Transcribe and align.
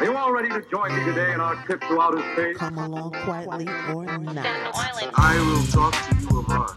Are 0.00 0.04
you 0.06 0.16
all 0.16 0.32
ready 0.32 0.48
to 0.48 0.62
join 0.70 0.96
me 0.96 1.04
today 1.04 1.34
in 1.34 1.42
our 1.42 1.56
trip 1.66 1.82
to 1.82 2.00
outer 2.00 2.22
space? 2.32 2.56
Come 2.56 2.78
along 2.78 3.10
quietly 3.22 3.68
or 3.68 4.06
not. 4.18 4.46
I 5.14 5.38
will 5.38 5.66
talk 5.66 5.92
to 6.08 6.16
you 6.16 6.38
of 6.38 6.48
art. 6.48 6.70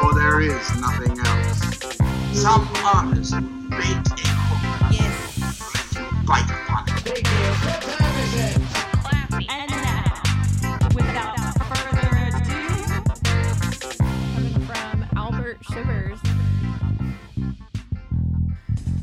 For 0.00 0.12
there 0.12 0.40
is 0.40 0.80
nothing 0.80 1.20
else. 1.20 1.86
Some 2.36 2.68
artist 2.84 3.34
bait 3.70 4.10
a 4.10 4.26
hook. 4.26 4.90
Yes. 4.90 5.94
Bite 6.26 6.50
upon 6.50 6.88
it. 7.06 8.01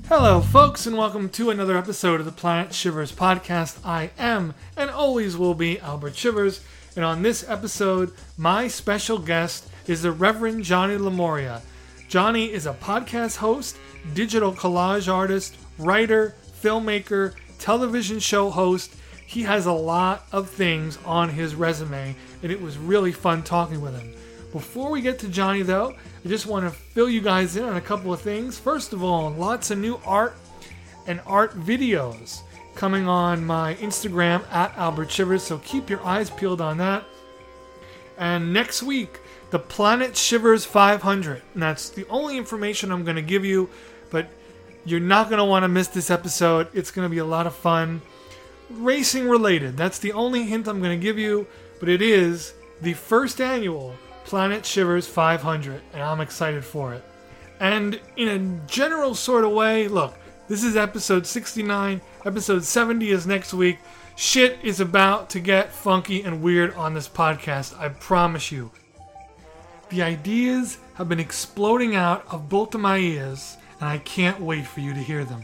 Hello, 0.10 0.42
folks, 0.42 0.88
and 0.88 0.98
welcome 0.98 1.30
to 1.30 1.52
another 1.52 1.78
episode 1.78 2.20
of 2.20 2.26
the 2.26 2.32
Planet 2.32 2.74
Shivers 2.74 3.12
podcast. 3.12 3.78
I 3.86 4.10
am 4.18 4.56
and 4.76 4.90
always 4.90 5.38
will 5.38 5.54
be 5.54 5.80
Albert 5.82 6.16
Shivers, 6.16 6.62
and 6.96 7.06
on 7.06 7.22
this 7.22 7.48
episode, 7.48 8.12
my 8.36 8.68
special 8.68 9.20
guest 9.20 9.70
is 9.86 10.02
the 10.02 10.12
Reverend 10.12 10.64
Johnny 10.64 10.96
Lamoria. 10.96 11.62
Johnny 12.08 12.52
is 12.52 12.66
a 12.66 12.74
podcast 12.74 13.36
host, 13.36 13.78
digital 14.16 14.52
collage 14.52 15.14
artist, 15.14 15.56
writer, 15.78 16.34
filmmaker, 16.60 17.36
television 17.60 18.18
show 18.18 18.50
host. 18.50 18.96
He 19.28 19.44
has 19.44 19.68
a 19.68 19.72
lot 19.72 20.26
of 20.32 20.50
things 20.50 20.98
on 21.06 21.30
his 21.30 21.54
resume, 21.54 22.16
and 22.42 22.52
it 22.52 22.60
was 22.60 22.80
really 22.80 23.12
fun 23.12 23.44
talking 23.44 23.80
with 23.80 23.96
him. 23.96 24.16
Before 24.52 24.90
we 24.90 25.02
get 25.02 25.20
to 25.20 25.28
Johnny, 25.28 25.62
though, 25.62 25.94
I 26.24 26.28
just 26.28 26.46
want 26.46 26.66
to 26.66 26.72
fill 26.72 27.10
you 27.10 27.22
guys 27.22 27.56
in 27.56 27.64
on 27.64 27.78
a 27.78 27.82
couple 27.82 28.12
of 28.12 28.20
things. 28.20 28.60
First 28.60 28.92
of 28.92 29.02
all, 29.02 29.30
lots 29.32 29.72
of 29.72 29.78
new 29.78 30.02
art 30.06 30.36
and 31.08 31.22
art 31.26 31.58
videos 31.58 32.42
coming 32.76 33.08
on 33.08 33.46
my 33.46 33.76
Instagram 33.76 34.44
at 34.52 34.78
Albert 34.78 35.12
Shivers, 35.12 35.44
so 35.44 35.60
keep 35.60 35.90
your 35.90 36.06
eyes 36.06 36.30
peeled 36.30 36.60
on 36.60 36.78
that. 36.78 37.06
And 38.18 38.52
next 38.54 38.84
week, 38.84 39.20
the 39.50 39.60
Planet 39.60 40.18
Shivers 40.18 40.66
500. 40.66 41.42
And 41.54 41.64
that's 41.64 41.90
the 41.90 42.06
only 42.10 42.38
information 42.38 42.92
I'm 42.92 43.06
going 43.06 43.16
to 43.16 43.22
give 43.22 43.46
you, 43.46 43.70
but 44.10 44.28
you're 44.86 45.00
not 45.00 45.30
going 45.30 45.40
to 45.40 45.46
want 45.46 45.64
to 45.64 45.70
miss 45.70 45.88
this 45.88 46.12
episode. 46.12 46.68
It's 46.74 46.92
going 46.92 47.06
to 47.06 47.10
be 47.10 47.20
a 47.20 47.26
lot 47.26 47.48
of 47.48 47.56
fun. 47.56 48.02
Racing 48.70 49.30
related. 49.30 49.78
That's 49.78 50.00
the 50.00 50.12
only 50.12 50.44
hint 50.44 50.68
I'm 50.68 50.80
going 50.80 51.00
to 51.00 51.04
give 51.04 51.18
you, 51.18 51.48
but 51.80 51.88
it 51.88 52.02
is 52.02 52.54
the 52.82 52.94
first 52.94 53.40
annual 53.40 53.96
Planet 54.30 54.64
Shivers 54.64 55.08
500, 55.08 55.82
and 55.92 56.04
I'm 56.04 56.22
excited 56.22 56.64
for 56.64 56.94
it. 56.94 57.04
And 57.60 58.00
in 58.16 58.28
a 58.28 58.68
general 58.68 59.16
sort 59.16 59.44
of 59.44 59.54
way, 59.54 59.88
look, 59.88 60.16
this 60.48 60.64
is 60.64 60.78
episode 60.78 61.26
69. 61.26 62.00
Episode 62.24 62.64
70 62.64 63.10
is 63.10 63.26
next 63.26 63.56
week. 63.56 63.80
Shit 64.16 64.60
is 64.62 64.82
about 64.82 65.32
to 65.32 65.40
get 65.40 65.74
funky 65.74 66.22
and 66.22 66.44
weird 66.44 66.76
on 66.76 66.94
this 66.94 67.10
podcast, 67.10 67.76
I 67.80 67.90
promise 67.90 68.52
you. 68.52 68.70
The 69.90 70.04
ideas 70.04 70.78
have 70.94 71.10
been 71.10 71.20
exploding 71.20 71.96
out 71.96 72.24
of 72.32 72.50
both 72.50 72.76
of 72.76 72.82
my 72.82 73.00
ears, 73.00 73.58
and 73.80 73.90
I 73.90 73.98
can't 73.98 74.40
wait 74.40 74.68
for 74.68 74.82
you 74.82 74.94
to 74.94 75.00
hear 75.00 75.26
them. 75.26 75.44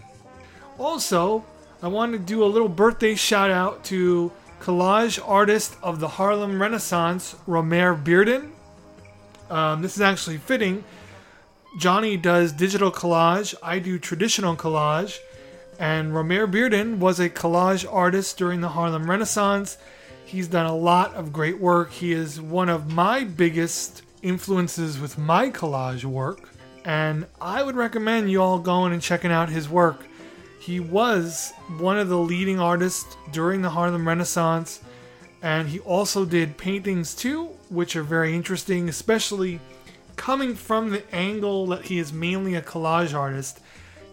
Also, 0.77 1.43
I 1.81 1.87
want 1.87 2.11
to 2.11 2.19
do 2.19 2.43
a 2.43 2.45
little 2.45 2.69
birthday 2.69 3.15
shout 3.15 3.49
out 3.49 3.83
to 3.85 4.31
collage 4.61 5.19
artist 5.27 5.75
of 5.81 5.99
the 5.99 6.07
Harlem 6.07 6.61
Renaissance, 6.61 7.35
Romare 7.47 7.99
Bearden. 7.99 8.51
Um, 9.49 9.81
this 9.81 9.95
is 9.95 10.01
actually 10.01 10.37
fitting. 10.37 10.83
Johnny 11.77 12.15
does 12.15 12.51
digital 12.53 12.91
collage, 12.91 13.53
I 13.61 13.79
do 13.79 13.99
traditional 13.99 14.55
collage, 14.55 15.19
and 15.77 16.13
Romare 16.13 16.49
Bearden 16.49 16.99
was 16.99 17.19
a 17.19 17.29
collage 17.29 17.85
artist 17.91 18.37
during 18.37 18.61
the 18.61 18.69
Harlem 18.69 19.09
Renaissance. 19.09 19.77
He's 20.25 20.47
done 20.47 20.65
a 20.65 20.75
lot 20.75 21.13
of 21.15 21.33
great 21.33 21.59
work. 21.59 21.91
He 21.91 22.13
is 22.13 22.39
one 22.39 22.69
of 22.69 22.93
my 22.93 23.25
biggest 23.25 24.03
influences 24.21 24.99
with 24.99 25.17
my 25.17 25.49
collage 25.49 26.05
work, 26.05 26.49
and 26.85 27.25
I 27.41 27.61
would 27.61 27.75
recommend 27.75 28.31
you 28.31 28.41
all 28.41 28.57
going 28.59 28.93
and 28.93 29.01
checking 29.01 29.31
out 29.31 29.49
his 29.49 29.67
work. 29.67 30.05
He 30.59 30.79
was 30.79 31.51
one 31.77 31.99
of 31.99 32.09
the 32.09 32.17
leading 32.17 32.59
artists 32.59 33.17
during 33.31 33.61
the 33.61 33.69
Harlem 33.69 34.07
Renaissance, 34.07 34.79
and 35.41 35.67
he 35.67 35.79
also 35.81 36.25
did 36.25 36.57
paintings 36.57 37.13
too, 37.13 37.54
which 37.69 37.95
are 37.95 38.03
very 38.03 38.35
interesting, 38.35 38.89
especially 38.89 39.59
coming 40.15 40.55
from 40.55 40.89
the 40.89 41.03
angle 41.13 41.67
that 41.67 41.85
he 41.85 41.99
is 41.99 42.13
mainly 42.13 42.55
a 42.55 42.61
collage 42.61 43.13
artist. 43.13 43.59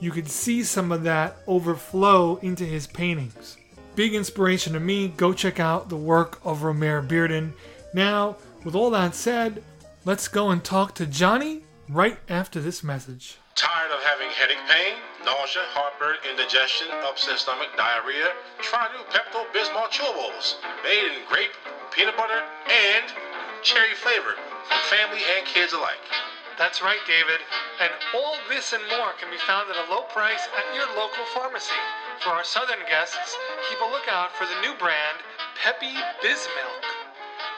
You 0.01 0.11
could 0.11 0.29
see 0.29 0.65
some 0.65 0.91
of 0.91 1.05
that 1.05 1.37
overflow 1.47 2.37
into 2.37 2.65
his 2.65 2.87
paintings. 2.87 3.57
Big 3.95 4.15
inspiration 4.15 4.73
to 4.73 4.81
me. 4.81 5.09
Go 5.09 5.33
check 5.33 5.61
out 5.61 5.89
the 5.89 5.97
work 5.97 6.41
of 6.45 6.63
Romare 6.63 7.07
Bearden. 7.07 7.53
Now, 7.95 8.37
with 8.65 8.75
all 8.75 8.91
that 8.91 9.15
said, 9.15 9.63
let's 10.05 10.29
go 10.29 10.51
and 10.51 10.65
talk 10.65 10.95
to 10.97 11.07
Johnny 11.07 11.63
right 11.89 12.19
after 12.29 12.61
this 12.61 12.83
message. 12.83 13.37
Tired 13.55 13.93
of 13.93 14.03
having 14.03 14.31
headache 14.31 14.65
pain, 14.67 14.97
nausea, 15.25 15.63
heartburn, 15.77 16.17
indigestion, 16.25 16.89
upset 17.05 17.39
stomach, 17.39 17.69
diarrhea? 17.77 18.33
Try 18.65 18.89
new 18.97 19.05
Pepto 19.13 19.45
Bismol 19.53 19.93
chewables, 19.93 20.57
made 20.83 21.05
in 21.05 21.21
grape, 21.29 21.53
peanut 21.93 22.17
butter, 22.17 22.41
and 22.67 23.13
cherry 23.63 23.95
flavor 23.95 24.35
for 24.67 24.81
family 24.91 25.23
and 25.39 25.47
kids 25.47 25.73
alike. 25.73 26.03
That's 26.59 26.83
right, 26.83 27.01
David. 27.07 27.41
And 27.81 27.91
all 28.15 28.37
this 28.51 28.73
and 28.73 28.83
more 28.91 29.15
can 29.19 29.31
be 29.31 29.39
found 29.39 29.71
at 29.71 29.79
a 29.79 29.91
low 29.91 30.03
price 30.13 30.47
at 30.59 30.75
your 30.75 30.87
local 30.99 31.25
pharmacy. 31.33 31.79
For 32.21 32.31
our 32.31 32.45
southern 32.45 32.83
guests, 32.89 33.37
keep 33.71 33.81
a 33.81 33.91
lookout 33.91 34.33
for 34.33 34.45
the 34.45 34.61
new 34.61 34.75
brand, 34.79 35.19
Peppy 35.63 35.95
Bismilk. 36.21 36.85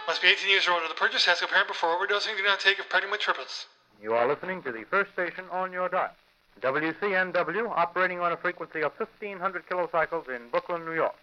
Must 0.06 0.22
be 0.22 0.28
18 0.28 0.48
years 0.48 0.68
or 0.68 0.72
older 0.72 0.88
to 0.88 0.94
purchase. 0.94 1.26
Ask 1.26 1.42
a 1.42 1.46
parent 1.46 1.68
before 1.68 1.90
overdosing. 1.90 2.36
Do 2.36 2.44
not 2.44 2.60
take 2.60 2.78
if 2.78 2.88
pregnant 2.88 3.12
with 3.12 3.20
triples. 3.20 3.66
You 4.02 4.12
are 4.12 4.28
listening 4.28 4.62
to 4.62 4.72
the 4.72 4.84
first 4.84 5.12
station 5.12 5.44
on 5.50 5.72
your 5.72 5.88
dot. 5.88 6.14
WCNW, 6.60 7.70
operating 7.70 8.20
on 8.20 8.32
a 8.32 8.36
frequency 8.36 8.82
of 8.82 8.92
1500 8.98 9.66
kilocycles 9.66 10.28
in 10.28 10.48
Brooklyn, 10.50 10.84
New 10.84 10.94
York. 10.94 11.16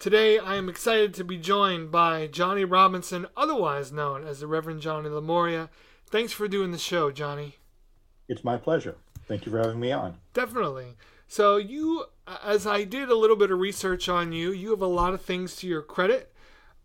Today, 0.00 0.38
I 0.38 0.56
am 0.56 0.70
excited 0.70 1.12
to 1.12 1.24
be 1.24 1.36
joined 1.36 1.90
by 1.90 2.26
Johnny 2.26 2.64
Robinson, 2.64 3.26
otherwise 3.36 3.92
known 3.92 4.26
as 4.26 4.40
the 4.40 4.46
Reverend 4.46 4.80
Johnny 4.80 5.10
Lamoria. 5.10 5.68
Thanks 6.06 6.32
for 6.32 6.48
doing 6.48 6.70
the 6.70 6.78
show, 6.78 7.10
Johnny. 7.10 7.56
It's 8.26 8.42
my 8.42 8.56
pleasure. 8.56 8.96
Thank 9.28 9.44
you 9.44 9.52
for 9.52 9.58
having 9.58 9.78
me 9.78 9.92
on. 9.92 10.16
Definitely. 10.32 10.96
So, 11.28 11.58
you, 11.58 12.06
as 12.42 12.66
I 12.66 12.84
did 12.84 13.10
a 13.10 13.14
little 13.14 13.36
bit 13.36 13.50
of 13.50 13.58
research 13.58 14.08
on 14.08 14.32
you, 14.32 14.52
you 14.52 14.70
have 14.70 14.80
a 14.80 14.86
lot 14.86 15.12
of 15.12 15.20
things 15.20 15.54
to 15.56 15.66
your 15.66 15.82
credit, 15.82 16.32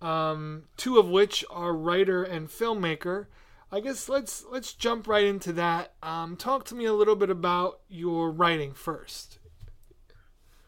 um, 0.01 0.63
two 0.75 0.99
of 0.99 1.07
which 1.07 1.45
are 1.49 1.73
writer 1.73 2.21
and 2.21 2.49
filmmaker. 2.49 3.27
I 3.71 3.79
guess 3.79 4.09
let's 4.09 4.43
let's 4.51 4.73
jump 4.73 5.07
right 5.07 5.23
into 5.23 5.53
that. 5.53 5.93
Um, 6.03 6.35
talk 6.35 6.65
to 6.65 6.75
me 6.75 6.83
a 6.83 6.93
little 6.93 7.15
bit 7.15 7.29
about 7.29 7.79
your 7.87 8.29
writing 8.29 8.73
first. 8.73 9.39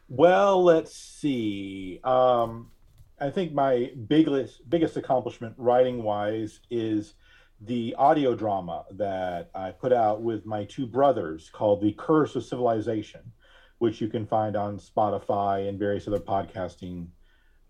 Well, 0.10 0.64
let's 0.64 0.96
see. 0.96 2.00
Um, 2.04 2.72
I 3.20 3.30
think 3.30 3.54
my 3.54 3.92
biggest 4.08 4.70
biggest 4.70 4.96
accomplishment 4.98 5.56
writing 5.58 6.04
wise 6.04 6.60
is 6.70 7.16
the 7.62 7.96
audio 7.98 8.36
drama 8.36 8.86
that 8.92 9.50
I 9.56 9.72
put 9.72 9.92
out 9.92 10.22
with 10.22 10.46
my 10.46 10.66
two 10.66 10.86
brothers 10.86 11.50
called 11.52 11.82
The 11.82 11.94
Curse 11.94 12.36
of 12.36 12.46
Civilization, 12.46 13.32
which 13.80 14.00
you 14.00 14.08
can 14.08 14.28
find 14.28 14.56
on 14.56 14.78
Spotify 14.78 15.68
and 15.68 15.80
various 15.80 16.08
other 16.08 16.20
podcasting 16.20 17.08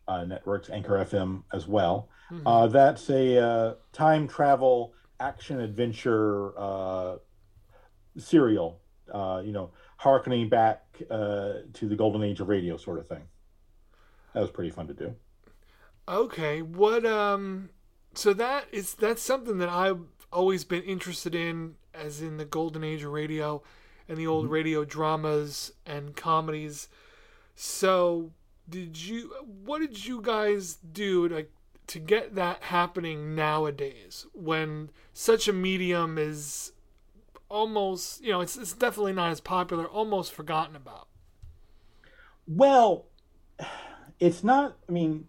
uh, 0.08 0.26
networks, 0.26 0.70
Anchor 0.70 1.06
FM 1.06 1.44
as 1.54 1.68
well. 1.68 2.10
Mm-hmm. 2.32 2.46
Uh, 2.46 2.68
that's 2.68 3.10
a 3.10 3.42
uh, 3.42 3.74
time 3.94 4.28
travel 4.28 4.94
action 5.20 5.62
adventure 5.62 6.58
uh, 6.60 7.16
serial, 8.18 8.82
uh, 9.14 9.42
you 9.44 9.54
know, 9.54 9.72
harkening 9.98 10.50
back 10.50 10.84
uh, 11.10 11.54
to 11.74 11.88
the 11.88 11.96
golden 11.96 12.24
age 12.24 12.40
of 12.40 12.50
radio, 12.50 12.78
sort 12.78 13.00
of 13.00 13.08
thing. 13.08 13.24
That 14.34 14.42
was 14.42 14.52
pretty 14.52 14.70
fun 14.70 14.88
to 14.88 14.94
do. 14.94 15.16
Okay, 16.08 16.62
what 16.62 17.06
um 17.06 17.70
so 18.14 18.34
that 18.34 18.66
is 18.72 18.94
that's 18.96 19.22
something 19.22 19.58
that 19.60 19.70
I've 19.70 20.00
always 20.32 20.64
been 20.64 20.84
interested 20.84 21.36
in 21.36 21.76
as 21.94 22.22
in 22.22 22.38
the 22.38 22.46
golden 22.46 22.84
age 22.84 23.04
of 23.04 23.12
radio 23.12 23.62
and 24.08 24.18
the 24.18 24.28
old 24.28 24.50
radio 24.50 24.86
dramas 24.86 25.72
and 25.86 26.16
comedies. 26.16 26.88
So, 27.56 28.32
did 28.70 28.98
you 29.02 29.34
what 29.46 29.80
did 29.80 30.06
you 30.06 30.22
guys 30.22 30.76
do 30.76 31.28
like 31.28 31.52
to 31.88 32.00
get 32.00 32.36
that 32.36 32.64
happening 32.64 33.36
nowadays 33.36 34.26
when 34.34 34.90
such 35.14 35.48
a 35.48 35.54
medium 35.54 36.18
is 36.18 36.74
almost, 37.50 38.24
you 38.24 38.32
know, 38.32 38.42
it's 38.42 38.58
it's 38.58 38.74
definitely 38.74 39.14
not 39.14 39.32
as 39.32 39.40
popular, 39.40 39.86
almost 39.86 40.34
forgotten 40.34 40.76
about. 40.76 41.08
Well, 42.48 43.06
it's 44.20 44.44
not. 44.44 44.78
I 44.88 44.92
mean, 44.92 45.28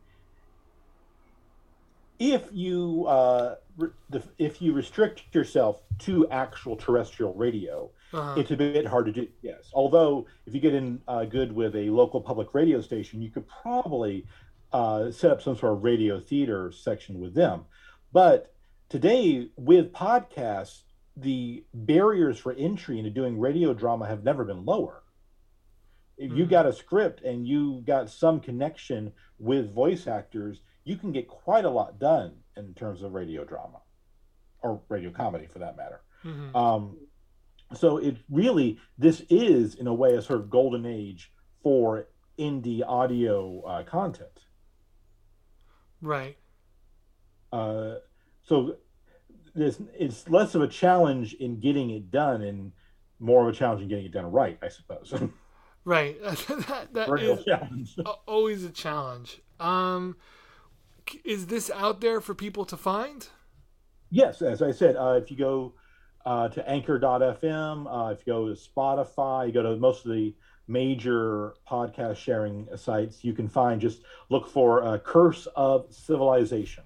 if 2.19 2.49
you 2.53 3.06
uh, 3.06 3.56
re- 3.76 3.91
the, 4.11 4.23
if 4.38 4.61
you 4.62 4.73
restrict 4.73 5.23
yourself 5.32 5.81
to 6.00 6.29
actual 6.31 6.76
terrestrial 6.76 7.35
radio, 7.35 7.91
Uh-huh. 8.12 8.41
It's 8.41 8.50
a 8.50 8.56
bit 8.56 8.87
hard 8.87 9.05
to 9.06 9.12
do, 9.12 9.29
yes. 9.43 9.70
Although, 9.75 10.26
if 10.47 10.55
you 10.55 10.61
get 10.61 10.73
in 10.73 11.00
uh, 11.06 11.25
good 11.26 11.53
with 11.53 11.76
a 11.76 11.91
local 11.91 12.23
public 12.23 12.55
radio 12.55 12.81
station, 12.81 13.20
you 13.20 13.31
could 13.31 13.47
probably 13.62 14.25
uh, 14.73 15.11
set 15.11 15.31
up 15.31 15.43
some 15.43 15.56
sort 15.56 15.75
of 15.75 15.85
radio 15.85 16.19
theater 16.19 16.73
section 16.73 17.20
with 17.20 17.35
them. 17.35 17.67
But 18.12 18.55
today, 18.88 19.50
with 19.56 19.93
podcasts, 19.93 20.85
the 21.20 21.65
barriers 21.75 22.38
for 22.38 22.53
entry 22.53 22.99
into 22.99 23.11
doing 23.11 23.38
radio 23.38 23.75
drama 23.75 24.06
have 24.06 24.23
never 24.25 24.44
been 24.44 24.65
lower. 24.65 25.03
If 26.17 26.32
you 26.32 26.47
Mhm. 26.47 26.50
got 26.50 26.67
a 26.67 26.73
script 26.73 27.23
and 27.23 27.47
you 27.47 27.82
got 27.82 28.11
some 28.11 28.41
connection 28.41 29.12
with 29.38 29.73
voice 29.73 30.06
actors, 30.06 30.62
you 30.85 30.97
can 30.97 31.12
get 31.12 31.29
quite 31.29 31.65
a 31.65 31.70
lot 31.70 31.99
done 31.99 32.43
in 32.56 32.75
terms 32.75 33.03
of 33.03 33.12
radio 33.12 33.44
drama 33.44 33.82
or 34.62 34.82
radio 34.88 35.11
comedy 35.11 35.47
for 35.47 35.61
that 35.61 35.76
matter. 35.76 36.03
Mhm. 36.25 36.55
Um, 36.55 37.06
so 37.75 37.99
it 37.99 38.17
really, 38.29 38.81
this 38.97 39.20
is 39.31 39.75
in 39.75 39.87
a 39.87 39.94
way 39.94 40.15
a 40.15 40.23
sort 40.23 40.41
of 40.41 40.50
golden 40.50 40.87
age 40.87 41.32
for 41.62 42.09
indie 42.38 42.82
audio 42.87 43.61
uh, 43.62 43.85
content. 43.85 44.47
Right. 46.00 46.38
Uh, 47.53 47.97
so 48.43 48.76
it's 49.60 50.28
less 50.28 50.55
of 50.55 50.62
a 50.62 50.69
challenge 50.69 51.34
in 51.34 51.60
getting 51.60 51.90
it 51.90 52.10
done 52.10 52.43
and 52.43 52.72
more 53.20 53.49
of 53.49 53.55
a 53.55 53.56
challenge 53.56 53.82
in 53.82 53.88
getting 53.88 54.06
it 54.06 54.12
done 54.12 54.31
right, 54.31 54.58
I 54.62 54.69
suppose. 54.69 55.14
Right. 55.84 56.20
that, 56.22 56.88
that 56.93 57.08
is 57.19 57.44
challenge. 57.44 57.96
always 58.26 58.62
a 58.62 58.69
challenge. 58.69 59.40
Um, 59.58 60.16
is 61.25 61.46
this 61.46 61.70
out 61.70 62.02
there 62.02 62.20
for 62.20 62.34
people 62.34 62.66
to 62.66 62.76
find? 62.76 63.26
Yes, 64.10 64.43
as 64.43 64.60
I 64.60 64.70
said, 64.70 64.96
uh, 64.96 65.19
if 65.22 65.31
you 65.31 65.38
go 65.38 65.72
uh, 66.26 66.49
to 66.49 66.69
anchor.fm, 66.69 67.87
uh, 67.88 68.12
if 68.12 68.26
you 68.26 68.32
go 68.34 68.49
to 68.49 68.55
Spotify, 68.55 69.46
you 69.46 69.52
go 69.52 69.62
to 69.62 69.76
most 69.76 70.05
of 70.05 70.12
the 70.12 70.34
major 70.66 71.55
podcast 71.66 72.16
sharing 72.16 72.69
sites, 72.76 73.25
you 73.25 73.32
can 73.32 73.49
find 73.49 73.81
just 73.81 74.02
look 74.28 74.46
for 74.46 74.84
uh, 74.84 74.99
Curse 74.99 75.49
of 75.56 75.87
Civilization. 75.90 76.84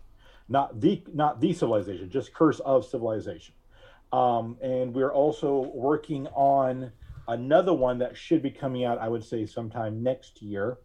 Not 0.52 0.82
the 0.82 1.02
not 1.14 1.40
the 1.40 1.54
civilization, 1.54 2.10
just 2.10 2.34
Curse 2.34 2.60
of 2.60 2.84
Civilization. 2.84 3.54
Um, 4.12 4.58
and 4.60 4.94
we're 4.94 5.12
also 5.12 5.70
working 5.72 6.26
on 6.34 6.93
another 7.26 7.72
one 7.72 7.96
that 8.00 8.14
should 8.14 8.43
be 8.43 8.50
coming 8.50 8.84
out, 8.84 8.99
I 8.99 9.08
would 9.08 9.25
say, 9.25 9.46
sometime 9.46 10.02
next 10.02 10.43
year. 10.43 10.76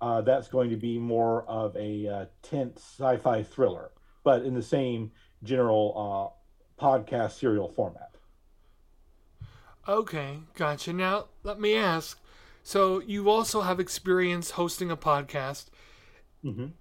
Uh, 0.00 0.20
that's 0.22 0.48
going 0.48 0.68
to 0.70 0.76
be 0.76 0.98
more 0.98 1.44
of 1.46 1.76
a 1.76 2.08
uh, 2.08 2.24
tense 2.42 2.82
sci-fi 2.98 3.44
thriller, 3.44 3.92
but 4.24 4.42
in 4.42 4.52
the 4.52 4.62
same 4.62 5.12
general 5.44 6.34
uh, 6.80 6.82
podcast 6.84 7.38
serial 7.38 7.68
format. 7.68 8.16
Okay, 9.86 10.40
gotcha. 10.56 10.92
Now, 10.92 11.26
let 11.44 11.60
me 11.60 11.76
ask. 11.76 12.18
So, 12.64 13.00
you 13.00 13.30
also 13.30 13.60
have 13.60 13.78
experience 13.78 14.52
hosting 14.52 14.90
a 14.90 14.96
podcast. 14.96 15.66
Mhm. 16.44 16.72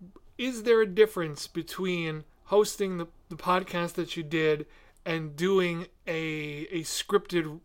Is 0.44 0.63
there 0.63 0.81
a 0.81 0.86
difference 0.86 1.48
between 1.48 2.25
hosting 2.48 2.98
the, 2.98 3.07
the 3.30 3.38
podcast 3.38 3.94
that 3.94 4.18
you 4.18 4.24
did 4.24 4.66
and 5.06 5.38
doing 5.38 5.88
a 6.06 6.68
a 6.69 6.81
scripted, 6.81 7.62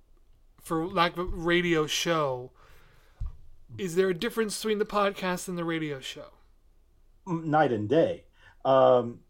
for 0.63 0.87
lack 0.87 1.17
of 1.17 1.19
a 1.19 1.25
radio 1.25 1.89
show? 1.89 2.53
Is 3.79 3.97
there 3.97 4.09
a 4.11 4.15
difference 4.15 4.57
between 4.57 4.79
the 4.79 4.85
podcast 4.85 5.49
and 5.49 5.59
the 5.59 5.65
radio 5.65 5.99
show? 5.99 6.27
Night 7.27 7.73
and 7.73 7.89
day. 7.89 8.23
Um, 8.65 9.23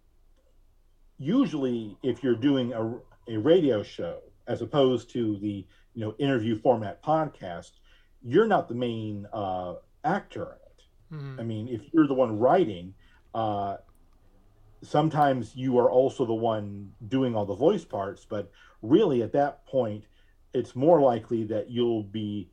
usually, 1.17 1.97
if 2.03 2.23
you're 2.23 2.37
doing 2.37 2.75
a, 2.75 2.99
a 3.33 3.39
radio 3.39 3.83
show 3.83 4.19
as 4.47 4.61
opposed 4.61 5.09
to 5.13 5.39
the 5.39 5.67
you 5.95 6.05
know 6.05 6.15
interview 6.19 6.55
format 6.61 7.03
podcast, 7.03 7.71
you're 8.23 8.47
not 8.47 8.69
the 8.69 8.75
main 8.75 9.27
uh, 9.33 9.77
actor 10.05 10.43
in 10.43 10.49
it. 10.51 11.23
Mhm. 11.23 11.41
I 11.41 11.43
mean, 11.45 11.69
if 11.69 11.81
you're 11.95 12.07
the 12.07 12.13
one 12.13 12.39
writing, 12.39 12.93
uh, 13.35 13.77
sometimes 14.83 15.55
you 15.57 15.79
are 15.79 15.91
also 15.91 16.25
the 16.25 16.35
one 16.35 16.93
doing 17.09 17.35
all 17.35 17.45
the 17.45 17.55
voice 17.55 17.85
parts, 17.85 18.25
but 18.25 18.51
really 18.83 19.23
at 19.23 19.33
that 19.33 19.67
point, 19.67 20.05
it's 20.55 20.75
more 20.75 21.01
likely 21.01 21.45
that 21.45 21.71
you'll 21.71 22.03
be 22.05 22.51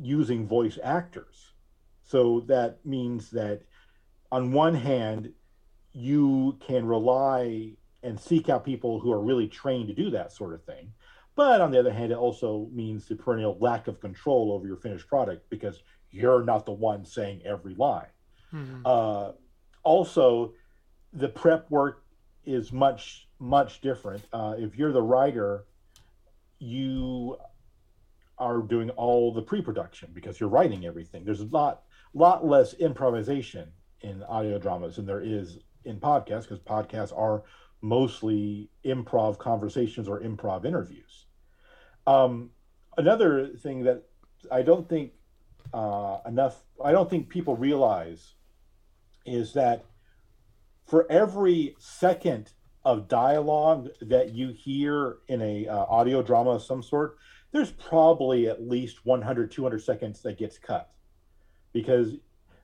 using 0.00 0.46
voice 0.46 0.78
actors. 0.82 1.52
So 2.04 2.40
that 2.46 2.84
means 2.84 3.30
that 3.30 3.62
on 4.30 4.52
one 4.52 4.74
hand, 4.74 5.32
you 5.92 6.58
can 6.66 6.86
rely 6.86 7.72
and 8.02 8.18
seek 8.18 8.48
out 8.48 8.64
people 8.64 8.98
who 8.98 9.12
are 9.12 9.20
really 9.20 9.46
trained 9.46 9.88
to 9.88 9.94
do 9.94 10.10
that 10.10 10.32
sort 10.32 10.54
of 10.54 10.64
thing. 10.64 10.92
But 11.34 11.60
on 11.60 11.70
the 11.70 11.78
other 11.78 11.92
hand, 11.92 12.12
it 12.12 12.18
also 12.18 12.68
means 12.72 13.06
the 13.06 13.16
perennial 13.16 13.56
lack 13.58 13.88
of 13.88 14.00
control 14.00 14.52
over 14.52 14.66
your 14.66 14.76
finished 14.76 15.08
product 15.08 15.48
because 15.48 15.82
you're 16.10 16.44
not 16.44 16.66
the 16.66 16.72
one 16.72 17.04
saying 17.04 17.42
every 17.44 17.74
line. 17.74 18.08
Mhm. 18.52 18.82
Uh, 18.84 19.32
also, 19.82 20.54
the 21.12 21.28
prep 21.28 21.70
work 21.70 22.04
is 22.44 22.72
much 22.72 23.28
much 23.38 23.80
different. 23.80 24.22
Uh, 24.32 24.54
if 24.56 24.76
you're 24.76 24.92
the 24.92 25.02
writer, 25.02 25.66
you 26.58 27.36
are 28.38 28.58
doing 28.58 28.90
all 28.90 29.32
the 29.32 29.42
pre-production 29.42 30.10
because 30.12 30.40
you're 30.40 30.48
writing 30.48 30.86
everything. 30.86 31.24
There's 31.24 31.40
a 31.40 31.46
lot 31.46 31.82
lot 32.14 32.46
less 32.46 32.74
improvisation 32.74 33.72
in 34.00 34.22
audio 34.24 34.58
dramas 34.58 34.96
than 34.96 35.06
there 35.06 35.20
is 35.20 35.58
in 35.84 35.98
podcasts 35.98 36.42
because 36.42 36.60
podcasts 36.60 37.16
are 37.16 37.42
mostly 37.80 38.70
improv 38.84 39.38
conversations 39.38 40.08
or 40.08 40.20
improv 40.20 40.64
interviews. 40.64 41.26
Um, 42.06 42.50
another 42.96 43.48
thing 43.48 43.84
that 43.84 44.04
I 44.50 44.62
don't 44.62 44.88
think 44.88 45.12
uh, 45.72 46.18
enough, 46.26 46.62
I 46.84 46.92
don't 46.92 47.08
think 47.08 47.28
people 47.28 47.56
realize 47.56 48.34
is 49.24 49.52
that 49.54 49.84
for 50.86 51.10
every 51.10 51.74
second 51.78 52.52
of 52.84 53.08
dialogue 53.08 53.88
that 54.00 54.34
you 54.34 54.48
hear 54.48 55.18
in 55.28 55.40
a 55.40 55.68
uh, 55.68 55.84
audio 55.88 56.22
drama 56.22 56.50
of 56.50 56.62
some 56.62 56.82
sort, 56.82 57.16
there's 57.52 57.70
probably 57.70 58.48
at 58.48 58.66
least 58.68 59.04
100, 59.04 59.50
200 59.50 59.78
seconds 59.78 60.22
that 60.22 60.38
gets 60.38 60.58
cut 60.58 60.90
because 61.72 62.14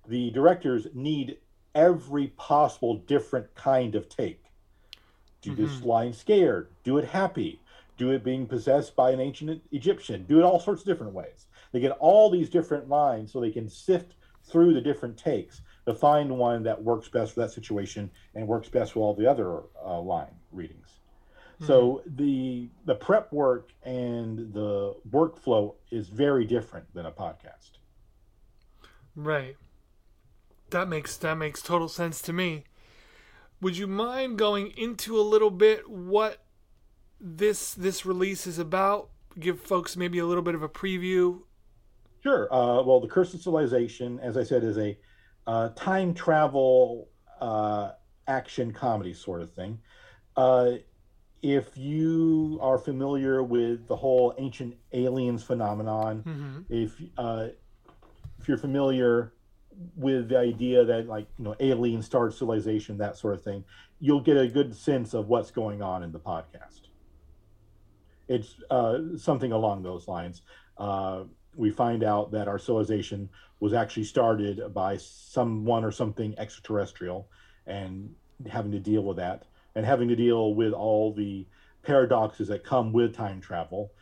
the 0.09 0.31
directors 0.31 0.89
need 0.95 1.39
every 1.75 2.29
possible 2.29 2.97
different 3.07 3.55
kind 3.55 3.95
of 3.95 4.09
take. 4.09 4.43
Do 5.43 5.55
this 5.55 5.81
Mhm. 5.81 5.85
line 5.85 6.13
scared, 6.13 6.75
do 6.83 6.99
it 6.99 7.05
happy, 7.05 7.61
do 7.97 8.11
it 8.11 8.25
being 8.25 8.47
possessed 8.47 8.97
by 8.97 9.11
an 9.13 9.21
ancient 9.21 9.63
Egyptian, 9.71 10.25
do 10.25 10.39
it 10.39 10.45
all 10.45 10.59
sorts 10.59 10.83
of 10.83 10.87
different 10.87 11.13
ways. 11.13 11.47
They 11.73 11.81
get 11.81 11.93
all 11.93 12.31
these 12.31 12.51
different 12.51 12.89
lines 12.89 13.33
so 13.33 13.41
they 13.41 13.51
can 13.51 13.69
sift 13.69 14.17
through 14.43 14.75
the 14.75 14.81
different 14.81 15.17
takes 15.17 15.63
to 15.89 15.95
find 15.95 16.37
one 16.37 16.63
that 16.65 16.83
works 16.83 17.09
best 17.09 17.33
for 17.33 17.41
that 17.41 17.51
situation 17.51 18.11
and 18.35 18.47
works 18.47 18.69
best 18.69 18.93
for 18.93 19.01
all 19.01 19.15
the 19.15 19.27
other 19.27 19.63
uh, 19.83 19.99
line 19.99 20.35
readings. 20.53 20.99
So 21.67 22.03
the 22.07 22.69
the 22.85 22.95
prep 22.95 23.33
work 23.33 23.71
and 23.83 24.53
the 24.53 24.95
workflow 25.11 25.75
is 25.91 26.09
very 26.09 26.45
different 26.45 26.93
than 26.95 27.07
a 27.07 27.11
podcast. 27.11 27.79
Right. 29.17 29.57
That 30.71 30.89
makes 30.89 31.17
that 31.17 31.35
makes 31.37 31.63
total 31.63 31.89
sense 31.89 32.21
to 32.23 32.33
me. 32.33 32.65
Would 33.61 33.77
you 33.77 33.87
mind 33.87 34.39
going 34.39 34.73
into 34.77 35.19
a 35.19 35.23
little 35.23 35.51
bit 35.51 35.89
what 35.91 36.45
this 37.19 37.73
this 37.73 38.05
release 38.05 38.47
is 38.47 38.59
about? 38.59 39.09
Give 39.41 39.59
folks 39.59 39.97
maybe 39.97 40.19
a 40.19 40.27
little 40.27 40.45
bit 40.45 40.55
of 40.55 40.63
a 40.63 40.69
preview. 40.69 41.41
Sure. 42.23 42.53
Uh, 42.53 42.83
well, 42.83 43.01
the 43.01 43.09
Curse 43.09 43.35
of 43.35 43.41
Civilization, 43.41 44.21
as 44.21 44.37
I 44.37 44.45
said, 44.45 44.63
is 44.63 44.77
a 44.77 44.99
uh, 45.49 45.71
time 45.71 46.13
travel 46.13 47.09
uh, 47.41 47.93
action 48.29 48.71
comedy 48.71 49.15
sort 49.15 49.41
of 49.41 49.51
thing. 49.55 49.81
Uh, 50.37 50.73
if 51.43 51.77
you 51.77 52.59
are 52.61 52.77
familiar 52.79 53.43
with 53.43 53.89
the 53.89 53.97
whole 53.97 54.35
ancient 54.39 54.75
aliens 54.93 55.43
phenomenon, 55.43 56.23
hmm 56.23 56.59
if 56.69 57.01
uh, 57.17 57.49
if 58.39 58.47
you're 58.47 58.59
familiar 58.59 59.33
with 59.97 60.29
the 60.29 60.39
idea 60.39 60.85
that 60.85 61.07
like 61.07 61.27
you 61.39 61.45
know 61.45 61.57
alien 61.61 62.03
star 62.03 62.31
civilization 62.31 62.99
that 62.99 63.17
sort 63.17 63.35
of 63.35 63.43
thing 63.43 63.65
you'll 64.01 64.21
get 64.21 64.37
a 64.37 64.49
good 64.49 64.75
sense 64.75 65.15
of 65.15 65.29
what's 65.29 65.51
going 65.51 65.83
on 65.83 66.03
in 66.03 66.13
the 66.13 66.19
podcast. 66.21 66.83
It's 68.29 68.55
uh, 68.71 68.99
something 69.17 69.53
along 69.53 69.83
those 69.83 70.07
lines. 70.07 70.43
Uh, 70.77 71.25
we 71.55 71.71
find 71.71 72.05
out 72.05 72.33
that 72.33 72.47
our 72.47 72.59
civilization 72.59 73.31
was 73.61 73.73
actually 73.73 74.05
started 74.05 74.73
by 74.73 74.97
someone 74.97 75.85
or 75.85 75.91
something 75.91 76.35
extraterrestrial 76.39 77.29
and 77.67 78.15
having 78.49 78.71
to 78.71 78.79
deal 78.79 79.03
with 79.03 79.17
that 79.17 79.45
and 79.75 79.85
having 79.85 80.09
to 80.09 80.17
deal 80.17 80.55
with 80.55 80.73
all 80.73 81.13
the 81.13 81.47
paradoxes 81.83 82.49
that 82.49 82.65
come 82.65 82.93
with 82.93 83.15
time 83.15 83.41
travel 83.41 83.93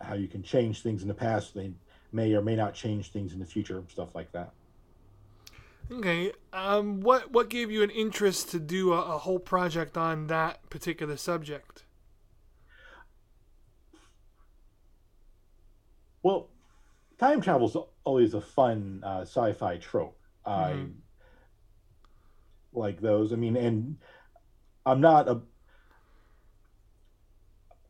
how 0.00 0.14
you 0.14 0.28
can 0.28 0.42
change 0.42 0.82
things 0.82 1.02
in 1.02 1.08
the 1.08 1.14
past 1.14 1.54
they 1.54 1.72
may 2.12 2.34
or 2.34 2.42
may 2.42 2.56
not 2.56 2.74
change 2.74 3.12
things 3.12 3.32
in 3.32 3.38
the 3.38 3.46
future 3.46 3.82
stuff 3.88 4.14
like 4.14 4.30
that 4.32 4.52
Okay. 5.90 6.32
Um. 6.52 7.00
What 7.00 7.30
What 7.30 7.48
gave 7.48 7.70
you 7.70 7.82
an 7.82 7.90
interest 7.90 8.50
to 8.50 8.58
do 8.58 8.92
a, 8.92 9.00
a 9.14 9.18
whole 9.18 9.38
project 9.38 9.96
on 9.96 10.26
that 10.26 10.68
particular 10.68 11.16
subject? 11.16 11.84
Well, 16.22 16.48
time 17.18 17.40
travel 17.40 17.68
is 17.68 17.76
always 18.06 18.34
a 18.34 18.40
fun 18.40 19.02
uh, 19.04 19.22
sci-fi 19.22 19.76
trope. 19.78 20.18
I 20.46 20.72
Mhm. 20.72 20.94
like 22.72 23.00
those. 23.00 23.32
I 23.32 23.36
mean, 23.36 23.56
and 23.56 23.98
I'm 24.86 25.00
not 25.00 25.28
a. 25.28 25.42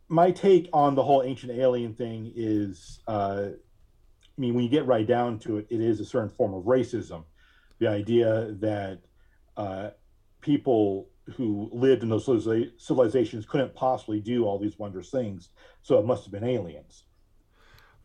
My 0.09 0.31
take 0.31 0.69
on 0.73 0.95
the 0.95 1.03
whole 1.03 1.23
ancient 1.23 1.53
alien 1.53 1.95
thing 1.95 2.33
is, 2.35 3.01
uh, 3.09 3.51
I 3.51 4.41
mean, 4.41 4.55
when 4.55 4.65
you 4.65 4.71
get 4.71 4.87
right 4.87 5.07
down 5.07 5.39
to 5.41 5.59
it, 5.59 5.67
it 5.69 5.81
is 5.81 6.01
a 6.01 6.05
certain 6.05 6.31
form 6.31 6.55
of 6.55 6.65
racism. 6.65 7.25
The 7.79 7.89
idea 7.89 8.53
that 8.61 9.03
uh, 9.57 9.91
people 10.41 11.11
who 11.35 11.69
lived 11.73 12.03
in 12.05 12.09
those 12.09 12.25
civilizations 12.79 13.47
couldn't 13.47 13.75
possibly 13.75 14.21
do 14.21 14.45
all 14.47 14.59
these 14.59 14.79
wondrous 14.79 15.11
things, 15.11 15.51
so 15.83 15.99
it 15.99 16.07
must 16.07 16.25
have 16.25 16.33
been 16.33 16.45
aliens. 16.45 17.05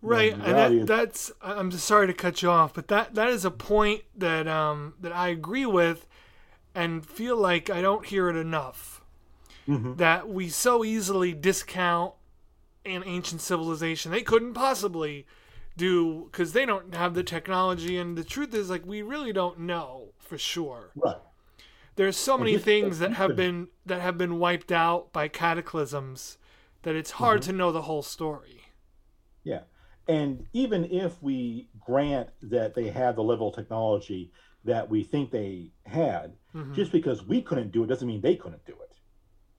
Right, 0.01 0.33
and 0.33 0.43
reality 0.43 0.83
that's 0.83 1.31
i'm 1.43 1.71
sorry 1.71 2.07
to 2.07 2.13
cut 2.13 2.41
you 2.41 2.49
off, 2.49 2.73
but 2.73 2.87
that 2.87 3.13
that 3.15 3.29
is 3.29 3.45
a 3.45 3.51
point 3.51 4.01
that 4.15 4.47
um 4.47 4.95
that 4.99 5.11
I 5.11 5.27
agree 5.29 5.65
with, 5.65 6.07
and 6.73 7.05
feel 7.05 7.37
like 7.37 7.69
I 7.69 7.81
don't 7.81 8.05
hear 8.05 8.27
it 8.29 8.35
enough. 8.35 9.01
Mhm. 9.67 9.97
That 9.97 10.27
we 10.27 10.49
so 10.49 10.83
easily 10.83 11.33
discount 11.33 12.13
an 12.83 13.03
ancient 13.05 13.41
civilization 13.41 14.11
they 14.11 14.23
couldn't 14.23 14.55
possibly 14.55 15.27
do 15.77 16.25
because 16.31 16.53
they 16.53 16.65
don't 16.65 16.95
have 16.95 17.13
the 17.13 17.23
technology, 17.23 17.95
and 17.97 18.17
the 18.17 18.23
truth 18.23 18.55
is 18.55 18.71
like 18.71 18.83
we 18.85 19.03
really 19.03 19.31
don't 19.31 19.59
know 19.59 20.13
for 20.17 20.37
sure. 20.37 20.89
Right. 20.95 21.17
There's 21.95 22.17
so 22.17 22.37
many 22.39 22.57
things 22.57 22.97
that 22.99 23.13
have 23.13 23.35
been 23.35 23.67
that 23.85 24.01
have 24.01 24.17
been 24.17 24.39
wiped 24.39 24.71
out 24.71 25.13
by 25.13 25.27
cataclysms 25.27 26.39
that 26.81 26.95
it's 26.95 27.11
hard 27.11 27.41
Mm-hmm. 27.41 27.51
to 27.51 27.57
know 27.57 27.71
the 27.71 27.83
whole 27.83 28.01
story. 28.01 28.63
Yeah. 29.43 29.61
And 30.07 30.47
even 30.53 30.85
if 30.85 31.21
we 31.21 31.69
grant 31.79 32.29
that 32.41 32.73
they 32.75 32.89
had 32.89 33.15
the 33.15 33.23
level 33.23 33.49
of 33.49 33.55
technology 33.55 34.31
that 34.63 34.89
we 34.89 35.03
think 35.03 35.31
they 35.31 35.71
had, 35.85 36.35
Mhm. 36.53 36.73
just 36.75 36.91
because 36.91 37.25
we 37.25 37.41
couldn't 37.41 37.71
do 37.71 37.83
it 37.83 37.87
doesn't 37.87 38.07
mean 38.07 38.21
they 38.21 38.35
couldn't 38.35 38.65
do 38.65 38.73
it. 38.73 38.95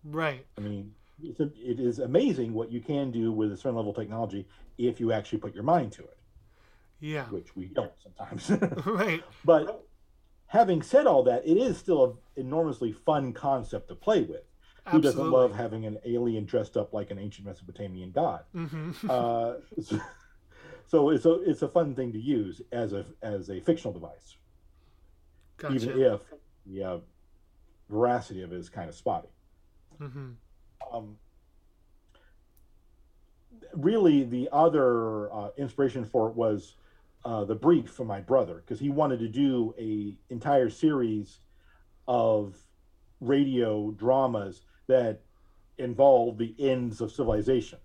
Right. 0.05 0.47
I 0.59 0.61
mean, 0.61 0.95
it's 1.23 1.41
a, 1.41 1.51
it 1.57 1.79
is 1.81 1.99
amazing 2.01 2.53
what 2.53 2.71
you 2.71 2.81
can 2.81 3.11
do 3.11 3.33
with 3.33 3.53
a 3.53 3.57
certain 3.57 3.77
level 3.77 3.91
of 3.93 3.97
technology 3.97 4.47
if 4.79 5.01
you 5.01 5.13
actually 5.13 5.39
put 5.39 5.55
your 5.55 5.63
mind 5.65 5.93
to 5.93 6.03
it, 6.03 6.19
Yeah. 7.01 7.27
which 7.27 7.55
we 7.57 7.67
don't 7.69 7.93
sometimes. 8.03 8.51
right. 8.87 9.23
but 9.45 9.87
having 10.47 10.83
said 10.83 11.07
all 11.07 11.23
that, 11.25 11.47
it 11.47 11.57
is 11.57 11.79
still 11.79 12.05
an 12.37 12.47
enormously 12.47 12.93
fun 12.93 13.33
concept 13.33 13.89
to 13.89 13.95
play 13.95 14.23
with. 14.23 14.43
Who 14.91 15.01
doesn't 15.01 15.31
love 15.31 15.55
having 15.55 15.87
an 15.87 15.99
alien 16.05 16.45
dressed 16.45 16.77
up 16.77 16.93
like 16.93 17.11
an 17.13 17.19
ancient 17.19 17.47
Mesopotamian 17.47 18.11
god? 18.11 18.45
hmm 18.53 18.91
uh, 19.09 19.55
so, 19.81 20.01
so 20.87 21.11
it's 21.11 21.25
a 21.25 21.41
it's 21.43 21.63
a 21.63 21.69
fun 21.69 21.95
thing 21.95 22.13
to 22.13 22.19
use 22.21 22.61
as 22.73 22.93
a 22.93 23.05
as 23.23 23.51
a 23.51 23.61
fictional 23.61 23.93
device, 23.93 24.37
Gotcha. 25.57 25.75
even 25.75 26.01
if 26.01 26.21
the 26.67 26.83
uh, 26.85 26.99
veracity 27.89 28.43
of 28.43 28.53
it 28.53 28.57
is 28.59 28.69
kind 28.69 28.89
of 28.89 28.95
spotty. 28.95 29.29
hmm 29.99 30.33
Um, 30.93 31.19
really, 33.75 34.25
the 34.25 34.49
other 34.53 35.33
uh, 35.33 35.51
inspiration 35.57 36.05
for 36.05 36.29
it 36.29 36.37
was 36.37 36.77
uh, 37.25 37.45
the 37.45 37.55
brief 37.55 37.91
from 37.91 38.07
my 38.09 38.21
brother 38.21 38.57
because 38.57 38.81
he 38.81 38.91
wanted 38.91 39.21
to 39.21 39.29
do 39.29 39.75
a 39.79 40.19
entire 40.33 40.71
series 40.71 41.41
of 42.09 42.57
radio 43.21 43.91
dramas 43.93 44.63
that 44.89 45.23
involve 45.79 46.39
the 46.39 46.55
ends 46.59 47.01
of 47.01 47.13
civilization. 47.13 47.79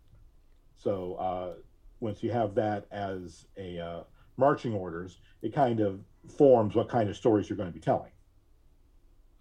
So 0.77 1.15
uh, 1.15 1.53
once 1.99 2.23
you 2.23 2.31
have 2.31 2.55
that 2.55 2.85
as 2.91 3.45
a 3.57 3.79
uh, 3.79 4.03
marching 4.37 4.73
orders, 4.73 5.19
it 5.41 5.53
kind 5.53 5.79
of 5.79 5.99
forms 6.37 6.75
what 6.75 6.89
kind 6.89 7.09
of 7.09 7.15
stories 7.15 7.49
you're 7.49 7.57
going 7.57 7.69
to 7.69 7.73
be 7.73 7.79
telling. 7.79 8.11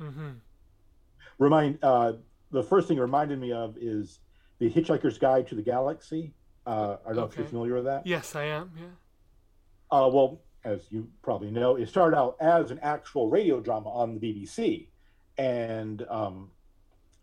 hmm 0.01 0.31
Remind 1.39 1.79
uh, 1.83 2.15
the 2.51 2.63
first 2.63 2.89
thing 2.89 2.97
it 2.97 3.01
reminded 3.03 3.39
me 3.39 3.53
of 3.53 3.77
is 3.79 4.21
the 4.59 4.71
Hitchhiker's 4.71 5.19
Guide 5.19 5.47
to 5.49 5.55
the 5.55 5.63
Galaxy. 5.63 6.33
Uh, 6.67 6.97
I 7.05 7.09
don't 7.09 7.17
know 7.17 7.25
if 7.25 7.37
you're 7.37 7.47
familiar 7.47 7.75
with 7.75 7.85
that. 7.85 8.07
Yes, 8.07 8.35
I 8.35 8.45
am. 8.45 8.71
Yeah. 8.75 8.87
Uh, 9.91 10.09
well, 10.09 10.41
as 10.65 10.81
you 10.91 11.09
probably 11.23 11.51
know, 11.51 11.77
it 11.77 11.89
started 11.89 12.17
out 12.17 12.37
as 12.41 12.71
an 12.71 12.81
actual 12.83 13.29
radio 13.29 13.61
drama 13.61 13.91
on 13.91 14.19
the 14.19 14.21
BBC, 14.21 14.89
and 15.37 16.05
um, 16.09 16.51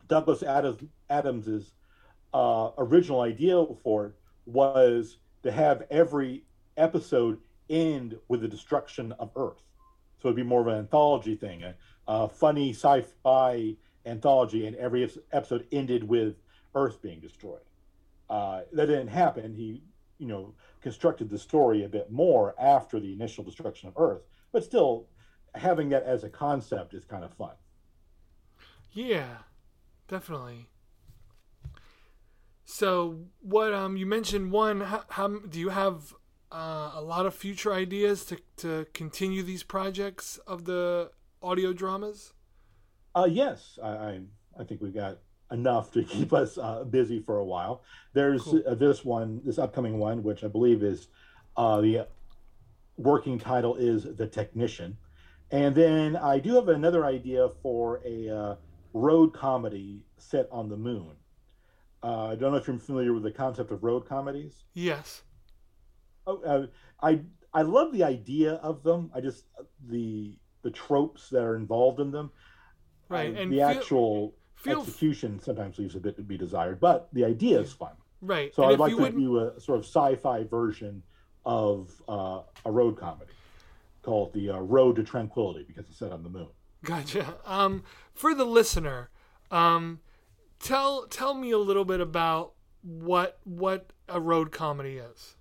Douglas 0.07 0.43
Adams 0.43 0.83
Adams's 1.09 1.73
uh, 2.33 2.69
original 2.77 3.21
idea 3.21 3.65
for 3.83 4.05
it 4.07 4.13
was 4.45 5.17
to 5.43 5.51
have 5.51 5.83
every 5.91 6.43
episode 6.77 7.39
end 7.69 8.17
with 8.27 8.41
the 8.41 8.47
destruction 8.47 9.11
of 9.13 9.31
Earth. 9.35 9.61
So 10.21 10.29
it'd 10.29 10.35
be 10.35 10.43
more 10.43 10.61
of 10.61 10.67
an 10.67 10.77
anthology 10.77 11.35
thing, 11.35 11.63
a, 11.63 11.75
a 12.07 12.27
funny 12.27 12.71
sci-fi 12.71 13.75
anthology, 14.05 14.67
and 14.67 14.75
every 14.77 15.09
episode 15.31 15.67
ended 15.71 16.07
with 16.07 16.35
Earth 16.75 17.01
being 17.01 17.19
destroyed. 17.19 17.61
Uh, 18.29 18.61
that 18.71 18.87
didn't 18.87 19.09
happen. 19.09 19.53
He, 19.53 19.83
you 20.17 20.27
know, 20.27 20.53
constructed 20.81 21.29
the 21.29 21.37
story 21.37 21.83
a 21.83 21.89
bit 21.89 22.11
more 22.11 22.55
after 22.59 22.99
the 22.99 23.11
initial 23.11 23.43
destruction 23.43 23.89
of 23.89 23.95
Earth, 23.97 24.21
but 24.51 24.63
still, 24.63 25.07
having 25.55 25.89
that 25.89 26.03
as 26.03 26.23
a 26.23 26.29
concept 26.29 26.93
is 26.93 27.05
kind 27.05 27.23
of 27.23 27.33
fun. 27.33 27.53
Yeah, 28.93 29.37
definitely. 30.07 30.67
So, 32.65 33.25
what 33.41 33.73
um 33.73 33.97
you 33.97 34.05
mentioned 34.05 34.51
one? 34.51 34.81
How, 34.81 35.03
how 35.09 35.27
do 35.27 35.59
you 35.59 35.69
have 35.69 36.13
uh, 36.51 36.91
a 36.93 37.01
lot 37.01 37.25
of 37.25 37.33
future 37.33 37.73
ideas 37.73 38.25
to 38.25 38.37
to 38.57 38.85
continue 38.93 39.43
these 39.43 39.63
projects 39.63 40.37
of 40.47 40.65
the 40.65 41.11
audio 41.41 41.73
dramas? 41.73 42.33
Uh, 43.15 43.27
yes, 43.29 43.77
I, 43.83 43.89
I, 43.89 44.19
I 44.59 44.63
think 44.63 44.81
we've 44.81 44.93
got 44.93 45.19
enough 45.51 45.91
to 45.91 46.03
keep 46.03 46.33
us 46.33 46.57
uh, 46.57 46.83
busy 46.83 47.19
for 47.19 47.37
a 47.37 47.45
while. 47.45 47.83
There's 48.13 48.41
Cool. 48.43 48.63
uh, 48.65 48.73
this 48.75 49.05
one, 49.05 49.41
this 49.45 49.59
upcoming 49.59 49.99
one, 49.99 50.23
which 50.23 50.43
I 50.43 50.47
believe 50.47 50.81
is 50.81 51.09
uh, 51.55 51.79
the 51.81 52.07
working 52.97 53.37
title 53.37 53.75
is 53.75 54.03
The 54.03 54.25
Technician. 54.27 54.97
And 55.51 55.75
then 55.75 56.15
I 56.15 56.39
do 56.39 56.55
have 56.55 56.69
another 56.69 57.05
idea 57.05 57.49
for 57.61 58.01
a 58.03 58.29
uh, 58.29 58.55
road 58.93 59.33
comedy 59.33 60.05
set 60.17 60.47
on 60.51 60.69
the 60.69 60.77
moon. 60.77 61.11
Uh, 62.03 62.27
I 62.27 62.35
don't 62.35 62.51
know 62.51 62.57
if 62.57 62.67
you're 62.67 62.77
familiar 62.77 63.13
with 63.13 63.23
the 63.23 63.31
concept 63.31 63.71
of 63.71 63.83
road 63.83 64.07
comedies. 64.07 64.63
Yes. 64.73 65.23
Oh, 66.27 66.41
uh, 66.43 66.67
I 67.01 67.21
I 67.53 67.61
love 67.61 67.91
the 67.93 68.03
idea 68.03 68.53
of 68.55 68.83
them. 68.83 69.11
I 69.15 69.21
just 69.21 69.45
the 69.87 70.35
the 70.63 70.71
tropes 70.71 71.29
that 71.29 71.43
are 71.43 71.55
involved 71.55 71.99
in 71.99 72.11
them. 72.11 72.31
Right, 73.09 73.33
I- 73.35 73.39
and 73.39 73.51
the 73.51 73.57
feel- 73.57 73.67
actual 73.67 74.35
feel 74.55 74.81
f- 74.81 74.87
execution 74.87 75.39
sometimes 75.39 75.77
leaves 75.77 75.95
a 75.95 75.99
bit 75.99 76.15
to 76.17 76.23
be 76.23 76.37
desired, 76.37 76.79
but 76.79 77.09
the 77.13 77.25
idea 77.25 77.59
is 77.59 77.71
fun. 77.73 77.93
Right. 78.21 78.53
So 78.55 78.63
and 78.63 78.73
I'd 78.73 78.79
like 78.79 78.91
you 78.91 78.99
to 78.99 79.11
do 79.11 79.39
a 79.39 79.59
sort 79.59 79.79
of 79.79 79.85
sci-fi 79.85 80.43
version 80.45 81.03
of 81.45 81.91
uh, 82.07 82.41
a 82.65 82.71
road 82.71 82.97
comedy 82.97 83.33
called 84.01 84.33
the 84.33 84.49
uh, 84.51 84.59
Road 84.59 84.95
to 84.95 85.03
Tranquility 85.03 85.65
because 85.67 85.85
it's 85.89 85.97
set 85.99 86.11
on 86.13 86.23
the 86.23 86.29
moon. 86.29 86.47
Gotcha. 86.85 87.35
Um, 87.45 87.83
for 88.13 88.33
the 88.33 88.45
listener, 88.45 89.09
um, 89.51 89.99
tell 90.63 91.05
tell 91.07 91.33
me 91.35 91.51
a 91.51 91.57
little 91.57 91.85
bit 91.85 92.01
about 92.01 92.53
what 92.81 93.37
what 93.43 93.91
a 94.09 94.19
road 94.19 94.51
comedy 94.51 94.97
is. 94.97 95.35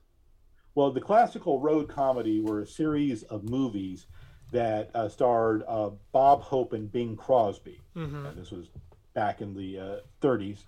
Well, 0.75 0.91
the 0.91 1.00
classical 1.00 1.61
road 1.61 1.88
comedy 1.88 2.41
were 2.41 2.62
a 2.62 2.67
series 2.67 3.23
of 3.25 3.49
movies 3.49 4.07
that 4.52 4.91
uh, 4.95 5.09
starred 5.09 5.62
uh, 5.67 5.91
Bob 6.12 6.43
Hope 6.43 6.73
and 6.73 6.91
Bing 6.91 7.17
Crosby. 7.17 7.81
Mhm. 7.97 8.26
Uh, 8.26 8.33
this 8.35 8.50
was 8.50 8.69
back 9.14 9.41
in 9.41 9.55
the 9.55 9.79
uh, 9.79 9.97
30s. 10.21 10.64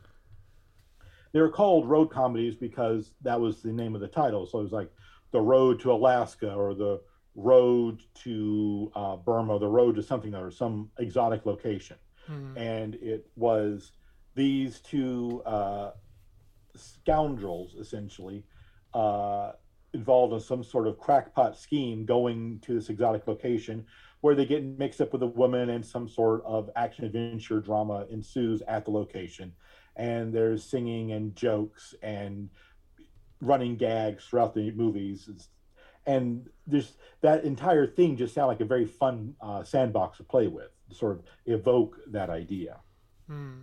They 1.33 1.41
were 1.41 1.51
called 1.51 1.89
road 1.89 2.11
comedies 2.11 2.55
because 2.55 3.13
that 3.23 3.41
was 3.41 3.63
the 3.63 3.73
name 3.73 3.95
of 3.95 4.01
the 4.01 4.09
title. 4.09 4.47
So 4.47 4.61
it 4.61 4.63
was 4.63 4.73
like 4.73 4.91
the 5.33 5.41
road 5.41 5.81
to 5.81 5.93
Alaska 5.93 6.55
or 6.55 6.75
the 6.75 7.01
road 7.35 8.03
to 8.23 8.93
uh, 8.95 9.17
Burma, 9.17 9.59
the 9.59 9.69
road 9.69 9.97
to 9.97 10.03
something 10.03 10.35
or 10.35 10.51
some 10.51 10.91
exotic 10.99 11.45
location. 11.45 11.97
Mhm. 12.29 12.57
And 12.57 12.95
it 12.97 13.27
was 13.37 13.93
these 14.35 14.81
two 14.81 15.43
uh, 15.47 15.93
scoundrels, 16.76 17.75
essentially, 17.75 18.45
uh, 18.93 19.53
involved 19.93 20.35
in 20.35 20.41
some 20.41 20.62
sort 20.62 20.88
of 20.88 20.99
crackpot 20.99 21.57
scheme 21.57 22.05
going 22.05 22.61
to 22.61 22.75
this 22.75 22.88
exotic 22.88 23.26
location 23.26 23.87
where 24.21 24.35
they 24.35 24.47
get 24.47 24.64
mixed 24.64 25.00
up 25.00 25.12
with 25.12 25.23
a 25.23 25.26
woman 25.26 25.71
and 25.71 25.85
some 25.85 26.09
sort 26.09 26.43
of 26.45 26.71
action 26.76 27.05
adventure 27.05 27.61
drama 27.61 28.07
ensues 28.11 28.62
at 28.67 28.85
the 28.85 28.91
location. 28.91 29.53
And 29.97 30.33
there's 30.33 30.64
singing 30.64 31.12
and 31.12 31.37
jokes 31.37 31.95
and 32.03 32.49
running 33.41 33.76
gags 33.76 34.25
throughout 34.25 34.55
the 34.55 34.71
movies. 34.73 35.29
And 36.07 36.49
there's 36.67 36.95
that 37.21 37.45
entire 37.45 37.87
thing 37.87 38.17
just 38.17 38.35
sound 38.35 38.49
like 38.49 38.61
a 38.61 38.64
very 38.64 38.87
fun 38.87 39.35
uh, 39.41 39.62
sandbox 39.62 40.19
to 40.19 40.25
play 40.25 40.49
with, 40.49 40.71
to 40.88 40.95
sort 40.95 41.12
of 41.12 41.23
evoke 41.47 41.99
that 42.09 42.31
idea. 42.31 42.81
Hmm. 43.29 43.61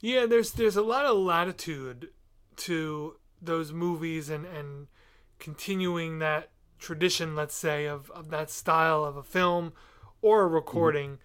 Yeah, 0.00 0.26
there's 0.26 0.52
there's 0.52 0.76
a 0.76 0.82
lot 0.82 1.06
of 1.06 1.16
latitude 1.18 2.10
to 2.56 3.16
those 3.40 3.72
movies 3.72 4.28
and 4.28 4.46
and 4.46 4.86
continuing 5.38 6.18
that 6.18 6.50
tradition, 6.78 7.34
let's 7.34 7.54
say, 7.54 7.86
of, 7.86 8.10
of 8.10 8.30
that 8.30 8.50
style 8.50 9.04
of 9.04 9.16
a 9.16 9.22
film 9.22 9.72
or 10.22 10.42
a 10.42 10.46
mm-hmm. 10.46 10.54
recording, 10.54 11.18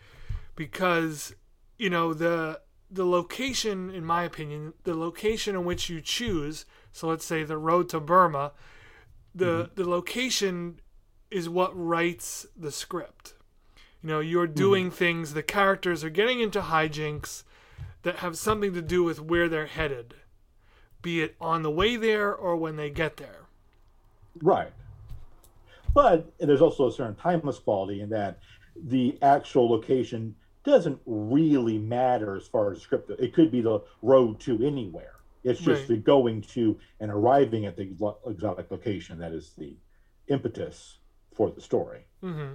because 0.55 1.35
you 1.77 1.89
know 1.89 2.13
the 2.13 2.61
the 2.89 3.05
location, 3.05 3.89
in 3.89 4.05
my 4.05 4.23
opinion, 4.23 4.73
the 4.83 4.95
location 4.95 5.55
in 5.55 5.65
which 5.65 5.89
you 5.89 6.01
choose. 6.01 6.65
So 6.91 7.07
let's 7.07 7.25
say 7.25 7.43
the 7.43 7.57
road 7.57 7.89
to 7.89 7.99
Burma, 7.99 8.51
the 9.33 9.45
mm-hmm. 9.45 9.75
the 9.75 9.89
location 9.89 10.79
is 11.29 11.49
what 11.49 11.75
writes 11.75 12.45
the 12.55 12.71
script. 12.71 13.33
You 14.01 14.09
know, 14.09 14.19
you're 14.19 14.47
doing 14.47 14.87
mm-hmm. 14.87 14.95
things. 14.95 15.33
The 15.33 15.43
characters 15.43 16.03
are 16.03 16.09
getting 16.09 16.39
into 16.39 16.61
hijinks 16.61 17.43
that 18.03 18.17
have 18.17 18.37
something 18.37 18.73
to 18.73 18.81
do 18.81 19.03
with 19.03 19.19
where 19.19 19.49
they're 19.49 19.65
headed, 19.65 20.13
be 21.01 21.21
it 21.21 21.35
on 21.41 21.63
the 21.63 21.71
way 21.71 21.95
there 21.95 22.33
or 22.33 22.55
when 22.55 22.75
they 22.75 22.89
get 22.89 23.17
there. 23.17 23.47
Right. 24.41 24.71
But 25.93 26.31
there's 26.39 26.61
also 26.61 26.87
a 26.87 26.91
certain 26.91 27.15
timeless 27.15 27.59
quality 27.59 28.01
in 28.01 28.09
that 28.09 28.39
the 28.75 29.17
actual 29.21 29.69
location 29.69 30.35
doesn't 30.63 30.99
really 31.05 31.77
matter 31.77 32.35
as 32.35 32.47
far 32.47 32.71
as 32.71 32.81
script. 32.81 33.11
It 33.19 33.33
could 33.33 33.51
be 33.51 33.61
the 33.61 33.81
road 34.01 34.39
to 34.41 34.65
anywhere. 34.65 35.11
It's 35.43 35.59
just 35.59 35.81
Right. 35.81 35.87
the 35.89 35.97
going 35.97 36.41
to 36.41 36.79
and 36.99 37.11
arriving 37.11 37.65
at 37.65 37.75
the 37.75 37.93
exotic 38.25 38.71
location 38.71 39.19
that 39.19 39.33
is 39.33 39.53
the 39.57 39.75
impetus 40.27 40.99
for 41.33 41.51
the 41.51 41.61
story. 41.61 42.05
hmm 42.21 42.53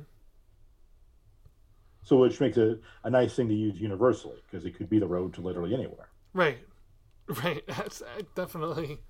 So, 2.09 2.17
which 2.17 2.41
makes 2.41 2.57
it 2.57 2.81
a 3.05 3.11
nice 3.11 3.37
thing 3.37 3.49
to 3.49 3.55
use 3.55 3.79
universally 3.79 4.39
because 4.51 4.65
it 4.65 4.75
could 4.75 4.89
be 4.89 4.99
the 4.99 5.07
road 5.07 5.35
to 5.35 5.43
literally 5.43 5.75
anywhere. 5.75 6.09
Right, 6.33 6.57
right. 7.45 7.63
That's 7.67 8.01
uh, 8.01 8.23
definitely. 8.35 9.01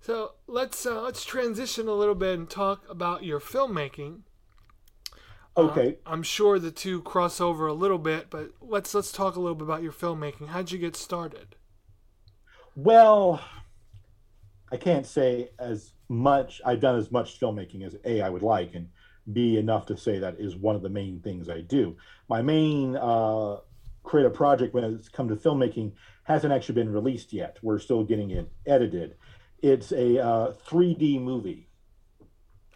So 0.00 0.32
let's 0.46 0.86
uh, 0.86 1.02
let's 1.02 1.22
transition 1.22 1.86
a 1.86 1.92
little 1.92 2.14
bit 2.14 2.38
and 2.38 2.48
talk 2.48 2.82
about 2.88 3.24
your 3.24 3.40
filmmaking. 3.40 4.20
Okay. 5.54 5.98
I'm 6.06 6.22
sure 6.22 6.58
the 6.58 6.70
two 6.70 7.02
cross 7.02 7.42
over 7.42 7.66
a 7.66 7.74
little 7.74 7.98
bit, 7.98 8.30
but 8.30 8.52
let's 8.62 8.94
let's 8.94 9.12
talk 9.12 9.36
a 9.36 9.40
little 9.40 9.56
bit 9.56 9.64
about 9.64 9.82
your 9.82 9.92
filmmaking. 9.92 10.48
How'd 10.48 10.72
you 10.72 10.78
get 10.78 10.96
started? 10.96 11.56
Well, 12.74 13.42
I 14.72 14.78
can't 14.78 15.04
say 15.04 15.50
as 15.58 15.92
much. 16.08 16.62
I've 16.64 16.80
done 16.80 16.96
as 16.96 17.12
much 17.12 17.38
filmmaking 17.38 17.84
as 17.84 17.96
A, 18.06 18.22
I 18.22 18.30
would 18.30 18.42
like, 18.42 18.74
and 18.74 18.88
B, 19.32 19.56
enough 19.56 19.86
to 19.86 19.96
say 19.96 20.18
that 20.18 20.36
is 20.38 20.56
one 20.56 20.76
of 20.76 20.82
the 20.82 20.88
main 20.88 21.20
things 21.20 21.48
I 21.48 21.60
do. 21.60 21.96
My 22.28 22.42
main 22.42 22.96
uh, 22.96 23.58
creative 24.02 24.34
project 24.34 24.74
when 24.74 24.84
it's 24.84 25.08
come 25.08 25.28
to 25.28 25.36
filmmaking 25.36 25.92
hasn't 26.24 26.52
actually 26.52 26.76
been 26.76 26.92
released 26.92 27.32
yet. 27.32 27.58
We're 27.62 27.78
still 27.78 28.04
getting 28.04 28.30
it 28.30 28.50
edited. 28.66 29.16
It's 29.62 29.92
a 29.92 30.22
uh, 30.24 30.52
3D 30.68 31.20
movie 31.20 31.68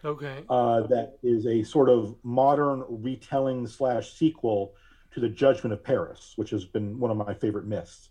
Okay. 0.05 0.43
uh, 0.49 0.81
that 0.87 1.17
is 1.23 1.47
a 1.47 1.63
sort 1.63 1.89
of 1.89 2.15
modern 2.23 2.83
retelling 2.89 3.65
slash 3.67 4.13
sequel 4.13 4.73
to 5.13 5.19
the 5.19 5.29
Judgment 5.29 5.73
of 5.73 5.83
Paris, 5.83 6.33
which 6.35 6.49
has 6.49 6.65
been 6.65 6.99
one 6.99 7.09
of 7.11 7.17
my 7.17 7.33
favorite 7.33 7.65
myths 7.65 8.09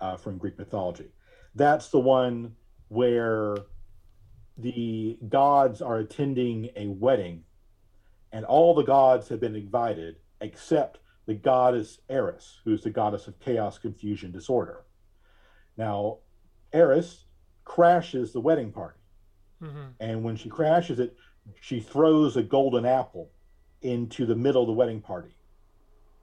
uh, 0.00 0.16
from 0.16 0.38
Greek 0.38 0.58
mythology. 0.58 1.12
That's 1.54 1.88
the 1.90 1.98
one 1.98 2.54
where 2.88 3.56
the 4.56 5.18
gods 5.28 5.82
are 5.82 5.98
attending 5.98 6.70
a 6.76 6.86
wedding, 6.86 7.42
and 8.34 8.44
all 8.44 8.74
the 8.74 8.82
gods 8.82 9.28
have 9.28 9.38
been 9.38 9.54
invited 9.54 10.16
except 10.40 10.98
the 11.26 11.34
goddess 11.34 12.00
Eris, 12.10 12.60
who's 12.64 12.82
the 12.82 12.90
goddess 12.90 13.28
of 13.28 13.38
chaos, 13.38 13.78
confusion, 13.78 14.32
disorder. 14.32 14.80
Now, 15.76 16.18
Eris 16.72 17.26
crashes 17.64 18.32
the 18.32 18.40
wedding 18.40 18.72
party. 18.72 18.98
Mm-hmm. 19.62 19.86
And 20.00 20.24
when 20.24 20.34
she 20.34 20.48
crashes 20.48 20.98
it, 20.98 21.16
she 21.60 21.78
throws 21.78 22.36
a 22.36 22.42
golden 22.42 22.84
apple 22.84 23.30
into 23.82 24.26
the 24.26 24.34
middle 24.34 24.62
of 24.62 24.66
the 24.66 24.72
wedding 24.72 25.00
party. 25.00 25.36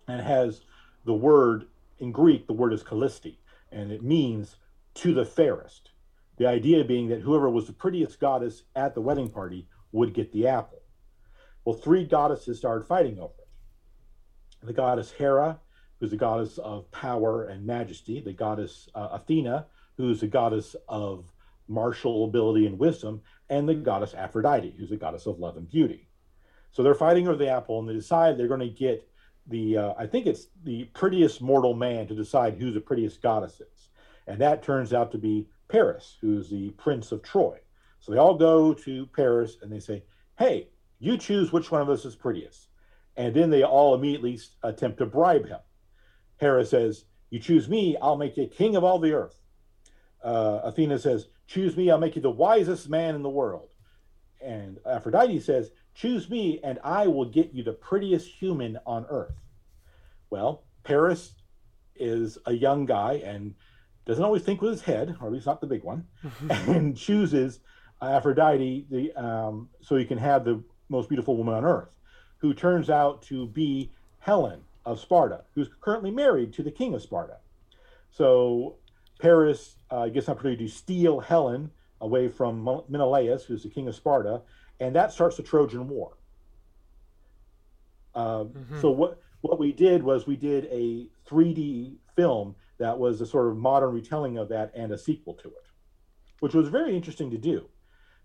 And 0.09 0.19
has 0.19 0.63
the 1.05 1.13
word 1.13 1.67
in 1.99 2.11
Greek, 2.11 2.45
the 2.45 2.53
word 2.53 2.73
is 2.73 2.83
Callisti, 2.83 3.37
and 3.71 3.89
it 3.89 4.03
means 4.03 4.57
to 4.95 5.13
the 5.13 5.25
fairest. 5.25 5.91
The 6.37 6.47
idea 6.47 6.83
being 6.83 7.07
that 7.07 7.21
whoever 7.21 7.49
was 7.49 7.67
the 7.67 7.73
prettiest 7.73 8.19
goddess 8.19 8.63
at 8.75 8.95
the 8.95 9.01
wedding 9.01 9.29
party 9.29 9.69
would 9.93 10.13
get 10.13 10.33
the 10.33 10.47
apple. 10.47 10.80
Well, 11.65 11.75
three 11.75 12.05
goddesses 12.05 12.57
started 12.57 12.85
fighting 12.85 13.19
over 13.19 13.33
it. 13.39 14.65
The 14.65 14.73
goddess 14.73 15.11
Hera, 15.11 15.59
who's 15.99 16.11
the 16.11 16.17
goddess 16.17 16.57
of 16.57 16.89
power 16.91 17.45
and 17.45 17.65
majesty, 17.65 18.19
the 18.19 18.33
goddess 18.33 18.89
uh, 18.95 19.09
Athena, 19.11 19.67
who's 19.97 20.21
the 20.21 20.27
goddess 20.27 20.75
of 20.87 21.31
martial 21.67 22.25
ability 22.25 22.65
and 22.65 22.79
wisdom, 22.79 23.21
and 23.49 23.69
the 23.69 23.75
goddess 23.75 24.13
Aphrodite, 24.13 24.75
who's 24.77 24.89
the 24.89 24.97
goddess 24.97 25.25
of 25.25 25.39
love 25.39 25.57
and 25.57 25.69
beauty. 25.69 26.09
So 26.71 26.83
they're 26.83 26.95
fighting 26.95 27.27
over 27.27 27.37
the 27.37 27.49
apple, 27.49 27.79
and 27.79 27.87
they 27.87 27.93
decide 27.93 28.37
they're 28.37 28.47
going 28.47 28.59
to 28.61 28.69
get 28.69 29.07
the, 29.47 29.77
uh, 29.77 29.93
I 29.97 30.07
think 30.07 30.25
it's 30.25 30.47
the 30.63 30.85
prettiest 30.93 31.41
mortal 31.41 31.73
man 31.73 32.07
to 32.07 32.15
decide 32.15 32.55
who 32.55 32.71
the 32.71 32.81
prettiest 32.81 33.21
goddess 33.21 33.61
is. 33.61 33.89
And 34.27 34.39
that 34.39 34.63
turns 34.63 34.93
out 34.93 35.11
to 35.11 35.17
be 35.17 35.47
Paris, 35.67 36.17
who's 36.21 36.49
the 36.49 36.69
prince 36.71 37.11
of 37.11 37.21
Troy. 37.21 37.59
So 37.99 38.11
they 38.11 38.17
all 38.17 38.35
go 38.35 38.73
to 38.73 39.05
Paris 39.07 39.57
and 39.61 39.71
they 39.71 39.79
say, 39.79 40.03
hey, 40.37 40.69
you 41.01 41.17
choose 41.17 41.51
which 41.51 41.71
one 41.71 41.81
of 41.81 41.89
us 41.89 42.05
is 42.05 42.15
prettiest. 42.15 42.67
And 43.17 43.35
then 43.35 43.49
they 43.49 43.63
all 43.63 43.95
immediately 43.95 44.39
attempt 44.63 44.99
to 44.99 45.05
bribe 45.05 45.47
him. 45.47 45.59
Hera 46.37 46.63
says, 46.63 47.05
You 47.31 47.39
choose 47.39 47.67
me, 47.67 47.97
I'll 48.01 48.17
make 48.17 48.37
you 48.37 48.47
king 48.47 48.75
of 48.75 48.83
all 48.83 48.99
the 48.99 49.13
earth. 49.13 49.35
Uh, 50.23 50.61
Athena 50.63 50.99
says, 50.99 51.27
Choose 51.47 51.75
me, 51.75 51.89
I'll 51.89 51.97
make 51.97 52.15
you 52.15 52.21
the 52.21 52.29
wisest 52.29 52.87
man 52.87 53.15
in 53.15 53.23
the 53.23 53.29
world. 53.29 53.73
And 54.41 54.79
Aphrodite 54.85 55.39
says, 55.39 55.71
Choose 55.95 56.29
me, 56.29 56.59
and 56.63 56.79
I 56.83 57.07
will 57.07 57.25
get 57.25 57.51
you 57.51 57.63
the 57.63 57.73
prettiest 57.73 58.27
human 58.27 58.77
on 58.85 59.05
earth. 59.09 59.35
Well, 60.29 60.63
Paris 60.83 61.33
is 61.95 62.37
a 62.45 62.53
young 62.53 62.85
guy 62.85 63.21
and 63.25 63.55
doesn't 64.05 64.23
always 64.23 64.43
think 64.43 64.61
with 64.61 64.71
his 64.71 64.81
head, 64.81 65.15
or 65.19 65.27
at 65.27 65.33
least 65.33 65.47
not 65.47 65.61
the 65.61 65.67
big 65.67 65.83
one, 65.83 66.05
and 66.49 66.95
chooses 66.95 67.59
Aphrodite 68.01 68.87
the, 68.89 69.11
um, 69.13 69.69
so 69.81 69.95
he 69.95 70.05
can 70.05 70.17
have 70.17 70.45
the 70.45 70.63
most 70.91 71.09
beautiful 71.09 71.37
woman 71.37 71.53
on 71.55 71.65
earth, 71.65 71.95
who 72.37 72.53
turns 72.53 72.89
out 72.89 73.21
to 73.23 73.47
be 73.47 73.91
Helen 74.19 74.61
of 74.85 74.99
Sparta, 74.99 75.41
who's 75.55 75.69
currently 75.79 76.11
married 76.11 76.53
to 76.53 76.63
the 76.63 76.71
king 76.71 76.93
of 76.93 77.01
Sparta. 77.01 77.37
So 78.11 78.75
Paris 79.19 79.77
uh, 79.89 80.07
gets 80.09 80.27
an 80.27 80.33
opportunity 80.33 80.67
to 80.67 80.71
steal 80.71 81.19
Helen 81.19 81.71
away 82.01 82.27
from 82.27 82.63
Menelaus, 82.89 83.45
who's 83.45 83.63
the 83.63 83.69
king 83.69 83.87
of 83.87 83.95
Sparta, 83.95 84.41
and 84.79 84.95
that 84.95 85.11
starts 85.13 85.37
the 85.37 85.43
Trojan 85.43 85.87
War. 85.87 86.17
Uh, 88.13 88.45
So 88.81 88.91
what 88.91 89.21
what 89.41 89.57
we 89.57 89.71
did 89.71 90.03
was 90.03 90.27
we 90.27 90.35
did 90.35 90.65
a 90.65 91.07
3D 91.27 91.95
film 92.15 92.55
that 92.77 92.97
was 92.99 93.21
a 93.21 93.25
sort 93.25 93.47
of 93.47 93.57
modern 93.57 93.91
retelling 93.91 94.37
of 94.37 94.49
that 94.49 94.71
and 94.75 94.91
a 94.91 94.97
sequel 94.97 95.33
to 95.35 95.47
it, 95.47 95.65
which 96.41 96.53
was 96.53 96.67
very 96.69 96.95
interesting 96.95 97.31
to 97.31 97.37
do 97.39 97.67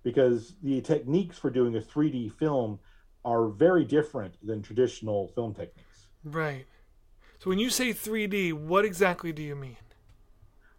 because 0.07 0.55
the 0.63 0.81
techniques 0.83 1.37
for 1.37 1.51
doing 1.51 1.75
a 1.75 1.81
3D 1.81 2.31
film 2.31 2.79
are 3.25 3.49
very 3.49 3.85
different 3.85 4.37
than 4.41 4.63
traditional 4.63 5.27
film 5.35 5.53
techniques. 5.53 6.07
Right. 6.23 6.65
So 7.41 7.51
when 7.51 7.59
you 7.59 7.71
say 7.71 7.91
3D, 7.93 8.53
what 8.53 8.85
exactly 8.85 9.33
do 9.33 9.43
you 9.43 9.57
mean? 9.57 9.79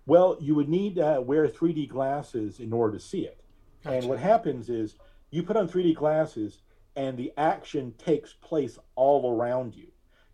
Well, 0.06 0.38
you 0.40 0.56
would 0.56 0.70
need 0.70 0.96
to 0.96 1.20
wear 1.20 1.46
3D 1.50 1.90
glasses 1.90 2.62
in 2.62 2.72
order 2.72 2.98
to 2.98 3.04
see 3.04 3.26
it. 3.26 3.42
And 3.84 4.06
what 4.06 4.20
happens 4.20 4.70
is 4.70 4.96
you 5.30 5.44
put 5.44 5.58
on 5.58 5.68
3D 5.68 5.94
glasses 5.94 6.60
and 6.96 7.18
the 7.18 7.34
action 7.36 7.96
takes 7.98 8.32
place 8.32 8.80
all 8.96 9.30
around 9.30 9.76
you. 9.76 9.88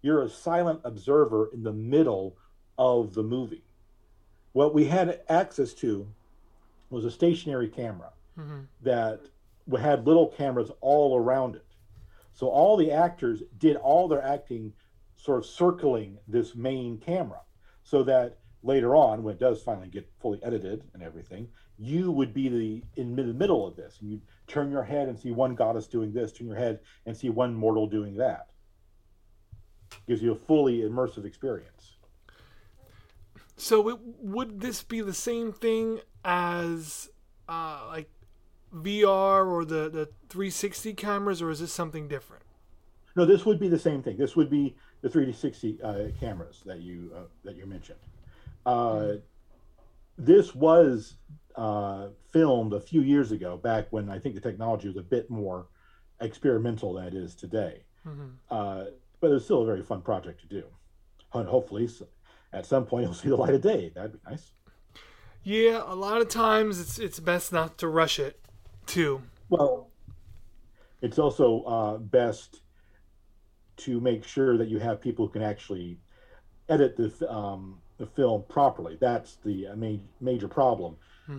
You're 0.04 0.22
a 0.22 0.30
silent 0.30 0.82
observer 0.84 1.50
in 1.52 1.64
the 1.64 1.74
middle 1.74 2.38
of 2.78 3.16
the 3.16 3.24
movie. 3.24 3.64
What 4.52 4.76
we 4.76 4.86
had 4.86 5.22
access 5.30 5.74
to 5.76 6.08
was 6.92 7.06
a 7.06 7.10
stationary 7.10 7.70
camera 7.70 8.12
Mhm. 8.38 8.68
that 8.82 9.22
had 9.80 10.06
little 10.06 10.28
cameras 10.28 10.72
all 10.82 11.16
around 11.18 11.56
it. 11.56 11.66
So 12.34 12.48
all 12.50 12.76
the 12.78 12.92
actors 12.92 13.44
did 13.58 13.78
all 13.78 14.08
their 14.08 14.22
acting 14.22 14.74
sort 15.16 15.38
of 15.38 15.46
circling 15.46 16.18
this 16.28 16.56
main 16.56 16.98
camera 16.98 17.42
so 17.84 18.04
that 18.04 18.40
later 18.64 18.96
on 18.96 19.24
when 19.24 19.36
it 19.36 19.40
does 19.40 19.62
finally 19.62 19.88
get 19.90 20.10
fully 20.20 20.42
edited 20.44 20.84
and 20.94 21.04
everything 21.04 21.48
you 21.78 22.12
would 22.12 22.34
be 22.34 22.50
the 22.50 22.84
in 22.96 23.16
the 23.16 23.24
middle 23.24 23.66
of 23.68 23.76
this 23.76 24.00
and 24.00 24.10
you 24.10 24.22
turn 24.48 24.72
your 24.72 24.84
head 24.84 25.08
and 25.10 25.20
see 25.20 25.32
one 25.32 25.54
goddess 25.56 25.88
doing 25.88 26.14
this 26.14 26.32
turn 26.32 26.48
your 26.48 26.56
head 26.56 26.80
and 27.06 27.16
see 27.16 27.30
one 27.30 27.54
mortal 27.54 27.88
doing 27.88 28.16
that 28.16 28.50
gives 30.08 30.22
you 30.22 30.32
a 30.32 30.36
fully 30.36 30.80
immersive 30.82 31.26
experience 31.26 31.98
So 33.58 33.90
it, 33.90 34.00
would 34.20 34.60
this 34.62 34.82
be 34.84 35.02
the 35.02 35.14
same 35.14 35.52
thing 35.54 36.00
as 36.24 37.10
uh, 37.48 37.86
like 37.90 38.10
VR 38.74 39.46
or 39.48 39.66
the, 39.66 39.90
the 39.90 40.10
360 40.30 40.94
cameras, 40.94 41.42
or 41.42 41.50
is 41.50 41.60
this 41.60 41.72
something 41.72 42.08
different? 42.08 42.44
no 43.16 43.26
this 43.26 43.46
would 43.46 43.60
be 43.60 43.70
the 43.70 43.78
same 43.78 44.02
thing 44.02 44.18
this 44.18 44.36
would 44.36 44.50
be 44.50 44.76
the 45.02 45.10
360 45.10 45.80
uh, 45.84 46.06
cameras 46.20 46.64
that 46.66 46.80
you 46.80 47.12
uh, 47.16 47.20
that 47.44 47.56
you 47.56 47.68
mentioned 47.68 48.00
uh, 48.66 49.14
this 50.18 50.56
was 50.56 51.16
uh, 51.56 52.08
filmed 52.32 52.74
a 52.74 52.80
few 52.80 53.02
years 53.02 53.32
ago, 53.32 53.58
back 53.58 53.88
when 53.92 54.10
I 54.10 54.20
think 54.20 54.36
the 54.36 54.42
technology 54.42 54.88
was 54.88 54.98
a 54.98 55.04
bit 55.04 55.30
more 55.30 55.68
experimental 56.22 56.94
than 56.94 57.06
it 57.06 57.14
is 57.14 57.36
today. 57.36 57.84
Mhm. 58.06 58.34
Uh, 58.50 58.86
but 59.20 59.30
it 59.30 59.34
was 59.34 59.46
still 59.46 59.62
a 59.62 59.66
very 59.66 59.84
fun 59.84 60.02
project 60.02 60.42
to 60.42 60.48
do. 60.48 60.64
And 61.34 61.48
hopefully, 61.48 61.90
at 62.52 62.66
some 62.66 62.86
point, 62.86 63.04
you'll 63.06 63.14
see 63.14 63.30
the 63.30 63.36
light 63.36 63.54
of 63.54 63.62
day. 63.62 63.92
That'd 63.94 64.14
be 64.14 64.20
nice. 64.30 64.52
Yeah, 65.44 65.84
a 65.86 65.96
lot 65.96 66.22
of 66.22 66.30
times 66.30 66.80
it's 66.80 67.00
it's 67.00 67.20
best 67.20 67.52
not 67.52 67.78
to 67.80 67.88
rush 67.88 68.18
it, 68.18 68.40
too. 68.86 69.22
Well, 69.50 69.90
it's 71.02 71.20
also 71.20 71.64
uh, 71.64 71.98
best 71.98 72.62
to 73.78 74.00
make 74.00 74.24
sure 74.24 74.58
that 74.58 74.68
you 74.68 74.80
have 74.80 75.02
people 75.02 75.28
who 75.28 75.34
can 75.34 75.42
actually 75.42 76.00
edit 76.70 76.96
the 76.96 77.32
um, 77.32 77.80
the 77.98 78.06
film 78.06 78.44
properly. 78.50 78.98
That's 79.00 79.38
the 79.46 79.68
uh, 79.68 79.76
ma- 79.76 79.98
major 80.22 80.48
problem. 80.48 80.98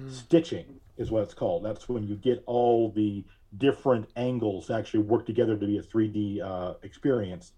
Stitching 0.09 0.81
is 0.97 1.11
what 1.11 1.25
it's 1.25 1.35
called. 1.35 1.65
That's 1.65 1.89
when 1.91 2.07
you 2.07 2.17
get 2.17 2.43
all 2.47 2.91
the 2.91 3.23
different 3.59 4.09
angles 4.17 4.69
to 4.69 4.75
actually 4.75 5.01
work 5.01 5.27
together 5.27 5.57
to 5.57 5.67
be 5.67 5.79
a 5.79 5.83
3D 5.83 6.43
uh, 6.43 6.75
experience. 6.83 7.53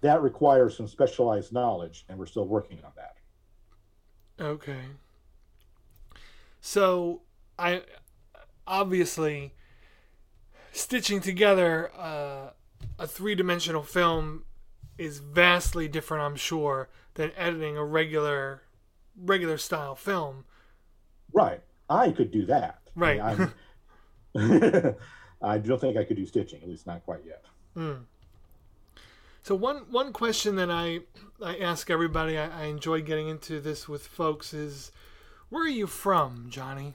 That 0.00 0.22
requires 0.22 0.76
some 0.76 0.86
specialized 0.86 1.52
knowledge, 1.52 2.04
and 2.08 2.18
we're 2.18 2.26
still 2.26 2.46
working 2.46 2.78
on 2.84 2.92
that. 2.96 3.16
Okay. 4.44 4.82
So, 6.60 7.22
I 7.58 7.82
obviously 8.66 9.54
stitching 10.72 11.20
together 11.20 11.90
uh, 11.96 12.50
a 12.98 13.06
three-dimensional 13.06 13.82
film 13.82 14.44
is 14.98 15.18
vastly 15.18 15.88
different, 15.88 16.22
I'm 16.24 16.36
sure, 16.36 16.88
than 17.14 17.32
editing 17.36 17.76
a 17.76 17.84
regular 17.84 18.62
regular 19.20 19.58
style 19.58 19.94
film. 19.94 20.44
Right. 21.32 21.60
I 21.90 22.10
could 22.12 22.30
do 22.30 22.46
that. 22.46 22.80
Right. 22.94 23.20
I'm- 23.20 23.52
I 25.42 25.58
don't 25.58 25.80
think 25.80 25.96
I 25.98 26.04
could 26.04 26.16
do 26.16 26.24
stitching, 26.24 26.62
at 26.62 26.68
least 26.68 26.86
not 26.86 27.04
quite 27.04 27.20
yet. 27.26 27.44
So 29.42 29.54
one 29.54 29.78
one 29.90 30.12
question 30.12 30.56
that 30.56 30.70
I 30.70 31.00
I 31.42 31.58
ask 31.58 31.90
everybody, 31.90 32.38
I, 32.38 32.62
I 32.62 32.64
enjoy 32.66 33.02
getting 33.02 33.28
into 33.28 33.60
this 33.60 33.88
with 33.88 34.06
folks 34.06 34.54
is, 34.54 34.92
where 35.50 35.64
are 35.64 35.68
you 35.68 35.86
from, 35.86 36.46
Johnny? 36.48 36.94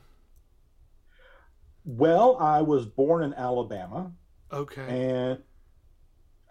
Well, 1.88 2.36
I 2.38 2.62
was 2.62 2.86
born 2.86 3.23
in 3.23 3.34
Alabama 3.34 4.12
Okay. 4.52 5.30
and 5.30 5.41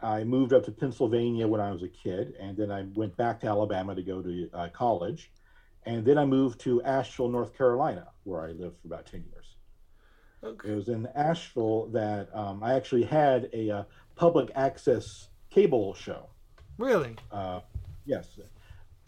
I 0.03 0.25
moved 0.25 0.55
up 0.55 0.65
to 0.65 0.73
Pennsylvania 0.73 1.47
when 1.47 1.61
I 1.61 1.71
was 1.73 1.83
a 1.83 1.89
kid, 1.89 2.35
and 2.41 2.57
then 2.57 2.71
I 2.71 2.87
went 2.95 3.17
back 3.17 3.41
to 3.41 3.47
Alabama 3.47 3.95
to 3.95 4.03
go 4.03 4.23
to 4.23 4.51
uh, 4.53 4.69
college, 4.73 5.31
and 5.85 6.05
then 6.05 6.17
I 6.19 6.25
moved 6.25 6.61
to 6.61 6.83
Asheville, 6.83 7.29
North 7.29 7.57
Carolina, 7.57 8.09
where 8.25 8.43
I 8.43 8.53
lived 8.53 8.81
for 8.81 8.89
about 8.89 9.07
ten 9.07 9.25
years. 9.31 9.57
Okay. 10.45 10.71
It 10.71 10.75
was 10.75 10.89
in 10.89 11.07
Asheville 11.15 11.87
that 11.89 12.29
um, 12.35 12.63
I 12.63 12.75
actually 12.75 13.05
had 13.05 13.49
a 13.53 13.71
uh, 13.71 13.83
public 14.17 14.51
access 14.55 15.29
cable 15.51 15.95
show. 15.95 16.29
Really? 16.79 17.17
Uh, 17.33 17.61
yes, 18.05 18.39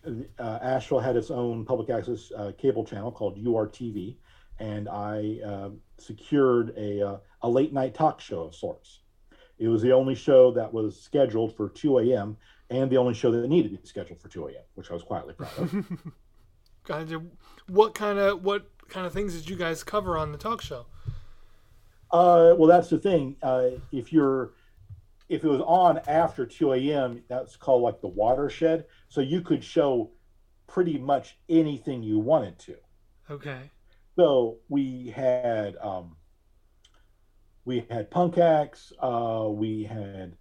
uh, 0.07 0.59
Asheville 0.63 1.01
had 1.01 1.17
its 1.17 1.31
own 1.31 1.65
public 1.67 1.91
access 1.91 2.33
uh, 2.37 2.53
cable 2.57 2.85
channel 2.85 3.13
called 3.13 3.37
URTV, 3.37 4.17
and 4.59 4.89
I 4.89 5.41
uh, 5.45 5.71
secured 5.99 6.75
a 6.77 7.07
uh, 7.07 7.19
a 7.43 7.49
late 7.49 7.73
night 7.73 7.95
talk 7.95 8.21
show 8.21 8.43
of 8.43 8.55
sorts. 8.55 9.01
It 9.59 9.69
was 9.69 9.83
the 9.83 9.93
only 9.93 10.15
show 10.15 10.53
that 10.53 10.73
was 10.73 11.01
scheduled 11.01 11.57
for 11.57 11.69
2 11.69 11.99
a.m. 11.99 12.37
and 12.71 12.91
the 12.91 12.97
only 12.97 13.15
show 13.15 13.33
that 13.33 13.49
needed 13.49 13.73
to 13.73 13.79
be 13.79 13.87
scheduled 13.87 14.21
for 14.21 14.29
2 14.29 14.49
a.m., 14.49 14.63
which 14.75 14.91
I 14.91 14.95
was 14.95 15.03
quietly 15.03 15.35
proud 15.35 15.59
of. 15.59 15.75
Of. 16.91 17.23
What 17.67 17.95
kind 17.95 18.19
of 18.19 18.43
what 18.43 18.71
kind 18.89 19.07
of 19.07 19.13
things 19.13 19.35
did 19.35 19.51
you 19.51 19.57
guys 19.57 19.85
cover 19.85 20.17
on 20.17 20.33
the 20.33 20.39
talk 20.39 20.63
show? 20.63 20.87
Uh, 22.11 22.55
well, 22.57 22.67
that's 22.67 22.89
the 22.89 22.99
thing. 22.99 23.37
Uh, 23.43 23.73
if 23.93 24.11
you're, 24.11 24.53
if 25.29 25.45
it 25.45 25.49
was 25.49 25.61
on 25.61 26.01
after 26.09 26.47
2 26.47 26.73
a.m., 26.73 27.23
that's 27.29 27.57
called 27.57 27.83
like 27.83 28.01
the 28.01 28.09
watershed. 28.09 28.87
So 29.11 29.21
you 29.21 29.43
could 29.43 29.63
show 29.63 30.13
pretty 30.67 30.97
much 30.97 31.37
anything 31.51 32.03
you 32.03 32.19
wanted 32.19 32.59
to. 32.61 32.77
Okay. 33.31 33.71
So 34.19 34.57
we 34.69 35.13
had, 35.15 35.77
um, 35.81 36.17
we 37.65 37.87
had 37.89 38.11
punk 38.11 38.37
acts. 38.37 38.93
Uh, 39.01 39.47
we 39.49 39.85
had 39.85 40.35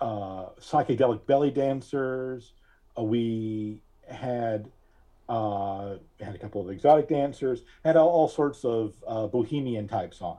uh, 0.00 0.46
psychedelic 0.58 1.26
belly 1.26 1.50
dancers. 1.50 2.54
Uh, 2.98 3.02
we 3.02 3.82
had 4.08 4.70
uh, 5.28 5.96
had 6.18 6.34
a 6.34 6.38
couple 6.38 6.62
of 6.62 6.70
exotic 6.70 7.08
dancers. 7.08 7.60
Had 7.84 7.98
all, 7.98 8.08
all 8.08 8.28
sorts 8.28 8.64
of 8.64 8.94
uh, 9.06 9.26
bohemian 9.26 9.86
types 9.86 10.22
on, 10.22 10.38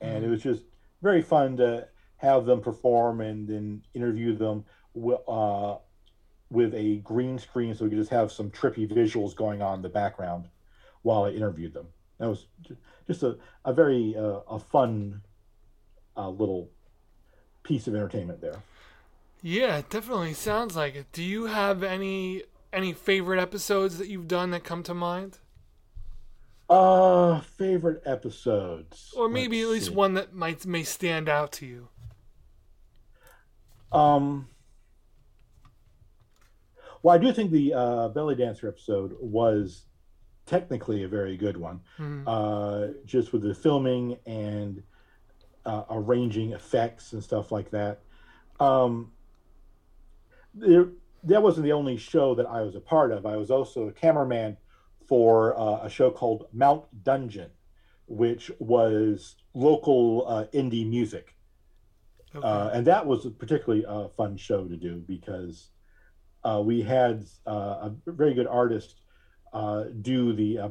and 0.00 0.24
it 0.24 0.28
was 0.28 0.44
just 0.44 0.62
very 1.02 1.22
fun 1.22 1.56
to 1.56 1.88
have 2.18 2.46
them 2.46 2.60
perform 2.60 3.20
and 3.20 3.48
then 3.48 3.82
interview 3.94 4.36
them 4.36 4.64
wi- 4.94 5.20
uh, 5.26 5.78
with 6.50 6.72
a 6.74 6.98
green 6.98 7.36
screen, 7.36 7.74
so 7.74 7.82
we 7.82 7.90
could 7.90 7.98
just 7.98 8.10
have 8.10 8.30
some 8.30 8.48
trippy 8.48 8.88
visuals 8.88 9.34
going 9.34 9.60
on 9.60 9.78
in 9.78 9.82
the 9.82 9.88
background 9.88 10.48
while 11.06 11.22
I 11.24 11.30
interviewed 11.30 11.72
them. 11.72 11.86
That 12.18 12.28
was 12.28 12.46
just 13.06 13.22
a, 13.22 13.38
a 13.64 13.72
very 13.72 14.14
uh, 14.16 14.40
a 14.50 14.58
fun 14.58 15.22
uh, 16.16 16.30
little 16.30 16.68
piece 17.62 17.86
of 17.86 17.94
entertainment 17.94 18.40
there. 18.40 18.64
Yeah, 19.40 19.76
it 19.78 19.88
definitely 19.88 20.34
sounds 20.34 20.74
like 20.74 20.96
it. 20.96 21.06
Do 21.12 21.22
you 21.22 21.46
have 21.46 21.82
any 21.84 22.42
any 22.72 22.92
favorite 22.92 23.40
episodes 23.40 23.98
that 23.98 24.08
you've 24.08 24.26
done 24.28 24.50
that 24.50 24.64
come 24.64 24.82
to 24.82 24.94
mind, 24.94 25.38
Uh, 26.68 27.40
favorite 27.40 28.02
episodes, 28.04 29.14
or 29.16 29.28
maybe 29.28 29.58
Let's 29.58 29.66
at 29.68 29.72
least 29.72 29.86
see. 29.86 29.94
one 29.94 30.14
that 30.14 30.34
might 30.34 30.66
may 30.66 30.82
stand 30.82 31.28
out 31.28 31.52
to 31.52 31.66
you? 31.66 31.88
Um, 33.92 34.48
well, 37.02 37.14
I 37.14 37.18
do 37.18 37.32
think 37.32 37.50
the 37.50 37.72
uh, 37.74 38.08
belly 38.08 38.34
dancer 38.34 38.68
episode 38.68 39.16
was 39.20 39.84
technically 40.46 41.02
a 41.02 41.08
very 41.08 41.36
good 41.36 41.56
one, 41.56 41.80
uh, 42.26 42.88
just 43.04 43.32
with 43.32 43.42
the 43.42 43.54
filming 43.54 44.16
and 44.26 44.82
uh, 45.64 45.82
arranging 45.90 46.52
effects 46.52 47.12
and 47.12 47.22
stuff 47.22 47.52
like 47.52 47.70
that. 47.70 48.00
Um, 48.60 49.12
there, 50.54 50.88
that 51.24 51.42
wasn't 51.42 51.64
the 51.64 51.72
only 51.72 51.96
show 51.96 52.34
that 52.36 52.46
I 52.46 52.62
was 52.62 52.76
a 52.76 52.80
part 52.80 53.10
of. 53.12 53.26
I 53.26 53.36
was 53.36 53.50
also 53.50 53.88
a 53.88 53.92
cameraman 53.92 54.56
for 55.06 55.58
uh, 55.58 55.84
a 55.84 55.90
show 55.90 56.10
called 56.10 56.46
Mount 56.52 56.84
Dungeon, 57.04 57.50
which 58.06 58.50
was 58.58 59.36
local 59.54 60.26
uh, 60.26 60.44
indie 60.54 60.88
music. 60.88 61.34
Okay. 62.34 62.46
Uh, 62.46 62.68
and 62.68 62.86
that 62.86 63.06
was 63.06 63.26
a 63.26 63.30
particularly 63.30 63.84
uh, 63.86 64.08
fun 64.08 64.36
show 64.36 64.66
to 64.66 64.76
do 64.76 64.96
because 65.06 65.70
uh, 66.44 66.62
we 66.64 66.82
had 66.82 67.24
uh, 67.46 67.90
a 67.90 67.92
very 68.06 68.34
good 68.34 68.46
artist 68.46 68.96
uh, 69.56 69.84
do 70.02 70.34
the 70.34 70.58
uh, 70.58 70.68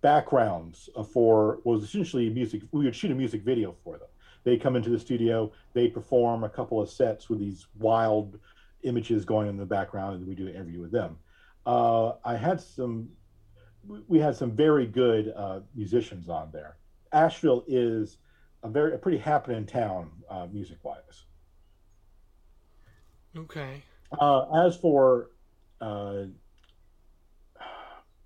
backgrounds 0.00 0.88
for 1.12 1.60
what 1.62 1.76
was 1.76 1.84
essentially 1.84 2.30
music. 2.30 2.62
We 2.72 2.84
would 2.86 2.96
shoot 2.96 3.10
a 3.10 3.14
music 3.14 3.42
video 3.42 3.76
for 3.84 3.98
them. 3.98 4.08
They 4.44 4.56
come 4.56 4.76
into 4.76 4.88
the 4.90 4.98
studio, 4.98 5.52
they 5.74 5.88
perform 5.88 6.42
a 6.44 6.48
couple 6.48 6.80
of 6.80 6.88
sets 6.90 7.28
with 7.28 7.38
these 7.38 7.66
wild 7.78 8.38
images 8.82 9.24
going 9.26 9.48
in 9.48 9.56
the 9.58 9.66
background, 9.66 10.16
and 10.16 10.26
we 10.26 10.34
do 10.34 10.46
an 10.48 10.54
interview 10.54 10.80
with 10.80 10.90
them. 10.90 11.18
Uh, 11.66 12.12
I 12.24 12.36
had 12.36 12.60
some, 12.60 13.08
we- 13.86 14.04
we 14.08 14.18
had 14.18 14.34
some 14.36 14.52
very 14.52 14.86
good 14.86 15.32
uh, 15.36 15.60
musicians 15.74 16.28
on 16.30 16.50
there. 16.50 16.76
Asheville 17.12 17.64
is 17.68 18.18
a 18.62 18.68
very 18.68 18.94
a 18.94 18.98
pretty 18.98 19.18
happening 19.18 19.66
town 19.66 20.10
uh, 20.30 20.46
music 20.50 20.78
wise. 20.82 21.24
okay. 23.36 23.82
Uh, 24.18 24.66
as 24.66 24.76
for 24.76 25.30
uh, 25.80 26.24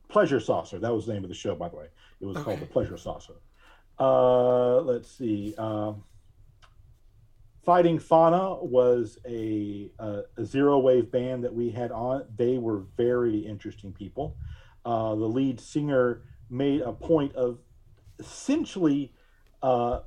Pleasure 0.08 0.40
Saucer, 0.40 0.78
that 0.78 0.94
was 0.94 1.06
the 1.06 1.12
name 1.12 1.22
of 1.22 1.28
the 1.28 1.34
show, 1.34 1.54
by 1.54 1.68
the 1.68 1.76
way. 1.76 1.86
It 2.20 2.26
was 2.26 2.36
called 2.38 2.60
the 2.60 2.66
Pleasure 2.66 2.96
Saucer. 2.96 3.34
Uh, 3.98 4.80
let's 4.80 5.10
see. 5.10 5.54
Um, 5.58 6.04
Fighting 7.64 7.98
Fauna 7.98 8.64
was 8.64 9.18
a, 9.26 9.90
a, 9.98 10.22
a 10.38 10.44
zero 10.44 10.78
wave 10.78 11.10
band 11.10 11.44
that 11.44 11.52
we 11.52 11.70
had 11.70 11.92
on. 11.92 12.24
They 12.34 12.56
were 12.56 12.84
very 12.96 13.40
interesting 13.40 13.92
people. 13.92 14.36
Uh, 14.86 15.14
the 15.14 15.26
lead 15.26 15.60
singer 15.60 16.22
made 16.48 16.80
a 16.80 16.92
point 16.92 17.34
of 17.34 17.58
essentially 18.18 19.12
uh, 19.62 20.00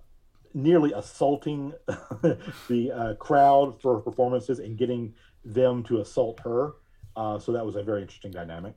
nearly 0.56 0.92
assaulting 0.94 1.74
the 1.88 2.92
uh, 2.92 3.14
crowd 3.16 3.80
for 3.80 4.00
performances 4.00 4.58
and 4.58 4.76
getting 4.78 5.14
them 5.46 5.84
to 5.84 6.02
assault 6.02 6.40
her. 6.40 6.74
Uh, 7.16 7.38
so 7.38 7.52
that 7.52 7.66
was 7.66 7.76
a 7.76 7.84
very 7.84 8.02
interesting 8.02 8.32
dynamic. 8.32 8.76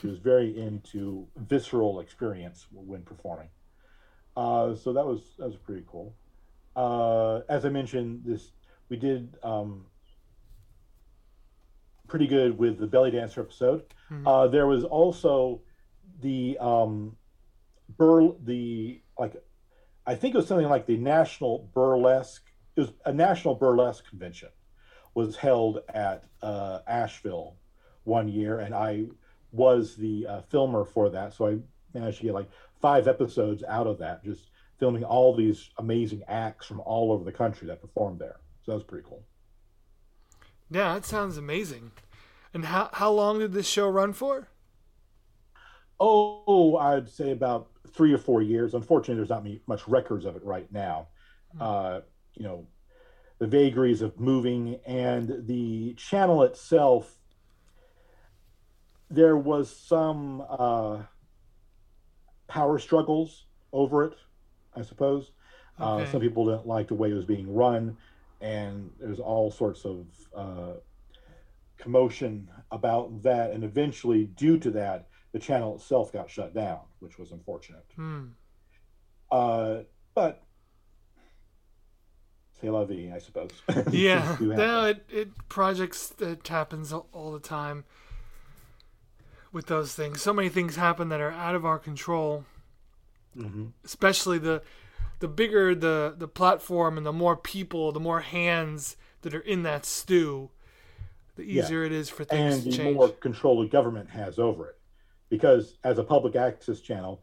She 0.00 0.06
was 0.06 0.18
very 0.18 0.58
into 0.58 1.26
visceral 1.36 2.00
experience 2.00 2.66
when 2.72 3.02
performing. 3.02 3.48
Uh, 4.36 4.74
so 4.74 4.92
that 4.92 5.04
was 5.04 5.34
that 5.38 5.46
was 5.46 5.56
pretty 5.56 5.84
cool. 5.86 6.14
Uh, 6.74 7.40
as 7.48 7.64
I 7.64 7.68
mentioned, 7.68 8.22
this 8.24 8.50
we 8.88 8.96
did 8.96 9.36
um, 9.42 9.86
pretty 12.08 12.26
good 12.26 12.58
with 12.58 12.78
the 12.78 12.86
belly 12.86 13.10
dancer 13.10 13.40
episode. 13.40 13.84
Uh, 14.26 14.48
there 14.48 14.66
was 14.66 14.84
also 14.84 15.60
the 16.20 16.56
um, 16.58 17.16
bur 17.96 18.32
the 18.44 19.00
like 19.18 19.34
I 20.06 20.14
think 20.14 20.34
it 20.34 20.38
was 20.38 20.46
something 20.46 20.68
like 20.68 20.86
the 20.86 20.96
National 20.96 21.70
Burlesque. 21.74 22.44
It 22.76 22.80
was 22.80 22.92
a 23.04 23.12
National 23.12 23.54
Burlesque 23.54 24.08
Convention 24.08 24.48
was 25.14 25.36
held 25.36 25.78
at 25.94 26.24
uh, 26.42 26.80
Asheville 26.86 27.56
one 28.04 28.28
year, 28.28 28.60
and 28.60 28.74
I 28.74 29.06
was 29.52 29.96
the 29.96 30.26
uh, 30.26 30.40
filmer 30.42 30.84
for 30.84 31.10
that. 31.10 31.34
So 31.34 31.46
I 31.48 31.58
managed 31.92 32.18
to 32.18 32.24
get 32.24 32.34
like 32.34 32.50
five 32.80 33.08
episodes 33.08 33.62
out 33.64 33.86
of 33.86 33.98
that, 33.98 34.24
just 34.24 34.50
filming 34.78 35.04
all 35.04 35.34
these 35.34 35.70
amazing 35.78 36.22
acts 36.28 36.66
from 36.66 36.80
all 36.80 37.12
over 37.12 37.24
the 37.24 37.32
country 37.32 37.66
that 37.68 37.80
performed 37.80 38.20
there. 38.20 38.36
So 38.62 38.72
that 38.72 38.76
was 38.76 38.84
pretty 38.84 39.06
cool. 39.08 39.24
Yeah, 40.70 40.94
that 40.94 41.04
sounds 41.04 41.36
amazing. 41.36 41.92
And 42.52 42.66
how 42.66 42.90
how 42.92 43.10
long 43.10 43.38
did 43.38 43.52
this 43.52 43.68
show 43.68 43.88
run 43.88 44.12
for? 44.12 44.48
Oh, 46.00 46.76
I'd 46.76 47.08
say 47.08 47.30
about 47.30 47.70
three 47.88 48.12
or 48.12 48.18
four 48.18 48.42
years. 48.42 48.74
Unfortunately, 48.74 49.16
there's 49.16 49.30
not 49.30 49.44
me- 49.44 49.62
much 49.66 49.86
records 49.86 50.24
of 50.24 50.36
it 50.36 50.44
right 50.44 50.70
now. 50.72 51.08
Uh, 51.60 52.00
you 52.34 52.44
know, 52.44 52.66
the 53.38 53.46
vagaries 53.46 54.02
of 54.02 54.18
moving 54.18 54.80
and 54.86 55.46
the 55.46 55.94
channel 55.94 56.42
itself. 56.42 57.20
There 59.14 59.36
was 59.36 59.74
some 59.74 60.44
uh, 60.48 61.02
power 62.48 62.78
struggles 62.80 63.44
over 63.72 64.04
it, 64.04 64.14
I 64.74 64.82
suppose. 64.82 65.30
Uh, 65.78 66.04
some 66.06 66.20
people 66.20 66.46
didn't 66.46 66.66
like 66.66 66.88
the 66.88 66.94
way 66.94 67.10
it 67.10 67.14
was 67.14 67.24
being 67.24 67.52
run, 67.52 67.96
and 68.40 68.90
there's 69.00 69.20
all 69.20 69.50
sorts 69.50 69.84
of 69.84 70.06
uh, 70.34 70.72
commotion 71.78 72.48
about 72.70 73.22
that. 73.22 73.50
And 73.52 73.62
eventually, 73.62 74.24
due 74.24 74.58
to 74.58 74.70
that, 74.72 75.06
the 75.32 75.38
channel 75.38 75.76
itself 75.76 76.12
got 76.12 76.28
shut 76.28 76.54
down, 76.54 76.80
which 76.98 77.18
was 77.18 77.30
unfortunate. 77.32 77.84
Hmm. 77.94 78.26
Uh, 79.30 79.78
but 80.14 80.42
c'est 82.60 82.70
la 82.70 82.84
vie, 82.84 83.12
I 83.14 83.18
suppose. 83.18 83.50
Yeah, 83.92 84.22
Things 84.22 84.38
do 84.38 84.50
happen. 84.50 84.66
no, 84.66 84.84
it, 84.86 85.04
it 85.08 85.48
projects 85.48 86.08
that 86.18 86.46
happens 86.46 86.92
all 86.92 87.32
the 87.32 87.40
time 87.40 87.84
with 89.54 89.66
those 89.66 89.94
things. 89.94 90.20
So 90.20 90.32
many 90.34 90.48
things 90.50 90.76
happen 90.76 91.08
that 91.08 91.20
are 91.20 91.30
out 91.30 91.54
of 91.54 91.64
our 91.64 91.78
control. 91.78 92.44
Mhm. 93.36 93.72
Especially 93.84 94.38
the 94.38 94.62
the 95.20 95.28
bigger 95.28 95.74
the 95.74 96.14
the 96.18 96.28
platform 96.28 96.98
and 96.98 97.06
the 97.06 97.12
more 97.12 97.36
people, 97.36 97.92
the 97.92 98.00
more 98.00 98.20
hands 98.20 98.96
that 99.22 99.34
are 99.34 99.40
in 99.40 99.62
that 99.62 99.86
stew, 99.86 100.50
the 101.36 101.44
Yeah. 101.44 101.62
easier 101.64 101.84
it 101.84 101.92
is 101.92 102.10
for 102.10 102.24
things 102.24 102.64
and 102.66 102.72
to 102.74 102.82
the 102.82 102.92
more 102.92 103.08
control 103.08 103.62
the 103.62 103.68
government 103.68 104.10
has 104.10 104.38
over 104.38 104.68
it. 104.68 104.78
Because 105.30 105.78
as 105.84 105.98
a 105.98 106.04
public 106.04 106.36
access 106.36 106.80
channel, 106.80 107.22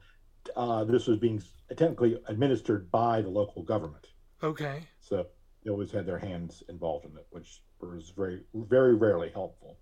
uh, 0.55 0.83
this 0.85 1.05
was 1.07 1.19
being 1.19 1.41
technically 1.77 2.19
administered 2.27 2.89
by 2.91 3.21
the 3.21 3.29
local 3.29 3.61
government. 3.61 4.07
Okay. 4.41 4.87
So 4.99 5.27
they 5.63 5.69
always 5.69 5.91
had 5.91 6.05
their 6.05 6.17
hands 6.17 6.63
involved 6.67 7.05
in 7.05 7.15
it, 7.17 7.27
which 7.29 7.61
was 7.79 8.09
very, 8.09 8.43
very 8.53 8.95
rarely 8.95 9.29
helpful. 9.29 9.77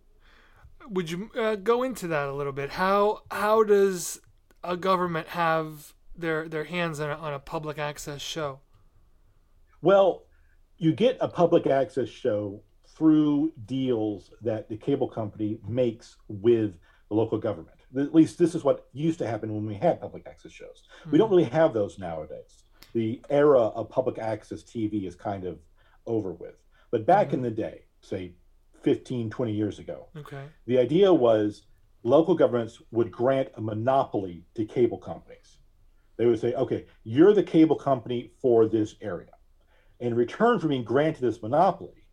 Would 0.88 1.12
you 1.12 1.30
uh, 1.38 1.56
go 1.56 1.84
into 1.84 2.08
that 2.08 2.28
a 2.28 2.34
little 2.34 2.54
bit? 2.54 2.72
How 2.72 3.24
how 3.32 3.64
does 3.64 4.20
a 4.64 4.78
government 4.78 5.28
have 5.30 5.94
their 6.16 6.48
their 6.48 6.66
hands 6.66 7.00
on 7.00 7.10
a, 7.10 7.16
on 7.16 7.34
a 7.34 7.40
public 7.40 7.78
access 7.78 8.22
show? 8.22 8.60
Well, 9.82 10.26
you 10.78 10.94
get 10.94 11.18
a 11.22 11.28
public 11.28 11.68
access 11.68 12.10
show 12.10 12.64
through 12.88 13.54
deals 13.66 14.32
that 14.42 14.68
the 14.68 14.78
cable 14.78 15.08
company 15.08 15.60
makes 15.68 16.18
with 16.28 16.74
the 17.10 17.16
local 17.16 17.38
government. 17.38 17.78
At 17.98 18.14
least 18.14 18.38
this 18.38 18.56
is 18.56 18.64
what 18.64 18.88
used 18.94 19.20
to 19.20 19.28
happen 19.28 19.54
when 19.54 19.66
we 19.66 19.76
had 19.76 20.02
public 20.02 20.28
access 20.28 20.52
shows. 20.52 20.84
We 21.10 21.18
don't 21.18 21.30
really 21.30 21.46
have 21.46 21.74
those 21.74 21.98
nowadays. 21.98 22.64
The 22.94 23.22
era 23.30 23.60
of 23.60 23.90
public 23.90 24.20
access 24.20 24.64
TV 24.64 25.08
is 25.08 25.16
kind 25.16 25.46
of 25.46 25.60
over 26.06 26.34
with. 26.34 26.56
But 26.92 27.06
back 27.06 27.34
in 27.34 27.42
the 27.42 27.52
day, 27.52 27.86
say 28.02 28.34
15, 28.84 29.30
20 29.30 29.52
years 29.54 29.80
ago, 29.80 30.08
Okay. 30.16 30.44
the 30.66 30.78
idea 30.78 31.14
was 31.14 31.64
local 32.04 32.36
governments 32.36 32.82
would 32.92 33.12
grant 33.12 33.50
a 33.56 33.62
monopoly 33.62 34.46
to 34.56 34.66
cable 34.66 34.98
companies. 34.98 35.58
They 36.18 36.26
would 36.26 36.40
say, 36.40 36.54
okay, 36.54 36.86
you're 37.04 37.34
the 37.34 37.44
cable 37.44 37.76
company 37.76 38.32
for 38.42 38.68
this 38.68 38.96
area. 39.02 39.32
In 40.00 40.14
return 40.16 40.60
for 40.60 40.68
being 40.68 40.84
granted 40.84 41.22
this 41.22 41.42
monopoly, 41.42 42.06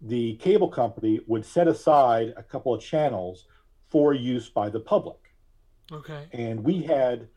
the 0.00 0.36
cable 0.36 0.68
company 0.68 1.20
would 1.26 1.44
set 1.44 1.66
aside 1.68 2.34
a 2.36 2.42
couple 2.42 2.74
of 2.74 2.80
channels 2.82 3.46
for 3.88 4.12
use 4.12 4.48
by 4.48 4.68
the 4.68 4.80
public. 4.80 5.18
Okay. 5.92 6.26
And 6.32 6.62
we 6.64 6.82
had 6.82 7.28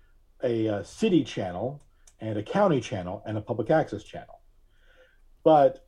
a, 0.44 0.68
uh 0.70 0.84
city 0.84 1.24
channel 1.24 1.82
and 2.20 2.38
a 2.38 2.44
county 2.44 2.80
channel 2.82 3.24
and 3.26 3.38
a 3.38 3.42
public 3.42 3.70
access 3.72 4.04
channel. 4.04 4.42
But 5.44 5.87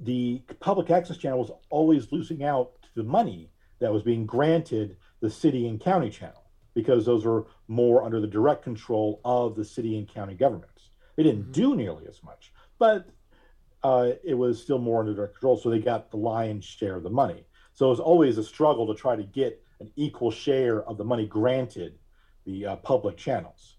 the 0.00 0.42
public 0.60 0.90
access 0.90 1.16
channel 1.16 1.38
was 1.38 1.50
always 1.68 2.10
losing 2.10 2.42
out 2.42 2.80
to 2.82 2.88
the 2.96 3.02
money 3.02 3.50
that 3.80 3.92
was 3.92 4.02
being 4.02 4.26
granted 4.26 4.96
the 5.20 5.30
city 5.30 5.68
and 5.68 5.80
county 5.80 6.10
channel 6.10 6.50
because 6.74 7.04
those 7.04 7.24
were 7.24 7.46
more 7.68 8.02
under 8.02 8.20
the 8.20 8.26
direct 8.26 8.62
control 8.62 9.20
of 9.24 9.56
the 9.56 9.64
city 9.64 9.98
and 9.98 10.08
county 10.08 10.34
governments. 10.34 10.90
They 11.16 11.22
didn't 11.22 11.52
do 11.52 11.74
nearly 11.74 12.06
as 12.06 12.22
much, 12.22 12.52
but 12.78 13.08
uh, 13.82 14.12
it 14.24 14.34
was 14.34 14.62
still 14.62 14.78
more 14.78 15.00
under 15.00 15.14
their 15.14 15.26
control, 15.26 15.56
so 15.56 15.70
they 15.70 15.78
got 15.78 16.10
the 16.10 16.16
lion's 16.16 16.64
share 16.64 16.96
of 16.96 17.02
the 17.02 17.10
money. 17.10 17.44
So 17.74 17.86
it 17.86 17.90
was 17.90 18.00
always 18.00 18.38
a 18.38 18.44
struggle 18.44 18.86
to 18.86 18.94
try 18.94 19.16
to 19.16 19.22
get 19.22 19.62
an 19.80 19.90
equal 19.96 20.30
share 20.30 20.82
of 20.82 20.98
the 20.98 21.04
money 21.04 21.26
granted 21.26 21.98
the 22.44 22.66
uh, 22.66 22.76
public 22.76 23.16
channels. 23.16 23.76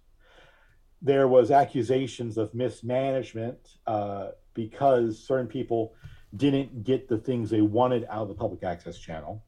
There 1.02 1.28
was 1.28 1.52
accusations 1.52 2.38
of 2.38 2.54
mismanagement 2.54 3.58
uh, 3.88 4.30
because 4.54 5.20
certain 5.20 5.48
people 5.48 5.94
didn't 6.36 6.84
get 6.84 7.08
the 7.10 7.17
things 7.17 7.50
they 7.50 7.62
wanted 7.62 8.06
out 8.10 8.24
of 8.24 8.28
the 8.30 8.34
public 8.34 8.63
access 8.63 8.98
channel. 8.98 9.44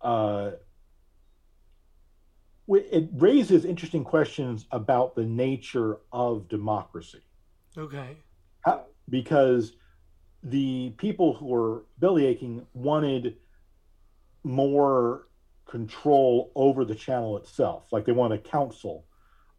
Uh, 0.00 0.52
it 2.68 3.08
raises 3.14 3.64
interesting 3.64 4.04
questions 4.04 4.66
about 4.70 5.14
the 5.16 5.24
nature 5.24 5.98
of 6.12 6.48
democracy 6.48 7.22
Okay. 7.76 8.16
How- 8.64 8.86
because 9.08 9.72
the 10.42 10.90
people 10.96 11.34
who 11.34 11.46
were 11.46 11.84
bellyaching 12.00 12.64
wanted 12.74 13.36
more 14.44 15.28
control 15.66 16.50
over 16.54 16.84
the 16.84 16.94
channel 16.94 17.36
itself. 17.36 17.92
Like 17.92 18.04
they 18.04 18.12
want 18.12 18.32
a 18.32 18.38
council 18.38 19.06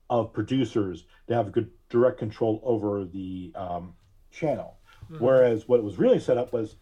of 0.09 0.33
producers 0.33 1.05
to 1.27 1.35
have 1.35 1.51
good 1.51 1.71
direct 1.89 2.17
control 2.17 2.59
over 2.63 3.05
the 3.05 3.51
um, 3.55 3.93
channel. 4.31 4.77
Mm-hmm. 5.11 5.23
Whereas 5.23 5.67
what 5.67 5.83
was 5.83 5.97
really 5.97 6.19
set 6.19 6.37
up 6.37 6.53
was 6.53 6.75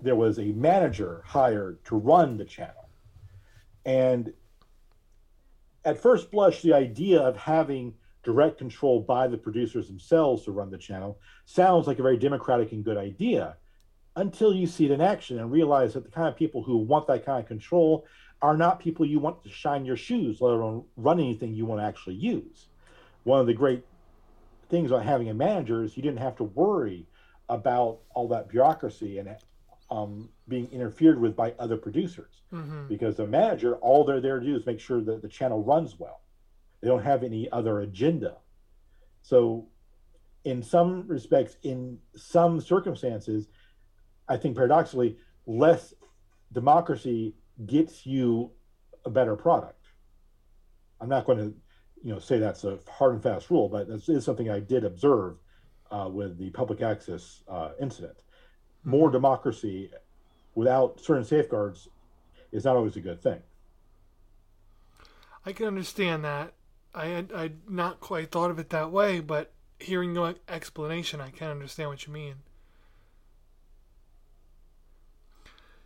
there 0.00 0.16
was 0.16 0.38
a 0.38 0.46
manager 0.46 1.22
hired 1.26 1.84
to 1.86 1.96
run 1.96 2.36
the 2.36 2.44
channel. 2.44 2.88
And 3.84 4.32
at 5.84 6.00
first 6.00 6.30
blush, 6.30 6.62
the 6.62 6.74
idea 6.74 7.20
of 7.20 7.36
having 7.36 7.94
direct 8.22 8.58
control 8.58 9.00
by 9.00 9.28
the 9.28 9.38
producers 9.38 9.86
themselves 9.86 10.44
to 10.44 10.52
run 10.52 10.70
the 10.70 10.78
channel 10.78 11.18
sounds 11.44 11.86
like 11.86 11.98
a 11.98 12.02
very 12.02 12.16
democratic 12.16 12.72
and 12.72 12.84
good 12.84 12.96
idea 12.96 13.56
until 14.16 14.52
you 14.52 14.66
see 14.66 14.86
it 14.86 14.90
in 14.90 15.00
action 15.00 15.38
and 15.38 15.52
realize 15.52 15.94
that 15.94 16.02
the 16.02 16.10
kind 16.10 16.26
of 16.26 16.36
people 16.36 16.62
who 16.62 16.78
want 16.78 17.06
that 17.06 17.24
kind 17.24 17.40
of 17.40 17.46
control 17.46 18.04
are 18.42 18.56
not 18.56 18.80
people 18.80 19.06
you 19.06 19.18
want 19.18 19.42
to 19.44 19.48
shine 19.48 19.84
your 19.84 19.96
shoes, 19.96 20.40
let 20.40 20.52
alone 20.52 20.84
run 20.96 21.20
anything 21.20 21.54
you 21.54 21.66
want 21.66 21.80
to 21.80 21.86
actually 21.86 22.16
use. 22.16 22.66
One 23.24 23.40
of 23.40 23.46
the 23.46 23.54
great 23.54 23.84
things 24.68 24.90
about 24.90 25.04
having 25.04 25.28
a 25.28 25.34
manager 25.34 25.84
is 25.84 25.96
you 25.96 26.02
didn't 26.02 26.18
have 26.18 26.36
to 26.36 26.44
worry 26.44 27.06
about 27.48 28.00
all 28.14 28.28
that 28.28 28.48
bureaucracy 28.48 29.18
and 29.18 29.36
um, 29.90 30.28
being 30.48 30.70
interfered 30.72 31.20
with 31.20 31.36
by 31.36 31.54
other 31.58 31.76
producers 31.76 32.42
hmm 32.50 32.86
because 32.88 33.16
the 33.16 33.26
manager, 33.26 33.76
all 33.76 34.04
they're 34.04 34.20
there 34.20 34.38
to 34.38 34.46
do 34.46 34.54
is 34.56 34.64
make 34.64 34.78
sure 34.78 35.00
that 35.00 35.20
the 35.20 35.28
channel 35.28 35.62
runs 35.62 35.98
well. 35.98 36.20
They 36.80 36.88
don't 36.88 37.02
have 37.02 37.24
any 37.24 37.50
other 37.50 37.80
agenda. 37.80 38.36
So, 39.22 39.66
in 40.44 40.62
some 40.62 41.08
respects, 41.08 41.56
in 41.64 41.98
some 42.14 42.60
circumstances, 42.60 43.48
I 44.28 44.36
think 44.36 44.54
paradoxically, 44.56 45.18
less 45.46 45.94
democracy 46.52 47.34
gets 47.66 48.06
you 48.06 48.52
a 49.04 49.10
better 49.10 49.34
product. 49.34 49.84
I'm 51.00 51.08
not 51.08 51.26
going 51.26 51.38
to, 51.38 51.54
you 52.04 52.12
know, 52.12 52.20
say 52.20 52.38
that's 52.38 52.62
a 52.62 52.78
hard 52.88 53.14
and 53.14 53.22
fast 53.22 53.50
rule, 53.50 53.68
but 53.68 53.88
this 53.88 54.08
is 54.08 54.24
something 54.24 54.48
I 54.48 54.60
did 54.60 54.84
observe 54.84 55.36
uh, 55.90 56.08
with 56.10 56.38
the 56.38 56.50
public 56.50 56.82
access 56.82 57.42
uh, 57.48 57.70
incident. 57.80 58.16
More 58.84 59.10
democracy 59.10 59.90
without 60.54 61.00
certain 61.00 61.24
safeguards 61.24 61.88
is 62.52 62.64
not 62.64 62.76
always 62.76 62.96
a 62.96 63.00
good 63.00 63.20
thing. 63.20 63.40
I 65.44 65.52
can 65.52 65.66
understand 65.66 66.24
that. 66.24 66.52
I 66.94 67.06
had 67.06 67.32
I'd 67.32 67.70
not 67.70 68.00
quite 68.00 68.30
thought 68.30 68.50
of 68.50 68.58
it 68.58 68.70
that 68.70 68.90
way, 68.90 69.20
but 69.20 69.52
hearing 69.78 70.14
your 70.14 70.34
explanation, 70.48 71.20
I 71.20 71.30
can 71.30 71.50
understand 71.50 71.90
what 71.90 72.06
you 72.06 72.12
mean. 72.12 72.36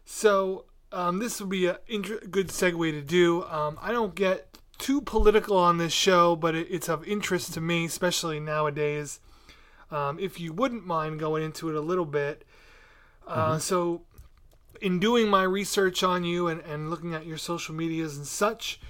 So 0.05 0.65
um, 0.93 1.19
this 1.19 1.41
would 1.41 1.51
be 1.51 1.67
a 1.67 1.79
inter- 1.89 2.21
good 2.31 2.49
segue 2.49 2.91
to 2.93 3.03
do. 3.03 3.45
Um, 3.45 3.79
I 3.83 3.93
don't 3.93 4.15
get 4.15 4.59
too 4.79 5.01
political 5.01 5.57
on 5.57 5.79
this 5.79 5.93
show, 5.93 6.37
but 6.37 6.55
it, 6.55 6.69
it's 6.71 6.89
of 6.89 7.07
interest 7.07 7.55
to 7.55 7.61
me, 7.61 7.85
especially 7.85 8.41
nowadays. 8.41 9.21
Um, 9.91 10.19
if 10.19 10.39
you 10.41 10.53
wouldn't 10.53 10.87
mind 10.87 11.19
going 11.19 11.43
into 11.43 11.69
it 11.69 11.75
a 11.75 11.81
little 11.81 12.05
bit. 12.05 12.45
Uh, 13.27 13.59
So, 13.59 14.03
in 14.81 14.99
doing 14.99 15.29
my 15.29 15.43
research 15.43 16.03
on 16.03 16.25
you 16.25 16.49
and, 16.49 16.61
and 16.63 16.91
looking 16.91 17.15
at 17.15 17.27
your 17.27 17.39
social 17.39 17.75
medias 17.75 18.17
and 18.17 18.27
such, 18.27 18.81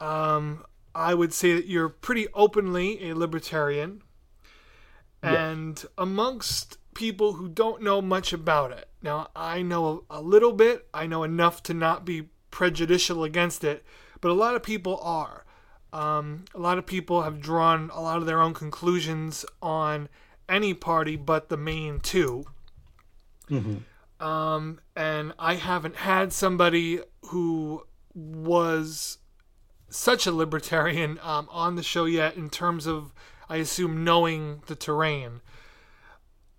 um, 0.00 0.64
I 0.94 1.14
would 1.14 1.32
say 1.32 1.54
that 1.54 1.66
you're 1.66 1.88
pretty 1.88 2.26
openly 2.34 3.08
a 3.08 3.14
libertarian. 3.14 4.02
And 5.22 5.84
amongst 5.96 6.78
people 6.94 7.34
who 7.34 7.48
don't 7.48 7.82
know 7.82 8.00
much 8.00 8.32
about 8.32 8.72
it, 8.72 8.88
now 9.02 9.28
I 9.34 9.62
know 9.62 10.04
a, 10.10 10.18
a 10.18 10.22
little 10.22 10.52
bit, 10.52 10.88
I 10.94 11.06
know 11.06 11.22
enough 11.24 11.62
to 11.64 11.74
not 11.74 12.04
be 12.04 12.30
prejudicial 12.50 13.24
against 13.24 13.64
it, 13.64 13.84
but 14.20 14.30
a 14.30 14.34
lot 14.34 14.54
of 14.54 14.62
people 14.62 14.98
are. 15.02 15.44
Um, 15.92 16.44
a 16.54 16.58
lot 16.58 16.78
of 16.78 16.86
people 16.86 17.22
have 17.22 17.40
drawn 17.40 17.90
a 17.92 18.00
lot 18.00 18.18
of 18.18 18.26
their 18.26 18.40
own 18.40 18.54
conclusions 18.54 19.44
on 19.62 20.08
any 20.48 20.74
party 20.74 21.16
but 21.16 21.48
the 21.48 21.56
main 21.56 22.00
2 22.00 22.44
Um, 24.20 24.80
and 24.96 25.32
I 25.38 25.54
haven't 25.54 25.96
had 25.96 26.32
somebody 26.32 27.00
who 27.26 27.84
was 28.14 29.18
such 29.90 30.26
a 30.26 30.32
libertarian 30.32 31.18
um, 31.22 31.48
on 31.50 31.76
the 31.76 31.82
show 31.82 32.04
yet 32.04 32.36
in 32.36 32.50
terms 32.50 32.86
of, 32.86 33.12
I 33.48 33.56
assume, 33.56 34.04
knowing 34.04 34.62
the 34.66 34.74
terrain. 34.74 35.40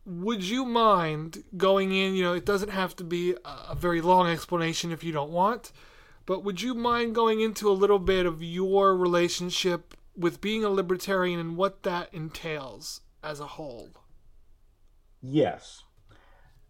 Would 0.05 0.43
you 0.43 0.65
mind 0.65 1.43
going 1.57 1.91
in? 1.91 2.15
You 2.15 2.23
know, 2.23 2.33
it 2.33 2.45
doesn't 2.45 2.69
have 2.71 2.95
to 2.95 3.03
be 3.03 3.35
a 3.43 3.75
very 3.75 4.01
long 4.01 4.27
explanation 4.27 4.91
if 4.91 5.03
you 5.03 5.11
don't 5.11 5.29
want, 5.31 5.71
but 6.25 6.43
would 6.43 6.61
you 6.61 6.73
mind 6.73 7.13
going 7.13 7.41
into 7.41 7.69
a 7.69 7.73
little 7.73 7.99
bit 7.99 8.25
of 8.25 8.41
your 8.41 8.95
relationship 8.95 9.95
with 10.17 10.41
being 10.41 10.63
a 10.63 10.69
libertarian 10.69 11.39
and 11.39 11.57
what 11.57 11.83
that 11.83 12.11
entails 12.13 13.01
as 13.23 13.39
a 13.39 13.45
whole? 13.47 13.89
Yes. 15.21 15.83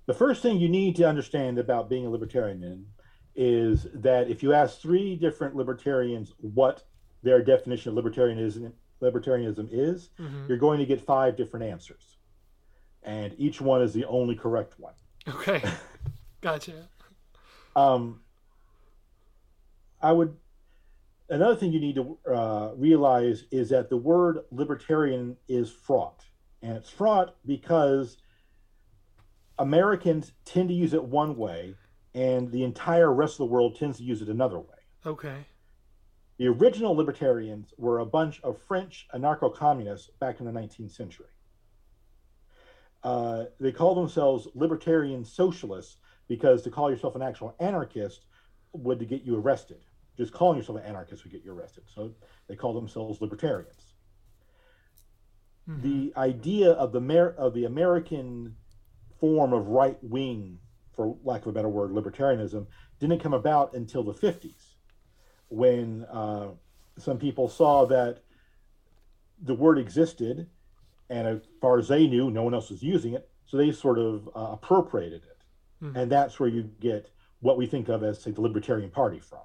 The 0.05 0.13
first 0.13 0.41
thing 0.41 0.57
you 0.59 0.69
need 0.69 0.95
to 0.97 1.07
understand 1.07 1.59
about 1.59 1.89
being 1.89 2.05
a 2.05 2.09
libertarian 2.09 2.87
is 3.35 3.87
that 3.93 4.29
if 4.29 4.41
you 4.41 4.53
ask 4.53 4.79
three 4.79 5.15
different 5.15 5.55
libertarians 5.55 6.33
what 6.39 6.83
their 7.23 7.43
definition 7.43 7.95
of 7.95 8.03
libertarianism 8.03 8.73
libertarianism 9.01 9.69
is, 9.71 10.09
you're 10.47 10.57
going 10.57 10.79
to 10.79 10.85
get 10.85 10.99
five 10.99 11.37
different 11.37 11.65
answers. 11.65 12.17
And 13.03 13.33
each 13.37 13.61
one 13.61 13.81
is 13.81 13.93
the 13.93 14.05
only 14.05 14.35
correct 14.35 14.77
one. 14.77 14.93
Okay, 15.27 15.63
gotcha. 16.41 16.89
Um, 17.75 18.21
I 20.01 20.11
would. 20.11 20.35
Another 21.29 21.55
thing 21.55 21.71
you 21.71 21.79
need 21.79 21.95
to 21.95 22.17
uh, 22.29 22.71
realize 22.75 23.45
is 23.51 23.69
that 23.69 23.89
the 23.89 23.97
word 23.97 24.39
libertarian 24.51 25.37
is 25.47 25.69
fraught, 25.71 26.25
and 26.61 26.75
it's 26.77 26.89
fraught 26.89 27.35
because 27.45 28.17
Americans 29.57 30.31
tend 30.45 30.69
to 30.69 30.75
use 30.75 30.93
it 30.93 31.03
one 31.03 31.35
way, 31.37 31.75
and 32.13 32.51
the 32.51 32.63
entire 32.63 33.13
rest 33.13 33.33
of 33.33 33.37
the 33.39 33.45
world 33.45 33.77
tends 33.77 33.97
to 33.97 34.03
use 34.03 34.21
it 34.21 34.29
another 34.29 34.59
way. 34.59 34.65
Okay, 35.05 35.45
The 36.37 36.47
original 36.47 36.95
libertarians 36.95 37.73
were 37.77 37.99
a 37.99 38.05
bunch 38.05 38.41
of 38.41 38.57
French 38.61 39.07
anarcho 39.13 39.53
communists 39.53 40.09
back 40.19 40.39
in 40.39 40.45
the 40.45 40.51
19th 40.51 40.91
century. 40.91 41.27
Uh, 43.03 43.45
they 43.59 43.71
called 43.71 43.97
themselves 43.97 44.47
libertarian 44.55 45.23
socialists 45.23 45.97
because 46.27 46.61
to 46.63 46.69
call 46.71 46.89
yourself 46.91 47.15
an 47.15 47.21
actual 47.21 47.55
anarchist 47.59 48.25
would 48.73 48.99
to 48.99 49.05
get 49.05 49.23
you 49.23 49.37
arrested. 49.37 49.77
Just 50.17 50.33
calling 50.33 50.57
yourself 50.57 50.79
an 50.79 50.85
anarchist 50.85 51.23
would 51.23 51.31
get 51.31 51.43
you 51.45 51.53
arrested. 51.53 51.83
So 51.87 52.13
they 52.47 52.55
called 52.55 52.75
themselves 52.75 53.21
libertarians. 53.21 53.88
The 55.81 56.13
idea 56.17 56.71
of 56.71 56.91
the 56.91 57.01
Mer- 57.01 57.35
of 57.37 57.53
the 57.53 57.65
American 57.65 58.55
form 59.19 59.53
of 59.53 59.67
right 59.67 59.97
wing, 60.01 60.59
for 60.93 61.15
lack 61.23 61.41
of 61.41 61.47
a 61.47 61.51
better 61.51 61.69
word, 61.69 61.91
libertarianism, 61.91 62.65
didn't 62.99 63.19
come 63.19 63.33
about 63.33 63.73
until 63.73 64.03
the 64.03 64.13
50s 64.13 64.73
when 65.49 66.05
uh, 66.05 66.49
some 66.97 67.17
people 67.17 67.47
saw 67.47 67.85
that 67.85 68.19
the 69.41 69.53
word 69.55 69.77
existed, 69.77 70.47
and 71.09 71.27
as 71.27 71.41
far 71.61 71.77
as 71.79 71.87
they 71.87 72.07
knew, 72.07 72.29
no 72.29 72.43
one 72.43 72.53
else 72.53 72.69
was 72.69 72.83
using 72.83 73.13
it, 73.13 73.29
so 73.45 73.57
they 73.57 73.71
sort 73.71 73.97
of 73.97 74.27
uh, 74.35 74.49
appropriated 74.51 75.23
it, 75.23 75.37
and 75.95 76.11
that's 76.11 76.39
where 76.39 76.49
you 76.49 76.63
get 76.79 77.09
what 77.41 77.57
we 77.57 77.65
think 77.65 77.89
of 77.89 78.03
as, 78.03 78.21
say, 78.21 78.31
the 78.31 78.41
Libertarian 78.41 78.89
Party 78.91 79.19
from. 79.19 79.39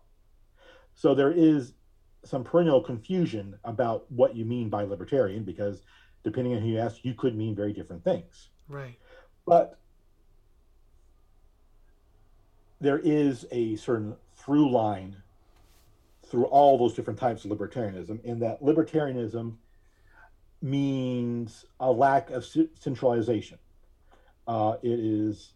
So 0.95 1.15
there 1.15 1.31
is 1.31 1.75
some 2.25 2.45
perennial 2.45 2.81
confusion 2.81 3.57
about 3.65 4.11
what 4.11 4.35
you 4.35 4.45
mean 4.45 4.69
by 4.69 4.83
libertarian, 4.85 5.45
because 5.45 5.83
depending 6.25 6.55
on 6.55 6.63
who 6.63 6.69
you 6.69 6.79
ask, 6.79 7.05
you 7.05 7.15
could 7.15 7.37
mean 7.37 7.55
very 7.55 7.73
different 7.73 8.03
things. 8.03 8.49
right. 8.69 8.99
But 9.47 9.79
there 12.81 12.99
is 12.99 13.47
a 13.53 13.77
certain 13.77 14.17
through 14.35 14.71
line 14.71 15.17
through 16.27 16.47
all 16.47 16.79
those 16.79 16.95
different 16.95 17.19
types 17.19 17.45
of 17.45 17.51
libertarianism, 17.51 18.25
in 18.25 18.39
that 18.41 18.63
libertarianism 18.63 19.55
means 20.63 21.67
a 21.79 21.91
lack 21.91 22.31
of 22.31 22.45
centralization. 22.81 23.59
Uh, 24.47 24.77
it 24.83 24.99
is 24.99 25.53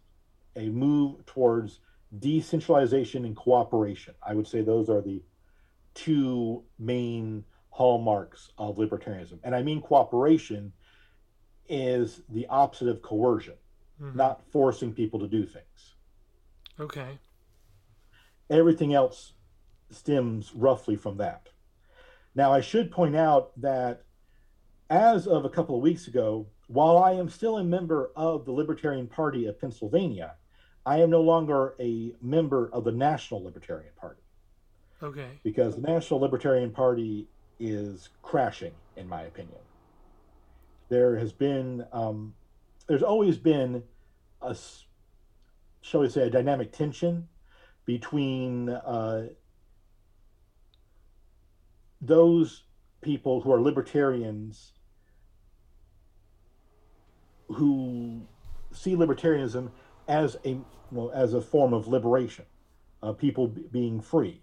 a 0.55 0.69
move 0.69 1.25
towards 1.25 1.79
decentralization 2.17 3.25
and 3.25 3.35
cooperation. 3.35 4.13
I 4.25 4.33
would 4.35 4.47
say 4.47 4.61
those 4.61 4.89
are 4.89 5.01
the 5.01 5.21
two 5.93 6.63
main 6.77 7.43
hallmarks 7.79 8.51
of 8.57 8.75
libertarianism. 8.75 9.39
And 9.41 9.55
I 9.55 9.63
mean 9.63 9.79
cooperation 9.79 10.73
is 11.69 12.19
the 12.27 12.45
opposite 12.47 12.89
of 12.89 13.01
coercion, 13.01 13.53
mm-hmm. 14.01 14.17
not 14.17 14.41
forcing 14.51 14.93
people 14.93 15.17
to 15.21 15.29
do 15.29 15.45
things. 15.45 15.95
Okay. 16.77 17.17
Everything 18.49 18.93
else 18.93 19.31
stems 19.91 20.53
roughly 20.53 20.97
from 20.97 21.15
that. 21.17 21.47
Now, 22.35 22.51
I 22.51 22.59
should 22.59 22.91
point 22.91 23.15
out 23.15 23.51
that 23.61 24.03
as 24.89 25.25
of 25.25 25.45
a 25.45 25.49
couple 25.49 25.77
of 25.77 25.81
weeks 25.81 26.07
ago, 26.07 26.47
while 26.67 26.97
I 26.97 27.13
am 27.13 27.29
still 27.29 27.59
a 27.59 27.63
member 27.63 28.11
of 28.13 28.43
the 28.43 28.51
Libertarian 28.51 29.07
Party 29.07 29.45
of 29.45 29.57
Pennsylvania, 29.57 30.33
I 30.85 30.97
am 30.99 31.09
no 31.09 31.21
longer 31.21 31.75
a 31.79 32.13
member 32.21 32.69
of 32.73 32.83
the 32.83 32.91
National 32.91 33.41
Libertarian 33.41 33.93
Party 33.95 34.21
Okay. 35.01 35.39
because 35.43 35.75
the 35.77 35.81
National 35.81 36.19
Libertarian 36.19 36.71
Party 36.71 37.29
is 37.59 38.09
crashing, 38.21 38.73
in 38.95 39.07
my 39.07 39.23
opinion. 39.23 39.59
There 40.89 41.17
has 41.17 41.31
been, 41.31 41.85
um, 41.91 42.33
there's 42.87 43.03
always 43.03 43.37
been 43.37 43.83
a, 44.41 44.55
shall 45.81 46.01
we 46.01 46.09
say, 46.09 46.27
a 46.27 46.29
dynamic 46.29 46.71
tension 46.71 47.27
between 47.85 48.69
uh, 48.69 49.27
those 52.01 52.63
people 53.01 53.41
who 53.41 53.51
are 53.51 53.61
libertarians 53.61 54.73
who 57.47 58.21
see 58.71 58.95
libertarianism 58.95 59.71
as 60.07 60.37
a 60.45 60.57
well, 60.91 61.11
as 61.13 61.33
a 61.33 61.41
form 61.41 61.73
of 61.73 61.87
liberation, 61.87 62.45
uh, 63.01 63.11
people 63.11 63.47
b- 63.47 63.65
being 63.71 63.99
free 64.01 64.41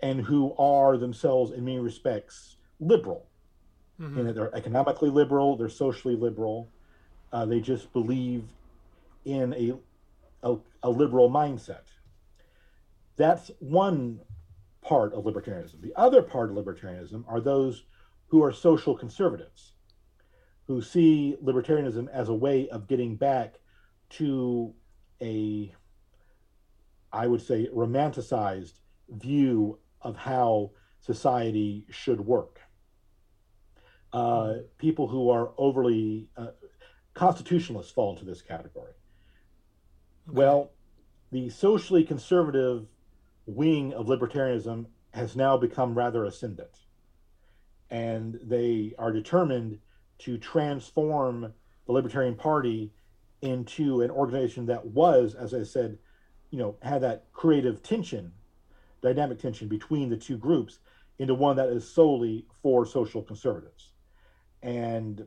and 0.00 0.20
who 0.20 0.54
are 0.56 0.96
themselves, 0.96 1.52
in 1.52 1.64
many 1.64 1.78
respects, 1.78 2.56
liberal. 2.80 3.26
In 4.18 4.26
that 4.26 4.34
they're 4.34 4.54
economically 4.54 5.10
liberal, 5.10 5.56
they're 5.56 5.68
socially 5.68 6.14
liberal. 6.14 6.70
Uh, 7.32 7.44
they 7.46 7.60
just 7.60 7.92
believe 7.92 8.44
in 9.24 9.52
a, 9.54 9.74
a, 10.48 10.56
a 10.84 10.90
liberal 10.90 11.28
mindset. 11.28 11.82
That's 13.16 13.50
one 13.58 14.20
part 14.82 15.12
of 15.12 15.24
libertarianism. 15.24 15.82
The 15.82 15.92
other 15.96 16.22
part 16.22 16.50
of 16.50 16.56
libertarianism 16.56 17.24
are 17.26 17.40
those 17.40 17.84
who 18.28 18.44
are 18.44 18.52
social 18.52 18.96
conservatives, 18.96 19.72
who 20.68 20.80
see 20.80 21.36
libertarianism 21.42 22.08
as 22.10 22.28
a 22.28 22.34
way 22.34 22.68
of 22.68 22.86
getting 22.86 23.16
back 23.16 23.58
to 24.10 24.72
a, 25.20 25.74
I 27.12 27.26
would 27.26 27.42
say, 27.42 27.68
romanticized 27.74 28.74
view 29.10 29.78
of 30.02 30.16
how 30.16 30.70
society 31.00 31.86
should 31.90 32.20
work. 32.20 32.60
Uh, 34.12 34.54
people 34.78 35.08
who 35.08 35.30
are 35.30 35.52
overly 35.58 36.28
uh, 36.36 36.48
constitutionalists 37.14 37.92
fall 37.92 38.12
into 38.12 38.24
this 38.24 38.40
category. 38.40 38.92
Well, 40.26 40.70
the 41.30 41.50
socially 41.50 42.04
conservative 42.04 42.86
wing 43.46 43.92
of 43.92 44.06
libertarianism 44.06 44.86
has 45.12 45.36
now 45.36 45.56
become 45.56 45.96
rather 45.96 46.24
ascendant, 46.24 46.84
and 47.90 48.38
they 48.42 48.94
are 48.98 49.12
determined 49.12 49.78
to 50.18 50.38
transform 50.38 51.52
the 51.86 51.92
Libertarian 51.92 52.34
Party 52.34 52.92
into 53.40 54.02
an 54.02 54.10
organization 54.10 54.66
that 54.66 54.84
was, 54.84 55.34
as 55.34 55.54
I 55.54 55.62
said, 55.62 55.98
you 56.50 56.58
know, 56.58 56.76
had 56.82 57.02
that 57.02 57.26
creative 57.32 57.82
tension, 57.82 58.32
dynamic 59.02 59.38
tension 59.38 59.68
between 59.68 60.08
the 60.08 60.16
two 60.16 60.36
groups 60.36 60.78
into 61.18 61.34
one 61.34 61.56
that 61.56 61.68
is 61.68 61.88
solely 61.88 62.46
for 62.62 62.86
social 62.86 63.22
conservatives. 63.22 63.90
And 64.62 65.26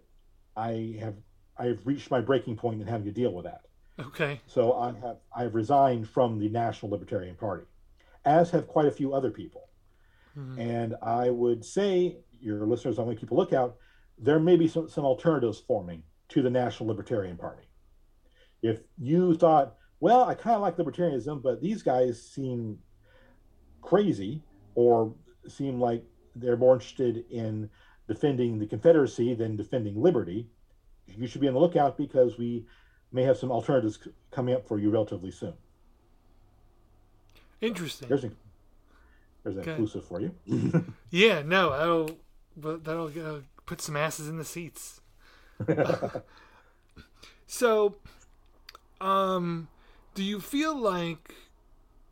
I 0.55 0.97
have 0.99 1.15
I 1.57 1.65
have 1.65 1.86
reached 1.86 2.11
my 2.11 2.22
breaking 2.22 2.55
point 2.55 2.82
in 2.82 2.88
having 2.88 3.05
to 3.05 3.11
deal 3.11 3.34
with 3.34 3.45
that. 3.45 3.61
Okay. 3.99 4.41
So 4.47 4.74
I 4.74 4.93
have 4.99 5.17
I 5.36 5.43
have 5.43 5.55
resigned 5.55 6.09
from 6.09 6.39
the 6.39 6.49
National 6.49 6.91
Libertarian 6.91 7.36
Party, 7.36 7.65
as 8.26 8.49
have 8.51 8.67
quite 8.67 8.88
a 8.88 8.91
few 8.91 9.13
other 9.13 9.32
people. 9.32 9.69
Mm-hmm. 10.38 10.59
And 10.59 10.95
I 11.01 11.30
would 11.30 11.63
say, 11.65 12.17
your 12.39 12.65
listeners, 12.65 12.97
I 12.97 13.03
want 13.03 13.17
to 13.17 13.19
keep 13.19 13.32
a 13.32 13.36
lookout. 13.36 13.78
There 14.17 14.39
may 14.39 14.55
be 14.55 14.67
some, 14.67 14.89
some 14.89 15.03
alternatives 15.03 15.59
forming 15.59 16.03
to 16.30 16.41
the 16.41 16.49
National 16.49 16.88
Libertarian 16.88 17.38
Party. 17.38 17.63
If 18.61 18.80
you 18.97 19.36
thought, 19.36 19.76
well, 19.99 20.24
I 20.24 20.36
kind 20.36 20.55
of 20.55 20.61
like 20.61 20.78
libertarianism, 20.78 21.41
but 21.43 21.61
these 21.61 21.84
guys 21.84 22.22
seem 22.22 22.80
crazy 23.82 24.41
or 24.75 25.13
seem 25.47 25.79
like 25.79 26.03
they're 26.36 26.57
more 26.57 26.73
interested 26.73 27.25
in 27.29 27.69
defending 28.07 28.59
the 28.59 28.65
Confederacy 28.65 29.34
than 29.34 29.55
defending 29.55 30.01
liberty, 30.01 30.47
you 31.07 31.27
should 31.27 31.41
be 31.41 31.47
on 31.47 31.53
the 31.53 31.59
lookout 31.59 31.97
because 31.97 32.38
we 32.38 32.65
may 33.11 33.23
have 33.23 33.38
some 33.38 33.51
alternatives 33.51 33.99
c- 34.03 34.11
coming 34.32 34.55
up 34.55 34.67
for 34.67 34.79
you 34.79 34.89
relatively 34.89 35.32
soon. 35.32 35.53
Interesting. 37.59 38.07
There's 38.09 38.23
an 38.23 38.36
there's 39.43 39.55
an 39.55 39.61
Okay. 39.61 39.71
exclusive 39.71 40.05
for 40.05 40.21
you. 40.21 40.36
Yeah, 41.09 41.41
no, 41.41 41.71
that'll 41.71 42.17
but 42.55 42.84
that'll 42.86 43.07
uh, 43.07 43.39
put 43.65 43.82
some 43.82 43.97
asses 43.97 44.27
in 44.29 44.38
the 44.38 44.45
seats. 44.45 45.01
so, 47.47 47.95
um, 48.99 49.67
do 50.15 50.23
you 50.23 50.39
feel 50.39 50.75
like 50.75 51.36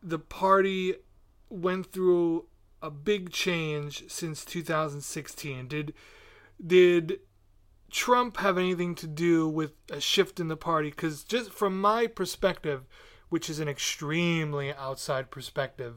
the 0.03 0.19
party 0.19 0.95
went 1.49 1.91
through 1.91 2.45
a 2.81 2.89
big 2.89 3.31
change 3.31 4.09
since 4.09 4.45
2016? 4.45 5.67
Did 5.67 5.93
did 6.65 7.19
Trump 7.89 8.37
have 8.37 8.57
anything 8.57 8.95
to 8.95 9.07
do 9.07 9.47
with 9.47 9.73
a 9.89 9.99
shift 9.99 10.39
in 10.39 10.47
the 10.47 10.57
party? 10.57 10.89
Because 10.89 11.23
just 11.23 11.51
from 11.51 11.79
my 11.79 12.07
perspective, 12.07 12.85
which 13.29 13.49
is 13.49 13.59
an 13.59 13.67
extremely 13.67 14.73
outside 14.73 15.31
perspective, 15.31 15.95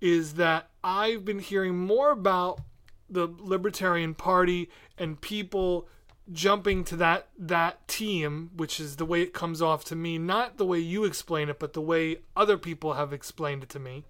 is 0.00 0.34
that 0.34 0.70
I've 0.82 1.24
been 1.24 1.38
hearing 1.38 1.78
more 1.78 2.10
about 2.10 2.60
the 3.08 3.28
Libertarian 3.38 4.14
Party 4.14 4.70
and 4.98 5.20
people 5.20 5.88
jumping 6.30 6.84
to 6.84 6.96
that 6.96 7.28
that 7.38 7.86
team, 7.88 8.50
which 8.56 8.80
is 8.80 8.96
the 8.96 9.04
way 9.04 9.22
it 9.22 9.34
comes 9.34 9.60
off 9.60 9.84
to 9.84 9.96
me, 9.96 10.18
not 10.18 10.56
the 10.56 10.64
way 10.64 10.78
you 10.78 11.04
explain 11.04 11.48
it, 11.48 11.58
but 11.58 11.72
the 11.72 11.80
way 11.80 12.18
other 12.36 12.56
people 12.56 12.94
have 12.94 13.12
explained 13.12 13.62
it 13.62 13.68
to 13.70 13.78
me, 13.78 14.04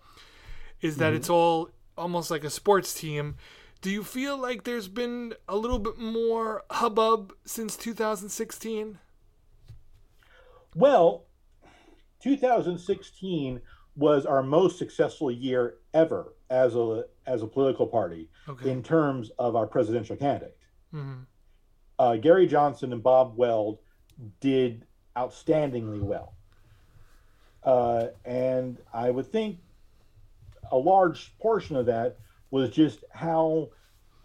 is 0.83 0.97
that 0.99 1.15
it's 1.15 1.31
all 1.31 1.71
almost 1.97 2.31
like 2.31 2.45
a 2.45 2.51
sports 2.51 2.93
team. 2.93 3.37
Do 3.81 3.91
you 3.91 4.05
feel 4.05 4.37
like 4.37 4.65
there's 4.65 4.89
been 4.89 5.35
a 5.49 5.57
little 5.57 5.79
bit 5.79 5.99
more 5.99 6.65
hubbub 6.71 7.33
since 7.45 7.77
2016? 7.77 8.99
Well, 10.75 11.25
2016 12.23 13.61
was 13.97 14.25
our 14.25 14.43
most 14.43 14.79
successful 14.79 15.31
year 15.31 15.75
ever 15.93 16.35
as 16.51 16.75
a 16.75 17.05
as 17.27 17.43
a 17.43 17.47
political 17.47 17.87
party 17.87 18.29
Okay. 18.49 18.71
in 18.71 18.83
terms 18.83 19.31
of 19.39 19.55
our 19.55 19.67
presidential 19.67 20.17
candidate. 20.17 20.57
Mhm. 20.93 21.27
Uh, 21.99 22.17
Gary 22.17 22.47
Johnson 22.47 22.93
and 22.93 23.03
Bob 23.03 23.37
Weld 23.37 23.79
did 24.41 24.87
outstandingly 25.17 26.01
well, 26.01 26.35
uh, 27.65 28.09
and 28.25 28.79
I 28.93 29.11
would 29.11 29.27
think 29.31 29.61
a 30.73 30.77
large 30.77 31.37
portion 31.39 31.77
of 31.77 31.87
that 31.87 32.19
was 32.51 32.71
just 32.71 33.05
how 33.13 33.69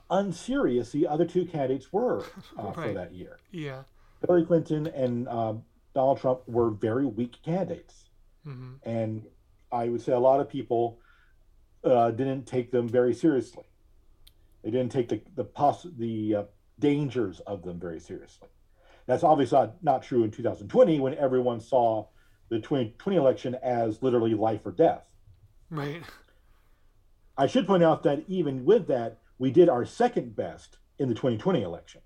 unserious 0.09 0.91
the 0.91 1.05
other 1.05 1.25
two 1.25 1.45
candidates 1.45 1.91
were 1.91 2.23
uh, 2.57 2.71
for 2.73 2.93
that 2.93 3.13
year. 3.13 3.37
Yeah. 3.51 3.83
Hillary 4.25 4.45
Clinton 4.45 4.87
and 4.87 5.27
um, 5.27 5.63
Donald 5.93 6.19
Trump 6.19 6.41
were 6.47 6.71
very 6.71 7.05
weak 7.05 7.37
candidates, 7.43 8.05
hmm 8.43 8.75
and 8.83 9.27
I 9.71 9.89
would 9.89 10.01
say 10.01 10.13
a 10.13 10.19
lot 10.19 10.39
of 10.39 10.49
people 10.49 10.99
uh, 11.83 12.11
didn't 12.11 12.45
take 12.45 12.71
them 12.71 12.87
very 12.87 13.13
seriously. 13.13 13.65
They 14.63 14.71
didn't 14.71 14.91
take 14.91 15.09
the 15.09 15.21
the 15.35 15.43
poss- 15.43 15.85
the 15.97 16.35
uh, 16.35 16.43
dangers 16.79 17.41
of 17.41 17.61
them 17.63 17.79
very 17.79 17.99
seriously. 17.99 18.47
That's 19.05 19.23
obviously 19.23 19.59
not, 19.59 19.83
not 19.83 20.03
true 20.03 20.23
in 20.23 20.31
2020 20.31 20.99
when 20.99 21.13
everyone 21.15 21.59
saw 21.59 22.07
the 22.49 22.57
2020 22.57 23.17
election 23.17 23.55
as 23.61 24.01
literally 24.01 24.33
life 24.33 24.65
or 24.65 24.71
death. 24.71 25.03
Right. 25.69 26.01
I 27.37 27.47
should 27.47 27.67
point 27.67 27.83
out 27.83 28.03
that 28.03 28.23
even 28.27 28.65
with 28.65 28.87
that, 28.87 29.19
we 29.37 29.51
did 29.51 29.69
our 29.69 29.85
second 29.85 30.35
best 30.35 30.77
in 30.97 31.07
the 31.09 31.15
2020 31.15 31.61
election. 31.61 32.01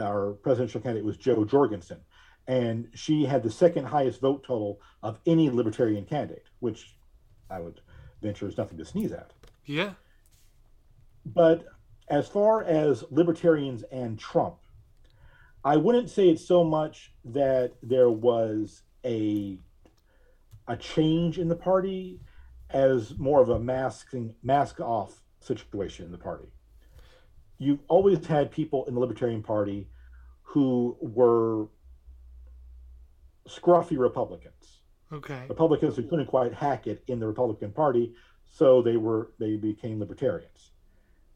Our 0.00 0.32
presidential 0.32 0.80
candidate 0.80 1.04
was 1.04 1.16
Jo 1.16 1.44
Jorgensen, 1.44 2.00
and 2.48 2.88
she 2.94 3.24
had 3.24 3.42
the 3.42 3.50
second 3.50 3.84
highest 3.84 4.20
vote 4.20 4.42
total 4.44 4.80
of 5.02 5.20
any 5.26 5.50
libertarian 5.50 6.04
candidate, 6.04 6.44
which 6.60 6.96
I 7.50 7.60
would 7.60 7.80
venture 8.20 8.48
is 8.48 8.56
nothing 8.56 8.78
to 8.78 8.84
sneeze 8.84 9.12
at. 9.12 9.32
Yeah. 9.66 9.92
But 11.24 11.66
as 12.08 12.26
far 12.26 12.64
as 12.64 13.04
libertarians 13.10 13.84
and 13.92 14.18
Trump, 14.18 14.56
I 15.64 15.76
wouldn't 15.76 16.10
say 16.10 16.28
it's 16.28 16.44
so 16.44 16.64
much 16.64 17.12
that 17.24 17.74
there 17.82 18.10
was 18.10 18.82
a 19.04 19.58
a 20.68 20.76
change 20.76 21.38
in 21.38 21.48
the 21.48 21.56
party 21.56 22.20
as 22.72 23.18
more 23.18 23.40
of 23.40 23.48
a 23.48 23.58
masking 23.58 24.34
mask 24.42 24.80
off 24.80 25.22
situation 25.40 26.06
in 26.06 26.12
the 26.12 26.18
party. 26.18 26.48
You've 27.58 27.80
always 27.88 28.24
had 28.26 28.50
people 28.50 28.84
in 28.86 28.94
the 28.94 29.00
Libertarian 29.00 29.42
Party 29.42 29.88
who 30.42 30.96
were 31.00 31.66
scruffy 33.48 33.98
Republicans. 33.98 34.80
Okay. 35.12 35.44
Republicans 35.48 35.96
who 35.96 36.02
couldn't 36.04 36.26
quite 36.26 36.54
hack 36.54 36.86
it 36.86 37.04
in 37.08 37.20
the 37.20 37.26
Republican 37.26 37.70
Party, 37.72 38.14
so 38.50 38.82
they 38.82 38.96
were 38.96 39.32
they 39.38 39.56
became 39.56 40.00
libertarians. 40.00 40.72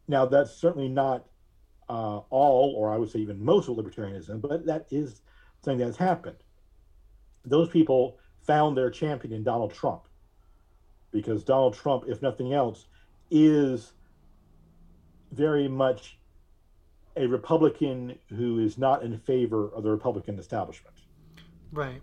Now 0.09 0.27
that's 0.27 0.53
certainly 0.53 0.89
not 0.89 1.27
uh, 1.89 2.19
all, 2.31 2.75
or 2.77 2.93
I 2.93 2.97
would 2.97 3.11
say 3.11 3.19
even 3.21 3.45
most 3.45 3.69
of 3.69 3.77
libertarianism, 3.77 4.41
but 4.41 4.67
that 4.67 4.87
is 4.91 5.21
something 5.63 5.85
that's 5.85 5.99
happened. 5.99 6.37
Those 7.45 7.69
people 7.69 8.19
found 8.41 8.77
their 8.77 8.91
champion 8.91 9.35
in 9.35 9.45
Donald 9.45 9.73
Trump, 9.73 10.06
because 11.13 11.45
Donald 11.45 11.75
Trump, 11.75 12.05
if 12.09 12.23
nothing 12.23 12.53
else, 12.53 12.87
is 13.31 13.93
very 15.33 15.69
much 15.69 16.19
a 17.17 17.27
Republican 17.27 18.19
who 18.29 18.59
is 18.59 18.77
not 18.79 19.03
in 19.03 19.19
favor 19.19 19.69
of 19.75 19.83
the 19.83 19.91
Republican 19.91 20.39
establishment 20.39 20.95
Right. 21.73 22.01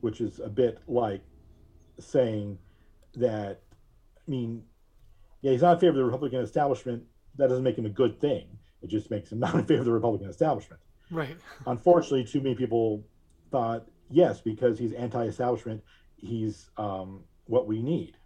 which 0.00 0.20
is 0.20 0.38
a 0.40 0.48
bit 0.48 0.78
like 0.86 1.22
saying 1.98 2.58
that, 3.14 3.60
I 4.16 4.30
mean, 4.30 4.62
yeah, 5.42 5.52
he's 5.52 5.62
not 5.62 5.74
in 5.74 5.80
favor 5.80 5.90
of 5.90 5.96
the 5.96 6.04
Republican 6.04 6.40
establishment. 6.40 7.02
That 7.36 7.48
doesn't 7.48 7.64
make 7.64 7.76
him 7.76 7.86
a 7.86 7.90
good 7.90 8.18
thing. 8.20 8.46
It 8.82 8.88
just 8.88 9.10
makes 9.10 9.30
him 9.30 9.38
not 9.40 9.54
in 9.54 9.64
favor 9.66 9.80
of 9.80 9.86
the 9.86 9.92
Republican 9.92 10.28
establishment. 10.30 10.80
Right. 11.10 11.36
Unfortunately, 11.66 12.24
too 12.24 12.40
many 12.40 12.54
people 12.54 13.04
thought, 13.50 13.86
yes, 14.08 14.40
because 14.40 14.78
he's 14.78 14.92
anti 14.92 15.24
establishment, 15.24 15.82
he's 16.20 16.70
um, 16.76 17.24
what 17.46 17.66
we 17.66 17.82
need. 17.82 18.16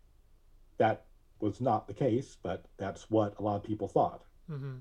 That 0.79 1.05
was 1.41 1.61
not 1.61 1.87
the 1.87 1.95
case, 1.95 2.37
but 2.43 2.65
that's 2.77 3.11
what 3.11 3.35
a 3.39 3.43
lot 3.43 3.57
of 3.57 3.63
people 3.65 3.89
thought. 3.89 4.23
hmm 4.49 4.77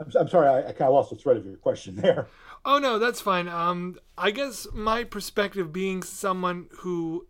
I'm, 0.00 0.12
I'm 0.20 0.28
sorry, 0.28 0.46
I, 0.48 0.58
I 0.68 0.72
kind 0.72 0.82
of 0.88 0.94
lost 0.94 1.10
the 1.10 1.16
thread 1.16 1.36
of 1.36 1.44
your 1.44 1.56
question 1.56 1.96
there. 2.02 2.26
Oh 2.64 2.78
no, 2.78 2.98
that's 2.98 3.20
fine. 3.20 3.48
Um, 3.48 3.98
I 4.16 4.30
guess 4.30 4.66
my 4.72 5.04
perspective, 5.04 5.72
being 5.72 6.02
someone 6.02 6.68
who 6.78 7.26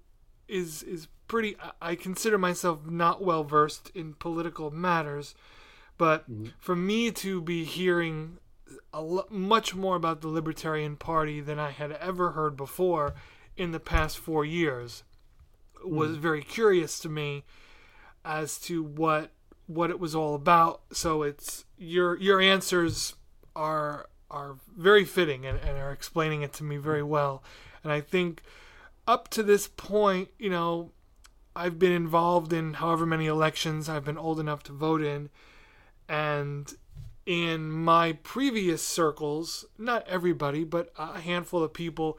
is 0.48 0.82
is 0.82 1.08
pretty, 1.28 1.56
I- 1.80 1.94
consider 1.94 2.36
myself 2.38 2.86
not 2.86 3.22
well 3.22 3.44
versed 3.44 3.90
in 3.94 4.14
political 4.14 4.70
matters, 4.70 5.34
but 5.96 6.24
for 6.58 6.74
me 6.76 7.10
to 7.12 7.40
be 7.40 7.64
hearing 7.64 8.38
a 8.92 9.00
lo- 9.02 9.26
much 9.30 9.74
more 9.74 9.96
about 9.96 10.20
the 10.20 10.28
Libertarian 10.28 10.96
Party 10.96 11.40
than 11.40 11.58
I 11.58 11.70
had 11.70 11.92
ever 11.92 12.32
heard 12.32 12.56
before 12.56 13.14
in 13.58 13.72
the 13.72 13.80
past 13.80 14.16
four 14.16 14.44
years 14.44 15.02
was 15.84 16.16
hmm. 16.16 16.22
very 16.22 16.42
curious 16.42 16.98
to 17.00 17.08
me 17.08 17.44
as 18.24 18.58
to 18.58 18.82
what 18.82 19.30
what 19.66 19.90
it 19.90 20.00
was 20.00 20.14
all 20.14 20.34
about. 20.34 20.80
So 20.92 21.22
it's 21.22 21.64
your 21.76 22.16
your 22.18 22.40
answers 22.40 23.14
are 23.54 24.08
are 24.30 24.56
very 24.76 25.04
fitting 25.04 25.44
and, 25.44 25.58
and 25.58 25.78
are 25.78 25.92
explaining 25.92 26.42
it 26.42 26.52
to 26.54 26.64
me 26.64 26.76
very 26.76 27.02
well. 27.02 27.42
And 27.82 27.92
I 27.92 28.00
think 28.00 28.42
up 29.06 29.28
to 29.28 29.42
this 29.42 29.68
point, 29.68 30.28
you 30.38 30.50
know, 30.50 30.92
I've 31.56 31.78
been 31.78 31.92
involved 31.92 32.52
in 32.52 32.74
however 32.74 33.06
many 33.06 33.26
elections 33.26 33.88
I've 33.88 34.04
been 34.04 34.18
old 34.18 34.38
enough 34.38 34.62
to 34.64 34.72
vote 34.72 35.02
in. 35.02 35.30
And 36.08 36.72
in 37.24 37.70
my 37.70 38.12
previous 38.22 38.82
circles, 38.82 39.64
not 39.76 40.06
everybody, 40.06 40.64
but 40.64 40.92
a 40.98 41.20
handful 41.20 41.62
of 41.62 41.72
people 41.72 42.18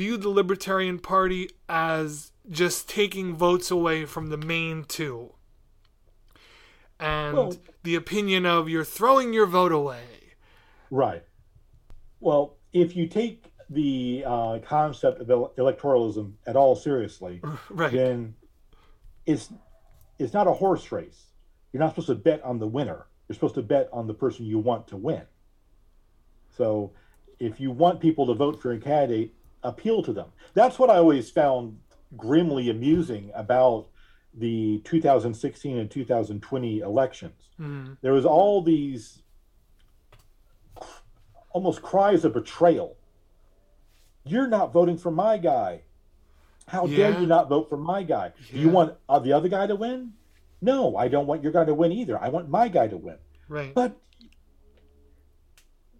viewed 0.00 0.22
the 0.22 0.30
Libertarian 0.30 0.98
Party 0.98 1.50
as 1.68 2.32
just 2.48 2.88
taking 2.88 3.34
votes 3.36 3.70
away 3.70 4.06
from 4.06 4.28
the 4.30 4.38
main 4.38 4.82
two. 4.84 5.34
and 6.98 7.36
Well- 7.36 7.54
the 7.82 7.94
opinion 7.94 8.44
of 8.46 8.66
you're 8.68 8.84
throwing 8.84 9.32
your 9.34 9.44
vote 9.46 9.72
away. 9.72 10.04
Right. 10.90 11.22
Well, 12.18 12.56
if 12.74 12.94
you 12.96 13.06
take 13.08 13.44
the 13.70 14.22
uh, 14.26 14.58
concept 14.60 15.20
of 15.20 15.30
ele- 15.30 15.52
electoralism 15.58 16.32
at 16.46 16.56
all 16.56 16.74
seriously, 16.76 17.40
Right. 17.70 17.92
then 17.92 18.34
it's 19.26 19.50
it's 20.18 20.32
not 20.34 20.46
a 20.46 20.52
horse 20.52 20.90
race. 20.92 21.26
You're 21.72 21.80
not 21.80 21.90
supposed 21.90 22.08
to 22.08 22.14
bet 22.14 22.42
on 22.42 22.58
the 22.58 22.66
winner. 22.66 23.06
You're 23.28 23.34
supposed 23.34 23.54
to 23.56 23.62
bet 23.62 23.88
on 23.92 24.06
the 24.06 24.14
person 24.14 24.44
you 24.46 24.58
want 24.58 24.88
to 24.88 24.96
win. 24.98 25.22
So, 26.56 26.92
if 27.38 27.60
you 27.60 27.70
want 27.70 28.00
people 28.00 28.26
to 28.26 28.34
vote 28.34 28.60
for 28.60 28.72
a 28.72 28.78
candidate, 28.78 29.34
appeal 29.62 30.02
to 30.02 30.12
them. 30.12 30.28
That's 30.54 30.78
what 30.78 30.90
I 30.90 30.96
always 30.96 31.30
found 31.30 31.78
grimly 32.16 32.70
amusing 32.70 33.30
about 33.34 33.88
the 34.34 34.80
2016 34.84 35.76
and 35.78 35.90
2020 35.90 36.80
elections. 36.80 37.48
Mhm. 37.58 37.98
There 38.00 38.12
was 38.12 38.24
all 38.24 38.62
these 38.62 39.22
almost 41.50 41.82
cries 41.82 42.24
of 42.24 42.32
betrayal. 42.32 42.96
You're 44.24 44.46
not 44.46 44.72
voting 44.72 44.96
for 44.96 45.10
my 45.10 45.36
guy. 45.38 45.82
How 46.66 46.86
dare 46.86 47.18
you 47.20 47.26
not 47.26 47.48
vote 47.48 47.68
for 47.68 47.76
my 47.76 48.04
guy? 48.04 48.32
Do 48.52 48.58
you 48.58 48.68
want 48.68 48.94
uh, 49.08 49.18
the 49.18 49.32
other 49.32 49.48
guy 49.48 49.66
to 49.66 49.74
win? 49.74 50.12
No, 50.60 50.96
I 50.96 51.08
don't 51.08 51.26
want 51.26 51.42
your 51.42 51.50
guy 51.52 51.64
to 51.64 51.74
win 51.74 51.90
either. 51.90 52.16
I 52.22 52.28
want 52.28 52.48
my 52.48 52.68
guy 52.68 52.86
to 52.86 52.96
win. 52.96 53.16
Right. 53.48 53.74
But 53.74 53.96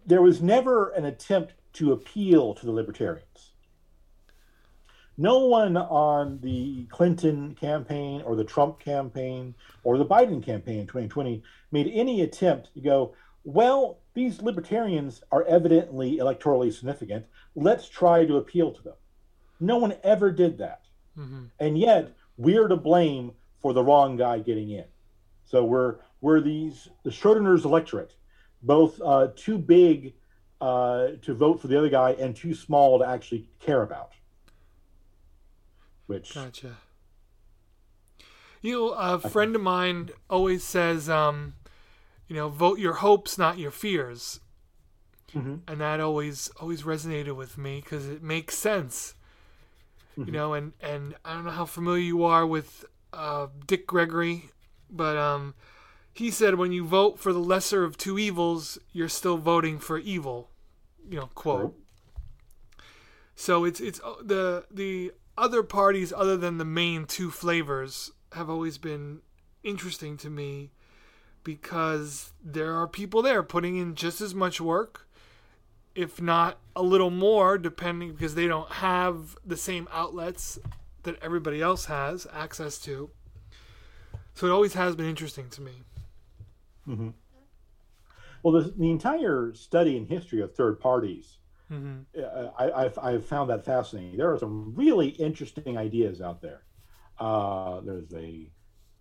there 0.05 0.21
was 0.21 0.41
never 0.41 0.89
an 0.89 1.03
attempt 1.05 1.53
to 1.73 1.91
appeal 1.91 2.53
to 2.55 2.65
the 2.65 2.71
libertarians. 2.71 3.50
No 5.17 5.45
one 5.45 5.77
on 5.77 6.39
the 6.41 6.85
Clinton 6.85 7.53
campaign 7.55 8.21
or 8.21 8.35
the 8.35 8.43
Trump 8.43 8.79
campaign 8.79 9.53
or 9.83 9.97
the 9.97 10.05
Biden 10.05 10.43
campaign 10.43 10.79
in 10.79 10.87
2020 10.87 11.43
made 11.71 11.91
any 11.93 12.21
attempt 12.21 12.73
to 12.73 12.81
go, 12.81 13.13
well, 13.43 13.99
these 14.13 14.41
libertarians 14.41 15.23
are 15.31 15.43
evidently 15.45 16.17
electorally 16.17 16.73
significant. 16.73 17.25
Let's 17.55 17.87
try 17.87 18.25
to 18.25 18.37
appeal 18.37 18.71
to 18.71 18.81
them. 18.81 18.95
No 19.59 19.77
one 19.77 19.95
ever 20.03 20.31
did 20.31 20.57
that. 20.57 20.85
Mhm. 21.17 21.51
And 21.59 21.77
yet 21.77 22.13
we're 22.37 22.67
to 22.67 22.77
blame 22.77 23.33
for 23.59 23.73
the 23.73 23.83
wrong 23.83 24.15
guy 24.17 24.39
getting 24.39 24.69
in. 24.71 24.85
So 25.43 25.63
we're 25.65 25.97
we're 26.21 26.39
these 26.39 26.89
the 27.03 27.09
Schrodinger's 27.09 27.65
electorate, 27.65 28.15
both 28.63 28.99
uh, 29.01 29.29
too 29.35 29.57
big 29.57 30.13
uh, 30.61 31.09
to 31.23 31.33
vote 31.33 31.59
for 31.59 31.67
the 31.67 31.77
other 31.77 31.89
guy 31.89 32.11
and 32.11 32.35
too 32.35 32.53
small 32.53 32.99
to 32.99 33.05
actually 33.07 33.49
care 33.59 33.81
about. 33.81 34.11
Which 36.11 36.33
Gotcha. 36.33 36.75
You 38.61 38.73
know, 38.73 38.89
a 38.89 39.17
friend 39.17 39.55
of 39.55 39.61
mine 39.61 40.09
always 40.29 40.61
says, 40.63 41.09
um, 41.09 41.53
you 42.27 42.35
know, 42.35 42.49
vote 42.49 42.79
your 42.79 42.93
hopes, 42.95 43.37
not 43.37 43.57
your 43.57 43.71
fears, 43.71 44.39
Mhm. 45.33 45.61
and 45.67 45.79
that 45.81 45.99
always 46.01 46.49
always 46.59 46.83
resonated 46.83 47.35
with 47.35 47.57
me 47.57 47.79
because 47.81 48.07
it 48.07 48.21
makes 48.21 48.57
sense. 48.57 49.15
You 50.17 50.31
know, 50.33 50.53
and 50.53 50.73
and 50.81 51.15
I 51.23 51.33
don't 51.33 51.45
know 51.45 51.51
how 51.51 51.65
familiar 51.65 52.03
you 52.03 52.23
are 52.25 52.45
with 52.45 52.83
uh, 53.13 53.47
Dick 53.65 53.87
Gregory, 53.87 54.51
but 54.89 55.15
um, 55.17 55.55
he 56.13 56.29
said 56.29 56.55
when 56.55 56.71
you 56.73 56.85
vote 56.85 57.17
for 57.19 57.31
the 57.33 57.39
lesser 57.39 57.83
of 57.85 57.97
two 57.97 58.19
evils, 58.19 58.77
you're 58.91 59.09
still 59.09 59.37
voting 59.37 59.79
for 59.79 59.97
evil. 59.97 60.49
You 61.09 61.19
know, 61.21 61.29
quote. 61.33 61.73
So 63.35 63.63
it's 63.63 63.79
it's 63.79 63.99
uh, 64.01 64.15
the 64.21 64.65
the 64.69 65.13
other 65.37 65.63
parties 65.63 66.13
other 66.15 66.37
than 66.37 66.57
the 66.57 66.65
main 66.65 67.05
two 67.05 67.31
flavors 67.31 68.11
have 68.33 68.49
always 68.49 68.77
been 68.77 69.21
interesting 69.63 70.17
to 70.17 70.29
me 70.29 70.71
because 71.43 72.33
there 72.43 72.73
are 72.75 72.87
people 72.87 73.21
there 73.21 73.43
putting 73.43 73.77
in 73.77 73.95
just 73.95 74.21
as 74.21 74.35
much 74.35 74.61
work 74.61 75.07
if 75.95 76.21
not 76.21 76.57
a 76.75 76.81
little 76.81 77.09
more 77.09 77.57
depending 77.57 78.11
because 78.13 78.35
they 78.35 78.47
don't 78.47 78.71
have 78.71 79.35
the 79.45 79.57
same 79.57 79.87
outlets 79.91 80.59
that 81.03 81.21
everybody 81.21 81.61
else 81.61 81.85
has 81.85 82.27
access 82.33 82.77
to. 82.79 83.09
So 84.33 84.47
it 84.47 84.51
always 84.51 84.73
has 84.73 84.95
been 84.95 85.07
interesting 85.07 85.49
to 85.49 85.61
me. 85.61 85.71
Mm-hmm. 86.87 87.09
Well, 88.43 88.53
the, 88.53 88.73
the 88.75 88.89
entire 88.89 89.53
study 89.53 89.97
and 89.97 90.07
history 90.07 90.41
of 90.41 90.55
third 90.55 90.79
parties, 90.79 91.37
hmm 91.71 91.99
uh, 92.17 92.49
I, 92.59 92.83
I've 92.83 92.99
I've 92.99 93.25
found 93.25 93.49
that 93.49 93.63
fascinating. 93.63 94.17
There 94.17 94.31
are 94.33 94.37
some 94.37 94.73
really 94.75 95.07
interesting 95.07 95.77
ideas 95.77 96.21
out 96.21 96.41
there. 96.41 96.63
Uh, 97.17 97.79
there's 97.81 98.13
a 98.13 98.51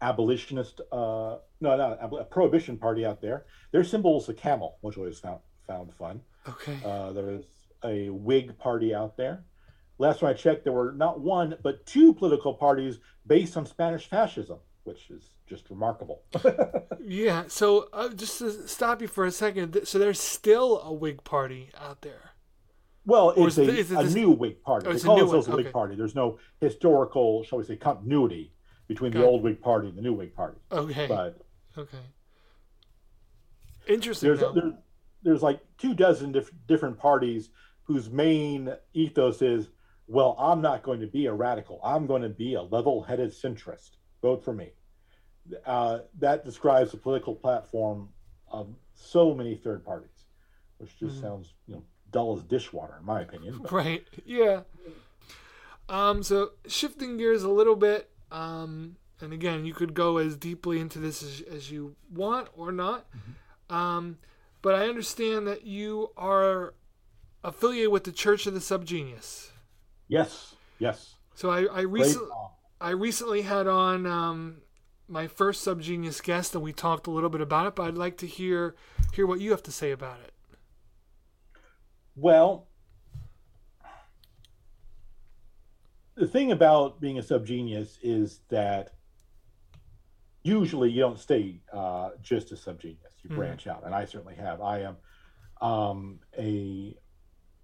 abolitionist, 0.02 0.80
uh, 0.92 1.36
no, 1.60 1.76
not 1.76 1.98
a 2.00 2.24
prohibition 2.24 2.78
party 2.78 3.04
out 3.04 3.20
there. 3.20 3.46
Their 3.72 3.84
symbol 3.84 4.18
is 4.20 4.28
a 4.28 4.34
camel, 4.34 4.78
which 4.82 4.96
I 4.96 5.00
always 5.00 5.18
found 5.18 5.40
found 5.66 5.92
fun. 5.94 6.20
okay 6.48 6.78
Uh, 6.84 7.12
there's 7.12 7.44
a 7.84 8.08
Whig 8.10 8.56
party 8.58 8.94
out 8.94 9.16
there. 9.16 9.44
Last 9.98 10.20
time 10.20 10.30
I 10.30 10.32
checked, 10.32 10.64
there 10.64 10.72
were 10.72 10.92
not 10.92 11.20
one 11.20 11.56
but 11.62 11.84
two 11.86 12.14
political 12.14 12.54
parties 12.54 12.98
based 13.26 13.56
on 13.56 13.66
Spanish 13.66 14.06
fascism, 14.08 14.58
which 14.84 15.10
is 15.10 15.34
just 15.46 15.68
remarkable. 15.70 16.22
yeah 17.00 17.44
so 17.48 17.88
uh, 17.92 18.08
just 18.10 18.38
to 18.38 18.68
stop 18.68 19.02
you 19.02 19.08
for 19.08 19.24
a 19.24 19.32
second 19.32 19.80
so 19.84 19.98
there's 19.98 20.20
still 20.20 20.80
a 20.80 20.92
Whig 20.92 21.24
party 21.24 21.70
out 21.76 22.02
there 22.02 22.29
well, 23.06 23.30
it's 23.30 23.56
is 23.56 23.58
a, 23.58 23.62
it- 23.72 23.78
is 23.78 23.90
it 23.92 23.98
a 23.98 24.02
this- 24.04 24.14
new 24.14 24.30
Whig 24.30 24.62
party. 24.62 24.86
Oh, 24.86 24.90
they 24.90 24.94
it's 24.96 25.04
a 25.04 25.06
call 25.06 25.16
new 25.16 25.22
themselves 25.22 25.48
a 25.48 25.56
Whig 25.56 25.66
okay. 25.66 25.72
party. 25.72 25.96
There's 25.96 26.14
no 26.14 26.38
historical, 26.60 27.42
shall 27.44 27.58
we 27.58 27.64
say, 27.64 27.76
continuity 27.76 28.52
between 28.88 29.12
the 29.12 29.18
Got 29.20 29.24
it. 29.24 29.28
old 29.28 29.42
Whig 29.42 29.60
party 29.60 29.88
and 29.88 29.96
the 29.96 30.02
new 30.02 30.12
Whig 30.12 30.34
party. 30.34 30.58
okay 30.72 31.06
But 31.06 31.40
okay 31.78 31.98
interesting 33.88 34.28
there's 34.28 34.40
there's 34.54 34.72
there's 35.22 35.42
like 35.42 35.60
two 35.78 35.94
dozen 35.94 36.32
diff- 36.32 36.52
different 36.68 36.98
parties 36.98 37.50
whose 37.84 38.10
main 38.10 38.72
ethos 38.92 39.40
is 39.42 39.70
well 40.06 40.36
i'm 40.38 40.60
not 40.60 40.82
going 40.82 41.00
to 41.00 41.06
be 41.06 41.26
a 41.26 41.32
radical 41.32 41.80
i'm 41.82 42.06
going 42.06 42.22
to 42.22 42.28
be 42.28 42.54
a 42.54 42.62
level-headed 42.62 43.30
centrist 43.30 43.92
vote 44.22 44.44
for 44.44 44.52
me 44.52 44.70
uh, 45.66 46.00
that 46.18 46.44
describes 46.44 46.90
the 46.92 46.96
political 46.98 47.34
platform 47.34 48.08
of 48.52 48.68
so 48.94 49.34
many 49.34 49.54
third 49.56 49.84
parties 49.84 50.26
which 50.78 50.96
just 50.98 51.16
Mhm. 51.16 51.20
sounds 51.22 51.54
you 51.66 51.74
know 51.76 51.82
dull 52.12 52.36
as 52.36 52.42
dishwater 52.44 52.94
in 52.98 53.04
my 53.06 53.20
opinion 53.22 53.58
but- 53.62 53.72
Right. 53.72 54.06
Yeah. 54.24 54.62
Um, 55.88 56.22
so 56.22 56.52
shifting 56.66 57.16
gears 57.16 57.42
a 57.42 57.48
little 57.48 57.74
bit, 57.76 58.10
um, 58.30 58.96
and 59.20 59.32
again, 59.32 59.64
you 59.64 59.74
could 59.74 59.92
go 59.92 60.18
as 60.18 60.36
deeply 60.36 60.78
into 60.78 60.98
this 61.00 61.22
as, 61.22 61.40
as 61.52 61.70
you 61.70 61.96
want 62.12 62.48
or 62.56 62.70
not. 62.70 63.06
Um, 63.68 64.18
but 64.62 64.74
I 64.74 64.88
understand 64.88 65.46
that 65.48 65.64
you 65.66 66.10
are 66.16 66.74
affiliated 67.42 67.90
with 67.90 68.04
the 68.04 68.12
Church 68.12 68.46
of 68.46 68.54
the 68.54 68.60
Subgenius. 68.60 69.50
yes 70.08 70.54
yes 70.78 71.14
So 71.34 71.50
I, 71.50 71.64
I 71.64 71.80
recently. 71.82 72.28
I 72.82 72.90
recently 72.90 73.42
had 73.42 73.66
on 73.66 74.06
um, 74.06 74.62
my 75.06 75.26
first 75.26 75.66
Subgenius 75.66 76.22
guest, 76.22 76.54
and 76.54 76.64
we 76.64 76.72
talked 76.72 77.06
a 77.06 77.10
little 77.10 77.28
bit 77.28 77.40
about 77.42 77.66
it. 77.66 77.74
But 77.76 77.88
I'd 77.88 77.98
like 77.98 78.16
to 78.18 78.26
hear 78.26 78.74
hear 79.12 79.26
what 79.26 79.40
you 79.40 79.50
have 79.50 79.62
to 79.64 79.72
say 79.72 79.90
about 79.90 80.20
it. 80.20 80.32
Well, 82.16 82.68
the 86.14 86.26
thing 86.26 86.52
about 86.52 87.00
being 87.00 87.18
a 87.18 87.22
subgenius 87.22 87.98
is 88.02 88.40
that 88.50 88.94
usually 90.42 90.90
you 90.90 91.00
don't 91.00 91.18
stay 91.18 91.60
uh, 91.72 92.10
just 92.22 92.52
a 92.52 92.54
subgenius. 92.56 93.22
You 93.22 93.30
Mhm. 93.30 93.36
branch 93.36 93.66
out, 93.66 93.84
and 93.84 93.94
I 93.94 94.04
certainly 94.04 94.34
have. 94.36 94.60
I 94.60 94.80
am 94.80 94.96
um, 95.60 96.20
a 96.38 96.96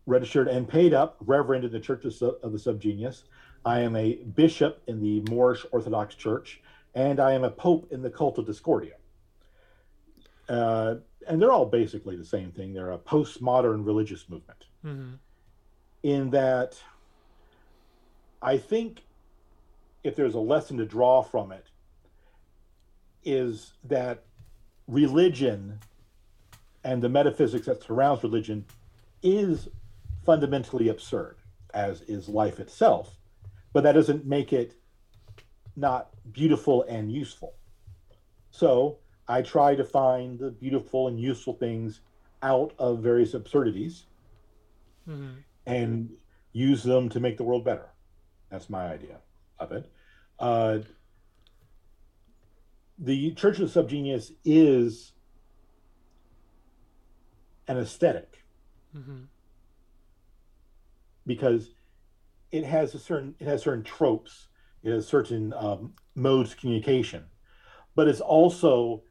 registered 0.04 0.48
and 0.48 0.68
paid 0.68 0.92
up 0.92 1.16
reverend 1.20 1.64
in 1.64 1.72
the 1.72 1.80
Church 1.80 2.04
of, 2.04 2.12
of 2.42 2.52
the 2.52 2.58
Subgenius. 2.58 3.24
I 3.64 3.80
am 3.80 3.96
a 3.96 4.22
bishop 4.22 4.82
in 4.86 5.00
the 5.00 5.22
Moorish 5.30 5.64
Orthodox 5.72 6.14
Church, 6.14 6.60
and 6.94 7.18
I 7.18 7.32
am 7.32 7.42
a 7.42 7.50
pope 7.50 7.90
in 7.90 8.02
the 8.02 8.10
Cult 8.10 8.38
of 8.38 8.46
Discordia. 8.46 8.96
Uh, 10.48 10.96
and 11.28 11.40
they're 11.40 11.52
all 11.52 11.66
basically 11.66 12.16
the 12.16 12.24
same 12.24 12.52
thing. 12.52 12.72
They're 12.72 12.92
a 12.92 12.98
postmodern 12.98 13.84
religious 13.84 14.28
movement 14.28 14.66
hmm 14.82 15.14
in 16.02 16.30
that 16.30 16.80
I 18.40 18.58
think 18.58 19.02
if 20.04 20.14
there's 20.14 20.34
a 20.34 20.40
lesson 20.40 20.76
to 20.76 20.84
draw 20.84 21.22
from 21.22 21.50
it, 21.50 21.66
is 23.24 23.72
that 23.82 24.22
religion 24.86 25.80
and 26.84 27.02
the 27.02 27.08
metaphysics 27.08 27.66
that 27.66 27.82
surrounds 27.82 28.22
religion 28.22 28.64
is 29.20 29.68
fundamentally 30.24 30.88
absurd, 30.88 31.38
as 31.74 32.02
is 32.02 32.28
life 32.28 32.60
itself. 32.60 33.16
But 33.72 33.82
that 33.82 33.92
doesn't 33.92 34.24
make 34.24 34.52
it 34.52 34.74
not 35.74 36.10
beautiful 36.32 36.84
and 36.84 37.10
useful. 37.10 37.54
So 38.52 38.98
I 39.28 39.42
try 39.42 39.74
to 39.74 39.84
find 39.84 40.38
the 40.38 40.50
beautiful 40.50 41.08
and 41.08 41.20
useful 41.20 41.54
things 41.54 42.00
out 42.42 42.72
of 42.78 43.00
various 43.00 43.34
absurdities 43.34 44.06
hmm 45.04 45.34
and 45.66 46.10
use 46.52 46.84
them 46.84 47.08
to 47.08 47.18
make 47.20 47.36
the 47.36 47.42
world 47.44 47.64
better. 47.64 47.88
That's 48.50 48.70
my 48.70 48.86
idea 48.86 49.18
of 49.58 49.72
it. 49.72 49.90
Uh, 50.38 50.78
the 52.98 53.32
Church 53.32 53.58
of 53.58 53.72
the 53.72 53.82
Subgenius 53.82 54.30
is 54.44 55.12
an 57.68 57.78
aesthetic 57.78 58.44
hmm 58.92 59.24
because 61.26 61.70
it 62.52 62.64
has 62.64 62.94
a 62.94 62.98
certain 62.98 63.34
it 63.40 63.46
has 63.46 63.62
certain 63.62 63.82
tropes, 63.82 64.48
it 64.82 64.92
has 64.92 65.06
certain 65.06 65.52
um, 65.54 65.94
modes 66.14 66.52
of 66.52 66.58
communication, 66.58 67.24
but 67.96 68.06
it's 68.08 68.20
also 68.20 69.02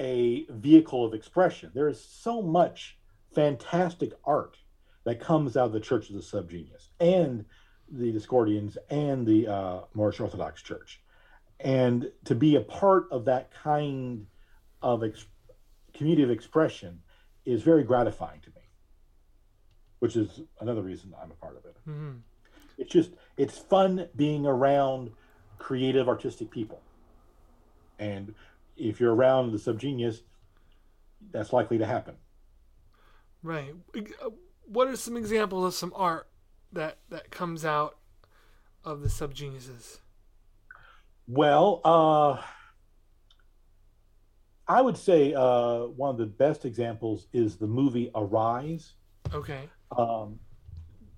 a 0.00 0.46
vehicle 0.50 1.04
of 1.04 1.14
expression. 1.14 1.70
There 1.74 1.88
is 1.88 2.02
so 2.02 2.42
much 2.42 2.98
fantastic 3.34 4.12
art 4.24 4.56
that 5.04 5.20
comes 5.20 5.56
out 5.56 5.66
of 5.66 5.72
the 5.72 5.80
Church 5.80 6.10
of 6.10 6.16
the 6.16 6.22
Subgenius 6.22 6.88
and 6.98 7.44
the 7.88 8.12
Discordians 8.12 8.76
and 8.88 9.26
the 9.26 9.46
uh, 9.46 9.80
Moorish 9.94 10.18
Orthodox 10.18 10.62
Church, 10.62 11.02
and 11.60 12.10
to 12.24 12.34
be 12.34 12.56
a 12.56 12.60
part 12.60 13.06
of 13.12 13.26
that 13.26 13.52
kind 13.52 14.26
of 14.82 15.04
ex- 15.04 15.26
community 15.94 16.22
of 16.22 16.30
expression 16.30 17.02
is 17.44 17.62
very 17.62 17.84
gratifying 17.84 18.40
to 18.40 18.50
me 18.50 18.60
which 20.00 20.16
is 20.16 20.40
another 20.60 20.82
reason 20.82 21.14
I'm 21.22 21.30
a 21.30 21.34
part 21.34 21.56
of 21.56 21.64
it. 21.64 21.76
hmm 21.84 22.12
It's 22.76 22.90
just 22.90 23.12
it's 23.36 23.56
fun 23.56 24.08
being 24.16 24.46
around 24.46 25.10
creative 25.58 26.08
artistic 26.08 26.50
people. 26.50 26.82
And 27.98 28.34
if 28.80 29.00
you're 29.00 29.14
around 29.14 29.52
the 29.52 29.58
subgenius, 29.58 30.22
that's 31.30 31.52
likely 31.52 31.78
to 31.78 31.86
happen. 31.86 32.14
Right. 33.42 33.74
What 34.66 34.88
are 34.88 34.96
some 34.96 35.16
examples 35.16 35.64
of 35.64 35.74
some 35.74 35.92
art 35.94 36.28
that 36.72 36.98
that 37.08 37.30
comes 37.30 37.64
out 37.64 37.96
of 38.84 39.02
the 39.02 39.08
subgeniuses? 39.08 39.98
Well, 41.26 41.80
uh 41.84 42.42
I 44.70 44.80
would 44.80 44.96
say 44.96 45.34
uh, 45.34 45.86
one 45.86 46.10
of 46.10 46.16
the 46.16 46.26
best 46.26 46.64
examples 46.64 47.26
is 47.32 47.56
the 47.56 47.66
movie 47.66 48.08
Arise. 48.14 48.92
Okay. 49.34 49.68
Um, 49.98 50.38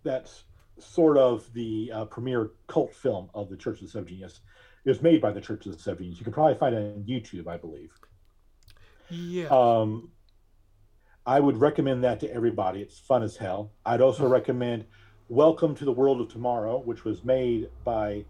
that's 0.02 0.44
sort 0.78 1.18
of 1.18 1.52
the 1.52 1.92
uh, 1.94 2.04
premier 2.06 2.52
cult 2.66 2.94
film 2.94 3.28
of 3.34 3.50
the 3.50 3.56
Church 3.58 3.82
of 3.82 3.92
the 3.92 4.00
Subgenius. 4.00 4.40
It 4.84 4.88
was 4.88 5.02
made 5.02 5.20
by 5.20 5.30
the 5.30 5.40
Church 5.40 5.66
of 5.66 5.72
the 5.72 5.78
Subgenius. 5.78 6.18
You 6.18 6.24
can 6.24 6.32
probably 6.32 6.56
find 6.56 6.74
it 6.74 6.78
on 6.78 7.04
YouTube, 7.04 7.46
I 7.46 7.56
believe. 7.56 7.92
Yeah. 9.08 9.46
Um, 9.48 10.10
I 11.24 11.38
would 11.38 11.56
recommend 11.56 12.02
that 12.02 12.18
to 12.20 12.34
everybody. 12.34 12.80
It's 12.80 12.98
fun 12.98 13.22
as 13.22 13.36
hell. 13.36 13.72
I'd 13.86 14.00
also 14.00 14.26
recommend 14.28 14.86
Welcome 15.28 15.74
to 15.76 15.84
the 15.84 15.92
World 15.92 16.20
of 16.20 16.28
Tomorrow, 16.28 16.80
which 16.80 17.04
was 17.04 17.24
made 17.24 17.70
by 17.84 18.24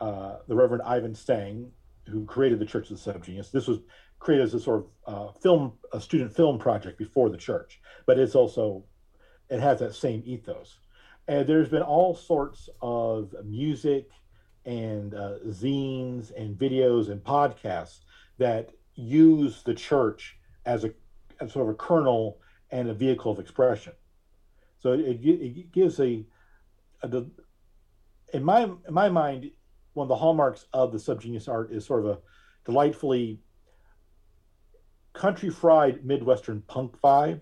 uh, 0.00 0.36
the 0.48 0.56
Reverend 0.56 0.82
Ivan 0.84 1.14
Stang, 1.14 1.70
who 2.08 2.24
created 2.24 2.58
the 2.58 2.66
Church 2.66 2.90
of 2.90 2.96
the 2.96 3.02
Seven 3.02 3.20
Subgenius. 3.20 3.50
This 3.50 3.66
was 3.66 3.80
created 4.18 4.44
as 4.44 4.54
a 4.54 4.60
sort 4.60 4.86
of 5.06 5.14
uh, 5.14 5.32
film, 5.40 5.74
a 5.92 6.00
student 6.00 6.34
film 6.34 6.58
project 6.58 6.98
before 6.98 7.28
the 7.28 7.36
church, 7.36 7.80
but 8.06 8.18
it's 8.18 8.34
also, 8.34 8.84
it 9.50 9.60
has 9.60 9.80
that 9.80 9.94
same 9.94 10.22
ethos. 10.24 10.78
And 11.28 11.46
there's 11.46 11.68
been 11.68 11.82
all 11.82 12.14
sorts 12.14 12.70
of 12.80 13.34
music 13.44 14.08
and 14.64 15.14
uh, 15.14 15.38
zines 15.46 16.32
and 16.36 16.58
videos 16.58 17.10
and 17.10 17.22
podcasts 17.22 18.00
that 18.38 18.70
use 18.94 19.62
the 19.62 19.74
church 19.74 20.36
as 20.66 20.84
a 20.84 20.92
as 21.40 21.52
sort 21.52 21.68
of 21.68 21.74
a 21.74 21.76
kernel 21.76 22.38
and 22.70 22.88
a 22.88 22.94
vehicle 22.94 23.32
of 23.32 23.38
expression. 23.38 23.92
So 24.80 24.92
it, 24.92 25.20
it 25.24 25.72
gives 25.72 25.98
a, 26.00 26.24
a 27.02 27.08
de- 27.08 27.30
in 28.32 28.44
my 28.44 28.62
in 28.64 28.94
my 28.94 29.08
mind, 29.08 29.50
one 29.94 30.04
of 30.04 30.08
the 30.08 30.16
hallmarks 30.16 30.66
of 30.72 30.92
the 30.92 30.98
subgenius 30.98 31.48
art 31.48 31.72
is 31.72 31.84
sort 31.84 32.04
of 32.04 32.10
a 32.10 32.18
delightfully 32.64 33.40
country 35.12 35.50
fried 35.50 36.04
Midwestern 36.04 36.62
punk 36.62 36.96
vibe. 37.02 37.40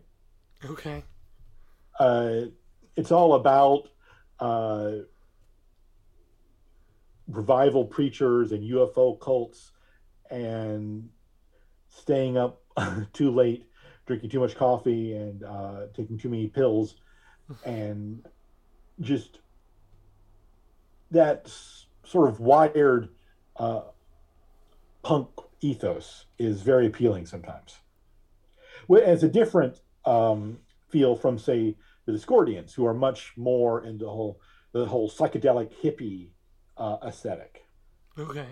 okay. 0.64 1.04
Uh, 1.98 2.42
it's 2.96 3.12
all 3.12 3.34
about 3.34 3.88
uh, 4.40 4.90
revival 7.28 7.84
preachers 7.84 8.52
and 8.52 8.62
UFO 8.62 9.18
cults 9.20 9.72
and 10.30 11.08
staying 11.88 12.36
up 12.36 12.62
too 13.12 13.30
late, 13.30 13.66
drinking 14.06 14.30
too 14.30 14.40
much 14.40 14.56
coffee, 14.56 15.14
and 15.14 15.44
uh, 15.44 15.86
taking 15.94 16.18
too 16.18 16.28
many 16.28 16.48
pills, 16.48 16.96
and 17.64 18.26
just 19.00 19.40
that 21.10 21.50
sort 22.04 22.28
of 22.28 22.40
wired 22.40 23.10
uh, 23.56 23.82
punk 25.02 25.28
ethos 25.60 26.26
is 26.38 26.62
very 26.62 26.86
appealing 26.86 27.26
sometimes. 27.26 27.76
Well, 28.86 29.02
It's 29.04 29.22
a 29.22 29.28
different 29.28 29.80
um, 30.04 30.58
feel 30.88 31.16
from, 31.16 31.38
say, 31.38 31.76
the 32.06 32.12
Discordians, 32.12 32.74
who 32.74 32.86
are 32.86 32.94
much 32.94 33.32
more 33.36 33.84
into 33.84 34.04
the 34.04 34.10
whole 34.10 34.40
the 34.72 34.84
whole 34.84 35.10
psychedelic 35.10 35.72
hippie 35.82 36.28
uh, 36.78 36.96
aesthetic 37.04 37.64
Okay. 38.18 38.46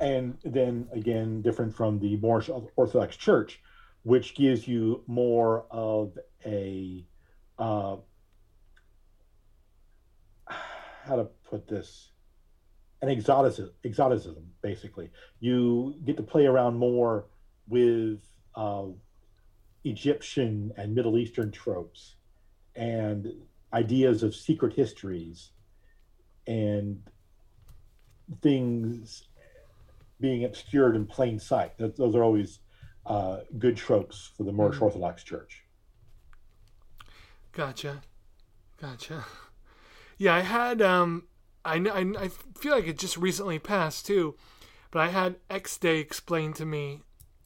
and 0.00 0.38
then 0.44 0.88
again 0.92 1.42
different 1.42 1.74
from 1.74 1.98
the 2.00 2.16
Moorish 2.16 2.50
Orthodox 2.76 3.16
Church, 3.16 3.60
which 4.02 4.34
gives 4.34 4.66
you 4.66 5.02
more 5.06 5.66
of 5.70 6.18
a 6.44 7.04
uh, 7.58 7.96
how 10.46 11.16
to 11.16 11.24
put 11.48 11.66
this 11.68 12.10
an 13.02 13.08
exoticism, 13.10 13.70
exoticism 13.84 14.44
basically. 14.62 15.10
You 15.40 15.94
get 16.04 16.16
to 16.16 16.22
play 16.22 16.46
around 16.46 16.76
more 16.76 17.26
with 17.68 18.20
uh, 18.54 18.86
Egyptian 19.84 20.72
and 20.76 20.94
Middle 20.94 21.18
Eastern 21.18 21.50
tropes 21.50 22.16
and 22.74 23.32
ideas 23.72 24.22
of 24.22 24.34
secret 24.34 24.72
histories 24.72 25.50
and 26.46 27.02
things 28.42 29.28
being 30.20 30.44
obscured 30.44 30.96
in 30.96 31.06
plain 31.06 31.38
sight. 31.38 31.76
Th- 31.78 31.94
Those 31.96 32.14
are 32.14 32.22
always 32.24 32.60
uh, 33.06 33.40
good 33.58 33.76
tropes 33.76 34.30
for 34.36 34.44
the 34.44 34.52
Moorish 34.52 34.80
Orthodox 34.80 35.22
Church. 35.22 35.64
Gotcha. 37.52 38.02
Gotcha. 38.80 39.24
Yeah, 40.18 40.34
I 40.34 40.40
had 40.40 40.82
um 40.82 41.24
I 41.64 41.76
I, 41.76 42.24
I 42.24 42.28
feel 42.58 42.72
like 42.72 42.86
it 42.86 42.98
just 42.98 43.16
recently 43.16 43.58
passed 43.58 44.06
too, 44.06 44.36
but 44.90 45.00
I 45.00 45.08
had 45.08 45.36
X 45.50 45.76
Day 45.78 45.98
explained 45.98 46.56
to 46.56 46.66
me. 46.66 47.02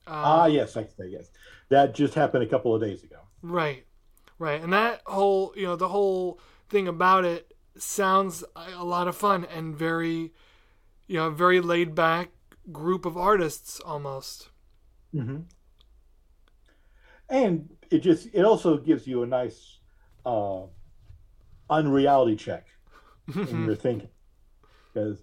Uh, 0.07 0.11
ah, 0.25 0.47
yes, 0.47 0.77
I 0.77 0.85
say 0.85 1.09
yes. 1.09 1.31
That 1.71 1.95
just 1.95 2.15
happened 2.15 2.45
a 2.45 2.49
couple 2.49 2.75
of 2.75 2.81
days 2.81 3.05
ago. 3.05 3.17
Right, 3.43 3.85
right, 4.39 4.61
and 4.63 4.73
that 4.73 5.03
whole 5.07 5.53
you 5.57 5.65
know 5.67 5.77
the 5.77 5.89
whole 5.89 6.41
thing 6.69 6.89
about 6.89 7.25
it 7.25 7.48
sounds 7.83 8.45
a 8.57 8.85
lot 8.85 9.09
of 9.09 9.17
fun 9.17 9.45
and 9.45 9.77
very, 9.77 10.33
you 11.07 11.17
know, 11.17 11.31
very 11.31 11.61
laid 11.61 11.95
back 11.95 12.31
group 12.73 13.07
of 13.07 13.17
artists 13.17 13.81
almost. 13.81 14.51
hmm 15.13 15.41
And 17.29 17.69
it 17.91 18.01
just 18.01 18.29
it 18.33 18.45
also 18.45 18.79
gives 18.79 19.07
you 19.07 19.23
a 19.23 19.27
nice 19.27 19.79
uh, 20.25 20.63
unreality 21.71 22.37
check 22.37 22.67
in 23.45 23.63
your 23.63 23.75
thinking, 23.75 24.11
because 24.93 25.23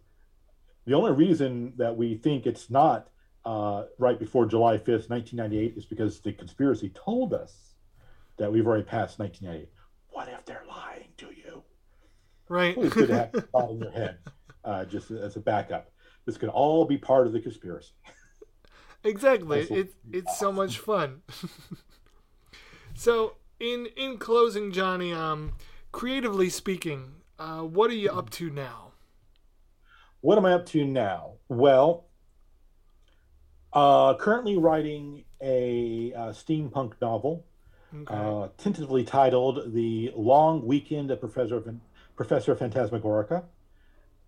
the 0.86 0.93
only 0.95 1.12
reason 1.14 1.74
that 1.78 1.95
we 1.97 2.16
think 2.16 2.45
it's 2.47 2.70
not 2.70 3.10
uh, 3.45 3.86
right 3.99 4.20
before 4.20 4.45
July 4.45 4.78
fifth, 4.78 5.10
nineteen 5.10 5.38
ninety 5.38 5.60
eight, 5.60 5.76
is 5.78 5.86
because 5.86 6.20
the 6.22 6.34
conspiracy 6.34 6.89
told 6.89 7.34
us 7.34 7.76
that 8.38 8.51
we've 8.51 8.68
already 8.68 8.84
passed 8.84 9.20
nineteen 9.20 9.49
ninety 9.49 9.64
eight. 9.64 9.72
What 10.10 10.30
if 10.30 10.45
they're 10.45 10.64
lying? 10.68 10.85
Right. 12.50 12.78
It's 12.78 12.93
good 12.93 13.08
to 13.08 13.16
have 13.16 13.32
thought 13.52 13.72
in 13.72 13.80
your 13.80 13.91
head, 13.91 14.18
uh, 14.64 14.86
just 14.86 15.12
as 15.12 15.36
a 15.36 15.39
backup. 15.39 15.91
This 16.26 16.38
could 16.38 16.50
all 16.50 16.86
be 16.86 16.98
part 16.98 17.28
of 17.28 17.34
the 17.34 17.39
conspiracy. 17.39 17.91
Exactly. 19.04 19.66
What- 19.66 19.80
It's 19.80 19.93
it's 20.12 20.39
so 20.39 20.52
much 20.52 20.80
fun. 20.80 21.22
so 22.96 23.36
in 23.60 23.88
in 23.98 24.18
closing, 24.18 24.72
Johnny, 24.72 25.14
um, 25.14 25.54
creatively 25.91 26.50
speaking, 26.50 27.14
uh, 27.39 27.62
what 27.62 27.89
are 27.89 27.96
you 27.96 28.10
up 28.10 28.30
to 28.32 28.50
now? 28.50 28.91
What 30.22 30.38
am 30.38 30.46
I 30.46 30.54
up 30.54 30.66
to 30.68 30.84
now? 30.86 31.34
Well, 31.50 32.06
uh, 33.74 34.16
currently 34.16 34.58
writing 34.58 35.26
a 35.41 36.14
uh, 36.16 36.20
steampunk 36.30 36.93
novel, 37.02 37.46
Okay. 37.93 38.14
uh, 38.16 38.48
tentatively 38.58 39.04
titled 39.04 39.74
"The 39.74 40.12
Long 40.16 40.66
Weekend 40.66 41.12
of 41.12 41.20
Professor 41.20 41.60
Professor 42.16 42.55
Phantasmagorica." 42.55 43.43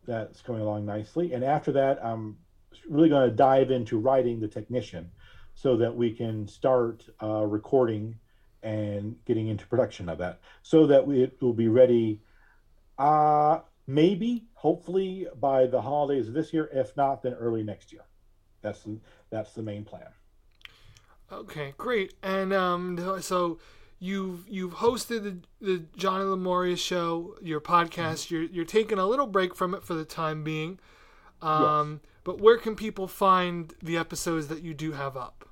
That's 0.06 0.42
coming 0.42 0.62
along 0.62 0.86
nicely, 0.86 1.34
and 1.34 1.44
after 1.44 1.72
that, 1.74 2.04
I'm 2.04 2.38
really 2.90 3.10
going 3.10 3.30
to 3.30 3.36
dive 3.36 3.72
into 3.72 4.00
writing 4.00 4.40
the 4.40 4.48
technician, 4.48 5.12
so 5.54 5.76
that 5.78 5.96
we 5.96 6.14
can 6.14 6.48
start 6.48 7.04
uh, 7.22 7.44
recording 7.44 8.20
and 8.64 9.16
getting 9.26 9.48
into 9.48 9.66
production 9.68 10.08
of 10.10 10.18
that, 10.20 10.40
so 10.62 10.88
that 10.88 11.06
we, 11.06 11.24
it 11.24 11.42
will 11.42 11.54
be 11.54 11.68
ready. 11.68 12.22
Uh, 12.98 13.60
maybe, 13.86 14.46
hopefully, 14.54 15.28
by 15.40 15.66
the 15.66 15.82
holidays 15.82 16.32
this 16.32 16.54
year. 16.54 16.70
If 16.74 16.96
not, 16.98 17.22
then 17.24 17.34
early 17.34 17.64
next 17.64 17.92
year. 17.92 18.06
That's 18.62 18.82
the, 18.84 19.00
that's 19.30 19.54
the 19.54 19.62
main 19.62 19.84
plan. 19.86 20.10
Okay, 21.32 21.74
great. 21.78 22.14
And 22.24 22.54
um, 22.54 23.20
so 23.22 23.60
you've 24.00 24.48
you've 24.48 24.76
hosted 24.76 25.24
the, 25.24 25.38
the 25.66 25.84
Johnny 25.96 26.24
Lemuria 26.24 26.76
show, 26.78 27.36
your 27.42 27.60
podcast. 27.62 28.30
You're 28.30 28.44
you're 28.44 28.66
taking 28.66 28.98
a 28.98 29.06
little 29.06 29.28
break 29.28 29.56
from 29.56 29.74
it 29.74 29.84
for 29.84 29.94
the 29.94 30.06
time 30.06 30.44
being. 30.44 30.80
Um, 31.42 32.02
But 32.24 32.42
where 32.42 32.58
can 32.58 32.76
people 32.76 33.08
find 33.08 33.74
the 33.82 33.96
episodes 33.98 34.48
that 34.48 34.62
you 34.62 34.74
do 34.74 34.92
have 34.94 35.16
up? 35.16 35.48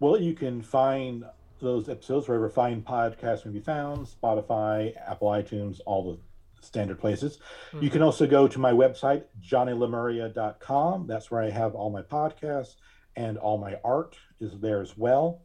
Well, 0.00 0.18
you 0.20 0.34
can 0.34 0.60
find 0.62 1.24
those 1.60 1.88
episodes 1.88 2.26
wherever 2.28 2.48
fine 2.48 2.82
podcasts 2.82 3.42
can 3.42 3.52
be 3.52 3.60
found 3.60 4.06
Spotify, 4.06 4.92
Apple 5.06 5.28
iTunes, 5.28 5.80
all 5.86 6.12
the 6.12 6.18
standard 6.66 6.98
places. 6.98 7.38
You 7.80 7.90
can 7.90 8.02
also 8.02 8.26
go 8.26 8.48
to 8.48 8.58
my 8.58 8.72
website, 8.72 9.24
johnnylemuria.com. 9.42 11.06
That's 11.06 11.30
where 11.30 11.42
I 11.42 11.50
have 11.50 11.74
all 11.74 11.90
my 11.90 12.02
podcasts 12.02 12.76
and 13.16 13.38
all 13.38 13.58
my 13.58 13.78
art 13.84 14.16
is 14.40 14.58
there 14.60 14.80
as 14.82 14.96
well. 14.96 15.42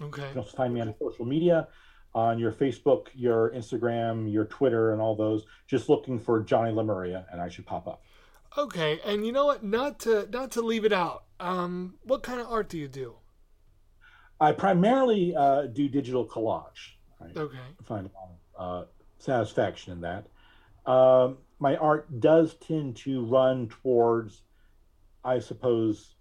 Okay. 0.00 0.22
You 0.22 0.28
can 0.30 0.38
also 0.38 0.56
find 0.56 0.74
me 0.74 0.80
on 0.80 0.94
social 0.98 1.24
media, 1.24 1.68
on 2.14 2.38
your 2.38 2.52
Facebook, 2.52 3.08
your 3.14 3.50
Instagram, 3.50 4.30
your 4.32 4.44
Twitter, 4.46 4.92
and 4.92 5.00
all 5.00 5.14
those. 5.16 5.44
Just 5.66 5.88
looking 5.88 6.18
for 6.18 6.42
Johnny 6.42 6.72
Lemuria, 6.72 7.26
and 7.32 7.40
I 7.40 7.48
should 7.48 7.66
pop 7.66 7.86
up. 7.86 8.02
Okay. 8.56 9.00
And 9.04 9.24
you 9.26 9.32
know 9.32 9.46
what? 9.46 9.62
Not 9.64 9.98
to 10.00 10.28
not 10.30 10.50
to 10.52 10.62
leave 10.62 10.84
it 10.84 10.92
out. 10.92 11.24
Um, 11.40 11.94
what 12.04 12.22
kind 12.22 12.40
of 12.40 12.46
art 12.48 12.68
do 12.68 12.78
you 12.78 12.88
do? 12.88 13.14
I 14.40 14.52
primarily 14.52 15.34
uh, 15.36 15.66
do 15.66 15.88
digital 15.88 16.26
collage. 16.26 16.92
I 17.20 17.38
Okay. 17.38 17.58
find 17.84 18.06
a 18.06 18.10
lot 18.18 18.30
of 18.56 18.82
uh, 18.82 18.86
satisfaction 19.18 19.92
in 19.92 20.00
that. 20.00 20.26
Um, 20.90 21.38
my 21.60 21.76
art 21.76 22.20
does 22.20 22.54
tend 22.54 22.96
to 22.96 23.24
run 23.24 23.68
towards, 23.68 24.42
I 25.24 25.38
suppose, 25.38 26.16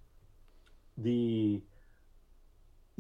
the 0.98 1.62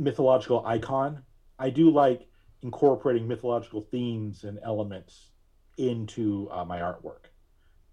mythological 0.01 0.65
icon. 0.65 1.23
I 1.59 1.69
do 1.69 1.89
like 1.91 2.27
incorporating 2.63 3.27
mythological 3.27 3.81
themes 3.91 4.43
and 4.43 4.59
elements 4.63 5.29
into 5.77 6.49
uh, 6.51 6.65
my 6.65 6.79
artwork 6.79 7.29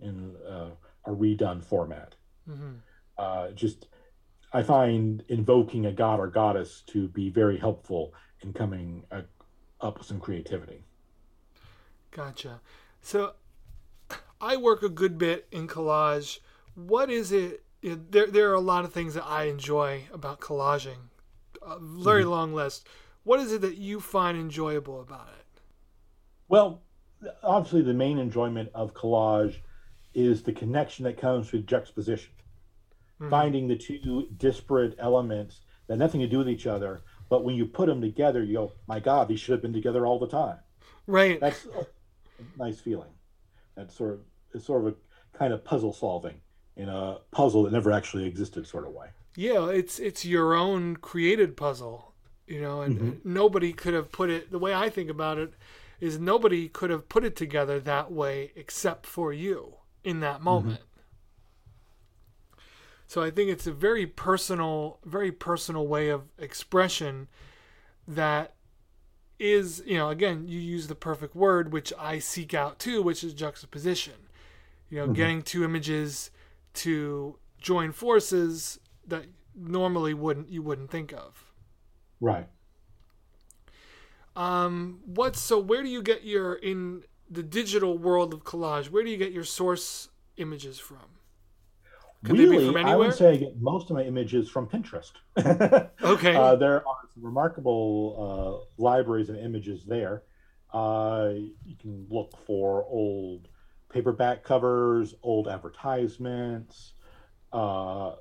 in 0.01 0.35
uh, 0.49 0.71
a 1.05 1.11
redone 1.11 1.63
format. 1.63 2.15
hmm 2.47 2.77
Uh, 3.17 3.51
just, 3.51 3.89
I 4.53 4.63
find 4.63 5.25
invoking 5.29 5.87
a 5.87 5.93
god 5.93 6.21
or 6.21 6.29
goddess 6.29 6.83
to 6.93 7.09
be 7.09 7.31
very 7.31 7.59
helpful 7.59 8.13
in 8.43 8.53
coming 8.53 9.05
uh, 9.11 9.23
up 9.81 9.99
with 9.99 10.07
some 10.07 10.21
creativity. 10.21 10.85
Gotcha. 12.11 12.61
So 13.03 13.35
I 14.41 14.57
work 14.57 14.83
a 14.83 14.89
good 14.89 15.19
bit 15.19 15.47
in 15.51 15.67
collage. 15.69 16.39
What 16.75 17.11
is 17.11 17.33
it? 17.33 17.63
There, 17.83 18.27
there 18.27 18.51
are 18.51 18.55
a 18.55 18.61
lot 18.61 18.85
of 18.85 18.93
things 18.93 19.15
that 19.15 19.27
I 19.27 19.45
enjoy 19.45 20.05
about 20.13 20.41
collaging. 20.41 21.11
A 21.69 21.79
very 21.81 22.23
mm-hmm. 22.23 22.31
long 22.31 22.55
list. 22.55 22.87
What 23.25 23.41
is 23.41 23.53
it 23.53 23.61
that 23.61 23.77
you 23.77 24.01
find 24.01 24.39
enjoyable 24.39 25.01
about 25.01 25.29
it? 25.39 25.61
Well, 26.49 26.83
obviously, 27.43 27.83
the 27.83 27.93
main 27.95 28.19
enjoyment 28.19 28.71
of 28.75 28.95
collage 28.95 29.57
is 30.15 30.43
the 30.43 30.53
connection 30.53 31.05
that 31.05 31.21
comes 31.21 31.53
with 31.53 31.67
juxtaposition. 31.67 32.33
Mm-hmm. 33.21 33.31
Finding 33.31 33.69
the 33.69 33.77
two 33.77 34.29
disparate 34.37 34.95
elements 34.99 35.61
that 35.87 35.95
have 35.95 35.99
nothing 35.99 36.21
to 36.21 36.29
do 36.29 36.39
with 36.39 36.49
each 36.49 36.67
other, 36.67 37.03
but 37.29 37.45
when 37.45 37.57
you 37.57 37.67
put 37.67 37.87
them 37.87 38.01
together, 38.01 38.43
you 38.43 38.55
go, 38.55 38.73
"My 38.87 39.01
God, 39.01 39.29
these 39.29 39.41
should 39.41 39.53
have 39.53 39.63
been 39.63 39.73
together 39.73 40.07
all 40.07 40.19
the 40.19 40.29
time." 40.29 40.59
Right. 41.07 41.41
That's 41.41 41.67
a 41.67 41.87
nice 42.57 42.79
feeling. 42.79 43.11
That's 43.75 43.95
sort 43.95 44.15
of 44.15 44.21
it's 44.55 44.65
sort 44.65 44.87
of 44.87 44.95
a 44.95 45.37
kind 45.37 45.53
of 45.53 45.65
puzzle 45.65 45.93
solving 45.93 46.41
in 46.77 46.89
a 46.89 47.19
puzzle 47.33 47.65
that 47.65 47.73
never 47.73 47.91
actually 47.91 48.25
existed, 48.27 48.67
sort 48.67 48.87
of 48.87 48.93
way. 48.93 49.09
Yeah, 49.39 49.69
it's 49.69 50.01
it's 50.01 50.25
your 50.25 50.53
own 50.53 50.97
created 50.97 51.57
puzzle, 51.57 52.13
you 52.49 52.61
know, 52.61 52.81
and 52.81 52.99
mm-hmm. 52.99 53.33
nobody 53.33 53.73
could 53.73 53.95
have 53.95 54.11
put 54.11 54.31
it. 54.31 54.51
The 54.51 54.59
way 54.59 54.75
I 54.75 54.91
think 54.91 55.09
about 55.09 55.39
it 55.39 55.53
is 56.01 56.19
nobody 56.19 56.69
could 56.69 56.91
have 56.91 57.09
put 57.09 57.23
it 57.23 57.37
together 57.37 57.79
that 57.79 58.11
way 58.11 58.51
except 58.57 59.07
for 59.07 59.33
you 59.33 59.77
in 60.03 60.19
that 60.21 60.39
mm-hmm. 60.39 60.45
moment. 60.45 60.81
So 63.07 63.23
I 63.23 63.31
think 63.31 63.49
it's 63.49 63.69
a 63.69 63.73
very 63.73 64.09
personal, 64.09 64.99
very 65.05 65.31
personal 65.31 65.87
way 65.87 66.09
of 66.09 66.23
expression 66.37 67.29
that 68.09 68.57
is, 69.39 69.85
you 69.87 69.99
know, 69.99 70.09
again, 70.09 70.49
you 70.49 70.59
use 70.59 70.89
the 70.89 70.97
perfect 70.97 71.37
word, 71.37 71.73
which 71.73 71.93
I 71.97 72.19
seek 72.19 72.55
out 72.55 72.81
too, 72.81 73.05
which 73.05 73.23
is 73.23 73.35
juxtaposition. 73.35 74.15
You 74.91 74.99
know, 74.99 75.05
mm-hmm. 75.05 75.13
getting 75.13 75.43
two 75.43 75.63
images 75.63 76.33
to 76.75 77.39
join 77.61 77.93
forces 77.93 78.81
that 79.09 79.25
normally 79.55 80.15
wouldn't 80.15 80.49
you 80.49 80.63
wouldn't 80.63 80.91
think 80.91 81.13
of. 81.13 81.53
Right. 82.21 82.49
Um, 84.37 85.01
what's 85.05 85.41
so? 85.41 85.59
Where 85.59 85.83
do 85.83 85.89
you 85.89 86.03
get 86.03 86.25
your 86.25 86.55
in 86.55 87.03
the 87.31 87.43
digital 87.43 87.99
world 87.99 88.33
of 88.33 88.45
collage? 88.45 88.91
Where 88.91 89.03
do 89.03 89.11
you 89.11 89.17
get 89.17 89.33
your 89.33 89.45
source 89.45 90.09
images 90.37 90.79
from? 90.79 91.19
Could 92.25 92.37
they 92.37 92.45
be 92.45 92.49
really, 92.49 92.73
from 92.73 92.85
I 92.85 92.97
would 92.97 93.15
say 93.15 93.31
I 93.31 93.37
get 93.37 93.61
most 93.61 93.91
of 93.91 93.97
my 93.97 94.03
images 94.03 94.49
from 94.49 94.67
Pinterest. 94.67 95.13
Okay. 96.03 96.35
Uh, 96.35 96.57
there 96.57 96.77
are 96.77 96.97
some 97.13 97.25
remarkable 97.25 98.67
uh, 98.79 98.83
libraries 98.83 99.29
of 99.29 99.37
images 99.37 99.85
there. 99.85 100.23
Uh, 100.73 101.31
you 101.65 101.77
can 101.81 102.07
look 102.09 102.33
for 102.47 102.85
old 102.85 103.49
paperback 103.89 104.43
covers, 104.45 105.15
old 105.23 105.49
advertisements, 105.49 106.93
uh, 107.53 108.13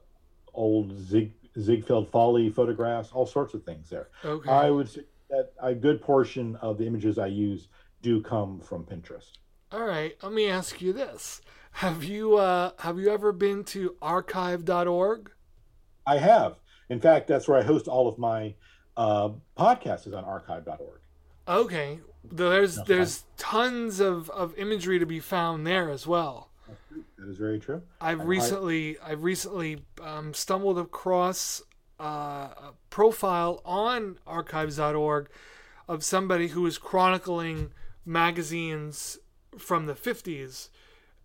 old 0.58 1.00
Zig, 1.00 1.32
Ziegfeld 1.60 2.10
Folly 2.12 2.50
photographs, 2.50 3.12
all 3.14 3.26
sorts 3.26 3.54
of 3.54 3.64
things 3.64 3.90
there. 3.90 4.10
Okay. 4.26 4.50
I 4.50 4.70
would 4.70 4.90
say 4.90 5.02
that 5.30 5.54
a 5.62 5.74
good 5.74 6.02
portion 6.02 6.56
of 6.58 6.78
the 6.78 6.86
images 6.86 7.18
I 7.18 7.28
use 7.28 7.70
do 8.02 8.22
come 8.22 8.60
from 8.60 8.84
Pinterest. 8.84 9.32
All 9.72 9.86
right. 9.86 10.16
Let 10.22 10.34
me 10.34 10.50
ask 10.50 10.82
you 10.82 10.92
this: 10.94 11.42
Have 11.72 12.04
you 12.04 12.38
uh, 12.38 12.72
have 12.80 13.00
you 13.00 13.10
ever 13.10 13.32
been 13.32 13.64
to 13.66 13.96
archive.org? 14.02 15.32
I 16.06 16.18
have. 16.18 16.56
In 16.90 17.00
fact, 17.00 17.28
that's 17.28 17.48
where 17.48 17.60
I 17.60 17.64
host 17.64 17.88
all 17.88 18.08
of 18.08 18.18
my 18.18 18.56
uh, 18.96 19.30
podcasts 19.58 20.08
is 20.08 20.14
on 20.14 20.24
archive.org. 20.24 21.02
Okay. 21.48 22.00
There's 22.30 22.78
No, 22.78 22.84
there's 22.86 23.24
tons 23.38 24.00
of, 24.00 24.30
of 24.32 24.58
imagery 24.58 25.00
to 25.00 25.06
be 25.06 25.20
found 25.20 25.66
there 25.66 25.90
as 25.90 26.06
well. 26.06 26.47
That 27.18 27.30
is 27.30 27.38
very 27.38 27.60
true. 27.60 27.82
I've 28.02 28.22
I- 28.22 28.26
recently 28.26 28.98
I've 29.00 29.24
recently 29.24 29.84
um, 30.02 30.34
stumbled 30.34 30.78
across 30.78 31.62
uh, 32.00 32.04
a 32.04 32.74
profile 32.90 33.62
on 33.66 34.20
archives.org 34.28 35.30
of 35.88 36.04
somebody 36.04 36.50
who 36.50 36.66
is 36.66 36.78
chronicling 36.78 37.72
magazines 38.06 39.18
from 39.58 39.86
the 39.86 39.94
50s 39.94 40.70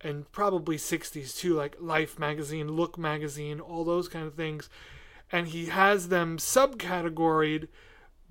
and 0.01 0.29
probably 0.31 0.77
60s 0.77 1.37
too 1.37 1.53
like 1.53 1.75
Life 1.79 2.17
magazine, 2.17 2.69
Look 2.69 2.97
magazine, 2.97 3.59
all 3.59 3.83
those 3.83 4.07
kind 4.07 4.25
of 4.25 4.33
things 4.33 4.69
and 5.33 5.47
he 5.47 5.65
has 5.65 6.09
them 6.09 6.37
subcategoried 6.37 7.67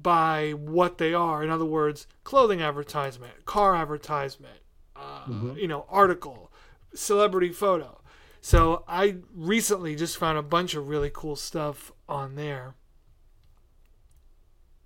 by 0.00 0.52
what 0.52 0.98
they 0.98 1.12
are. 1.12 1.42
In 1.42 1.50
other 1.50 1.64
words, 1.64 2.06
clothing 2.24 2.62
advertisement, 2.62 3.44
car 3.44 3.74
advertisement, 3.74 4.60
uh, 4.96 5.26
you 5.56 5.66
know, 5.66 5.84
article, 5.90 6.51
celebrity 6.94 7.50
photo. 7.50 8.00
So 8.40 8.84
I 8.88 9.16
recently 9.34 9.94
just 9.94 10.16
found 10.16 10.36
a 10.36 10.42
bunch 10.42 10.74
of 10.74 10.88
really 10.88 11.10
cool 11.12 11.36
stuff 11.36 11.92
on 12.08 12.34
there. 12.34 12.74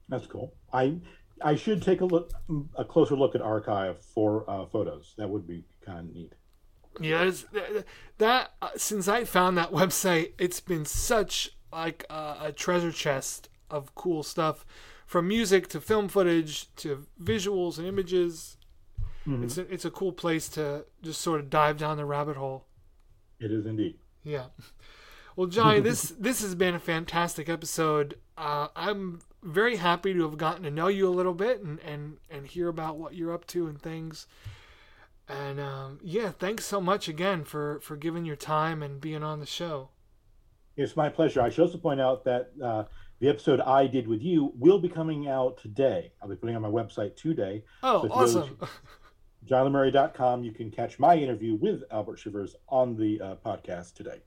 That's 0.08 0.26
cool. 0.26 0.54
I 0.72 0.98
I 1.42 1.56
should 1.56 1.82
take 1.82 2.00
a 2.00 2.04
look 2.04 2.30
a 2.76 2.84
closer 2.84 3.16
look 3.16 3.34
at 3.34 3.42
archive 3.42 4.00
for 4.00 4.48
uh, 4.48 4.66
photos. 4.66 5.14
That 5.18 5.28
would 5.28 5.46
be 5.46 5.64
kind 5.84 6.08
of 6.08 6.14
neat. 6.14 6.32
Yeah, 7.00 7.18
that, 7.18 7.26
is, 7.26 7.46
that, 8.18 8.52
uh, 8.62 8.70
since 8.76 9.06
I 9.06 9.24
found 9.24 9.58
that 9.58 9.70
website, 9.72 10.32
it's 10.38 10.60
been 10.60 10.84
such 10.84 11.50
like 11.72 12.04
uh, 12.08 12.36
a 12.40 12.52
treasure 12.52 12.92
chest 12.92 13.48
of 13.70 13.94
cool 13.94 14.22
stuff, 14.22 14.64
from 15.06 15.28
music 15.28 15.68
to 15.68 15.80
film 15.80 16.08
footage 16.08 16.74
to 16.76 17.06
visuals 17.22 17.78
and 17.78 17.86
images. 17.86 18.56
It's 19.26 19.58
a, 19.58 19.72
it's 19.72 19.84
a 19.84 19.90
cool 19.90 20.12
place 20.12 20.48
to 20.50 20.84
just 21.02 21.20
sort 21.20 21.40
of 21.40 21.50
dive 21.50 21.78
down 21.78 21.96
the 21.96 22.04
rabbit 22.04 22.36
hole. 22.36 22.66
It 23.40 23.50
is 23.50 23.66
indeed. 23.66 23.98
Yeah. 24.22 24.46
Well, 25.34 25.46
Johnny, 25.46 25.80
this 25.80 26.02
this 26.18 26.42
has 26.42 26.54
been 26.54 26.74
a 26.74 26.80
fantastic 26.80 27.48
episode. 27.48 28.18
Uh, 28.38 28.68
I'm 28.76 29.20
very 29.42 29.76
happy 29.76 30.12
to 30.14 30.22
have 30.22 30.38
gotten 30.38 30.62
to 30.64 30.70
know 30.70 30.88
you 30.88 31.08
a 31.08 31.10
little 31.10 31.34
bit 31.34 31.62
and 31.62 31.78
and 31.80 32.18
and 32.30 32.46
hear 32.46 32.68
about 32.68 32.96
what 32.98 33.14
you're 33.14 33.32
up 33.32 33.46
to 33.48 33.66
and 33.66 33.80
things. 33.80 34.26
And 35.28 35.58
um, 35.58 35.98
yeah, 36.02 36.30
thanks 36.30 36.64
so 36.64 36.80
much 36.80 37.08
again 37.08 37.44
for 37.44 37.80
for 37.80 37.96
giving 37.96 38.24
your 38.24 38.36
time 38.36 38.82
and 38.82 39.00
being 39.00 39.22
on 39.24 39.40
the 39.40 39.46
show. 39.46 39.90
It's 40.76 40.96
my 40.96 41.08
pleasure. 41.08 41.40
I 41.40 41.48
should 41.50 41.62
also 41.62 41.78
point 41.78 42.00
out 42.00 42.24
that 42.24 42.52
uh, 42.62 42.84
the 43.18 43.28
episode 43.28 43.60
I 43.60 43.86
did 43.86 44.06
with 44.06 44.22
you 44.22 44.52
will 44.56 44.78
be 44.78 44.88
coming 44.88 45.26
out 45.28 45.56
today. 45.58 46.12
I'll 46.22 46.28
be 46.28 46.36
putting 46.36 46.54
it 46.54 46.56
on 46.56 46.62
my 46.62 46.68
website 46.68 47.16
today. 47.16 47.64
Oh, 47.82 48.02
So 48.02 48.12
awesome! 48.12 48.58
JohnnyLemuria.com. 49.46 50.44
You 50.44 50.52
can 50.52 50.70
catch 50.70 50.98
my 50.98 51.16
interview 51.16 51.54
with 51.54 51.84
Albert 51.90 52.18
Shivers 52.18 52.56
on 52.68 52.96
the 52.96 53.20
uh, 53.20 53.34
podcast 53.36 53.94
today. 53.94 54.20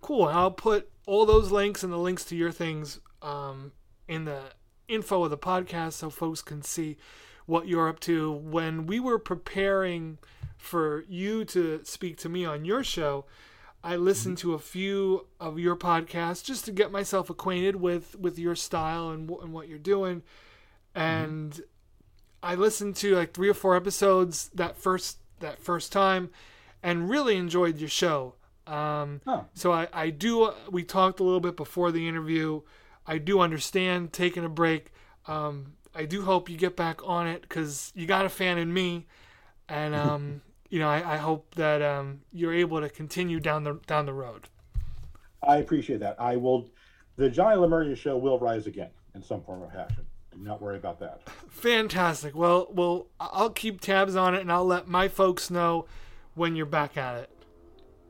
Cool. 0.00 0.24
I'll 0.24 0.50
put 0.50 0.90
all 1.06 1.26
those 1.26 1.50
links 1.50 1.82
and 1.82 1.92
the 1.92 1.98
links 1.98 2.24
to 2.26 2.36
your 2.36 2.52
things 2.52 3.00
um, 3.22 3.72
in 4.08 4.24
the 4.24 4.40
info 4.88 5.24
of 5.24 5.30
the 5.30 5.38
podcast 5.38 5.94
so 5.94 6.10
folks 6.10 6.42
can 6.42 6.62
see 6.62 6.96
what 7.46 7.66
you're 7.66 7.88
up 7.88 8.00
to. 8.00 8.32
When 8.32 8.86
we 8.86 9.00
were 9.00 9.18
preparing 9.18 10.18
for 10.56 11.04
you 11.08 11.44
to 11.46 11.84
speak 11.84 12.16
to 12.18 12.28
me 12.28 12.44
on 12.44 12.64
your 12.64 12.84
show, 12.84 13.24
I 13.82 13.96
listened 13.96 14.38
to 14.38 14.54
a 14.54 14.58
few 14.58 15.26
of 15.38 15.58
your 15.58 15.76
podcasts 15.76 16.42
just 16.42 16.64
to 16.64 16.72
get 16.72 16.90
myself 16.90 17.30
acquainted 17.30 17.76
with 17.76 18.16
with 18.16 18.38
your 18.38 18.56
style 18.56 19.10
and, 19.10 19.30
and 19.30 19.52
what 19.52 19.68
you're 19.68 19.78
doing. 19.78 20.22
And 20.94 21.60
I 22.42 22.54
listened 22.54 22.96
to 22.96 23.14
like 23.14 23.32
three 23.32 23.48
or 23.48 23.54
four 23.54 23.76
episodes 23.76 24.50
that 24.54 24.76
first 24.76 25.18
that 25.40 25.58
first 25.58 25.92
time, 25.92 26.30
and 26.82 27.08
really 27.10 27.36
enjoyed 27.36 27.78
your 27.78 27.88
show. 27.88 28.34
Um, 28.66 29.20
Oh. 29.26 29.44
So 29.54 29.72
I, 29.72 29.88
I 29.92 30.10
do. 30.10 30.52
We 30.70 30.82
talked 30.82 31.20
a 31.20 31.24
little 31.24 31.40
bit 31.40 31.56
before 31.56 31.92
the 31.92 32.08
interview. 32.08 32.62
I 33.06 33.18
do 33.18 33.40
understand 33.40 34.12
taking 34.12 34.44
a 34.44 34.48
break. 34.48 34.92
Um, 35.26 35.74
I 35.94 36.04
do 36.04 36.22
hope 36.22 36.48
you 36.48 36.56
get 36.56 36.76
back 36.76 37.00
on 37.06 37.26
it 37.26 37.42
because 37.42 37.92
you 37.94 38.06
got 38.06 38.26
a 38.26 38.28
fan 38.28 38.58
in 38.58 38.72
me, 38.72 39.06
and 39.68 39.94
um, 40.06 40.42
you 40.68 40.78
know 40.78 40.88
I, 40.88 41.14
I 41.14 41.16
hope 41.16 41.54
that 41.54 41.82
um, 41.82 42.20
you're 42.32 42.54
able 42.54 42.80
to 42.80 42.88
continue 42.88 43.40
down 43.40 43.64
the 43.64 43.80
down 43.86 44.06
the 44.06 44.12
road. 44.12 44.48
I 45.42 45.58
appreciate 45.58 46.00
that. 46.00 46.16
I 46.20 46.36
will. 46.36 46.68
The 47.16 47.30
Johnny 47.30 47.56
Lemuria 47.56 47.96
show 47.96 48.18
will 48.18 48.38
rise 48.38 48.66
again 48.66 48.90
in 49.14 49.22
some 49.22 49.42
form 49.42 49.62
or 49.62 49.70
fashion. 49.70 50.04
Not 50.38 50.60
worry 50.60 50.76
about 50.76 51.00
that. 51.00 51.22
Fantastic. 51.48 52.34
Well, 52.34 52.68
well, 52.70 53.08
I'll 53.18 53.50
keep 53.50 53.80
tabs 53.80 54.16
on 54.16 54.34
it, 54.34 54.40
and 54.40 54.52
I'll 54.52 54.66
let 54.66 54.86
my 54.86 55.08
folks 55.08 55.50
know 55.50 55.86
when 56.34 56.56
you're 56.56 56.66
back 56.66 56.96
at 56.96 57.16
it. 57.16 57.30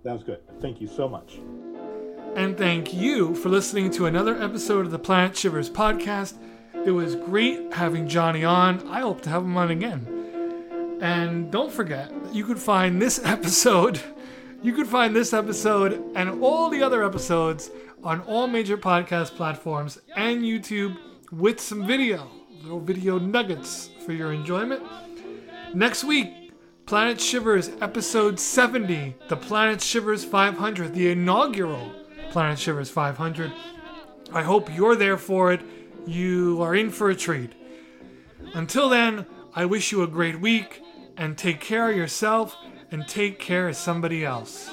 Sounds 0.02 0.24
good. 0.24 0.40
Thank 0.60 0.80
you 0.80 0.86
so 0.86 1.08
much. 1.08 1.38
And 2.36 2.56
thank 2.58 2.92
you 2.92 3.34
for 3.34 3.48
listening 3.48 3.90
to 3.92 4.06
another 4.06 4.40
episode 4.40 4.84
of 4.84 4.92
the 4.92 4.98
Planet 4.98 5.36
Shivers 5.36 5.70
podcast. 5.70 6.34
It 6.84 6.90
was 6.90 7.16
great 7.16 7.72
having 7.72 8.06
Johnny 8.06 8.44
on. 8.44 8.86
I 8.88 9.00
hope 9.00 9.22
to 9.22 9.30
have 9.30 9.42
him 9.42 9.56
on 9.56 9.70
again. 9.70 10.98
And 11.00 11.50
don't 11.50 11.72
forget, 11.72 12.12
you 12.32 12.44
could 12.44 12.58
find 12.58 13.00
this 13.00 13.18
episode, 13.24 14.00
you 14.62 14.72
could 14.72 14.86
find 14.86 15.14
this 15.14 15.32
episode 15.32 16.02
and 16.14 16.42
all 16.42 16.68
the 16.68 16.82
other 16.82 17.04
episodes 17.04 17.70
on 18.04 18.20
all 18.22 18.46
major 18.46 18.76
podcast 18.76 19.34
platforms 19.34 19.98
and 20.16 20.42
YouTube 20.42 20.96
with 21.32 21.60
some 21.60 21.86
video, 21.86 22.30
little 22.62 22.80
video 22.80 23.18
nuggets 23.18 23.90
for 24.04 24.12
your 24.12 24.32
enjoyment. 24.32 24.82
Next 25.74 26.04
week, 26.04 26.52
Planet 26.86 27.20
Shivers 27.20 27.70
episode 27.80 28.38
70, 28.38 29.16
the 29.28 29.36
Planet 29.36 29.80
Shivers 29.80 30.24
500, 30.24 30.94
the 30.94 31.10
inaugural 31.10 31.92
Planet 32.30 32.58
Shivers 32.58 32.90
500. 32.90 33.52
I 34.32 34.42
hope 34.42 34.74
you're 34.74 34.96
there 34.96 35.16
for 35.16 35.52
it. 35.52 35.62
You 36.06 36.62
are 36.62 36.74
in 36.74 36.90
for 36.90 37.10
a 37.10 37.16
treat. 37.16 37.52
Until 38.54 38.88
then, 38.88 39.26
I 39.54 39.64
wish 39.64 39.90
you 39.90 40.02
a 40.02 40.06
great 40.06 40.40
week 40.40 40.82
and 41.16 41.36
take 41.36 41.60
care 41.60 41.90
of 41.90 41.96
yourself 41.96 42.56
and 42.90 43.06
take 43.08 43.38
care 43.38 43.68
of 43.68 43.76
somebody 43.76 44.24
else. 44.24 44.70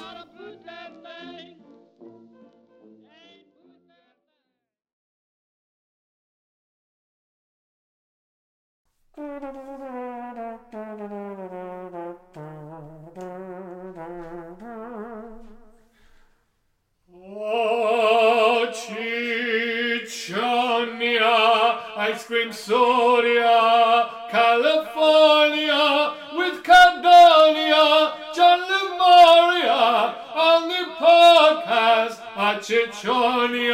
Ice 21.96 22.24
cream 22.26 22.52
soda, 22.52 24.10
California 24.30 26.14
with 26.36 26.62
Cardonia, 26.64 28.12
John 28.34 28.60
Lemuria 28.60 30.14
on 30.34 30.68
the 30.68 30.84
podcast, 30.98 32.18
a 32.36 32.58
Ciccione 32.60 33.72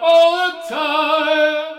all 0.00 0.52
the 0.52 0.68
time. 0.68 1.75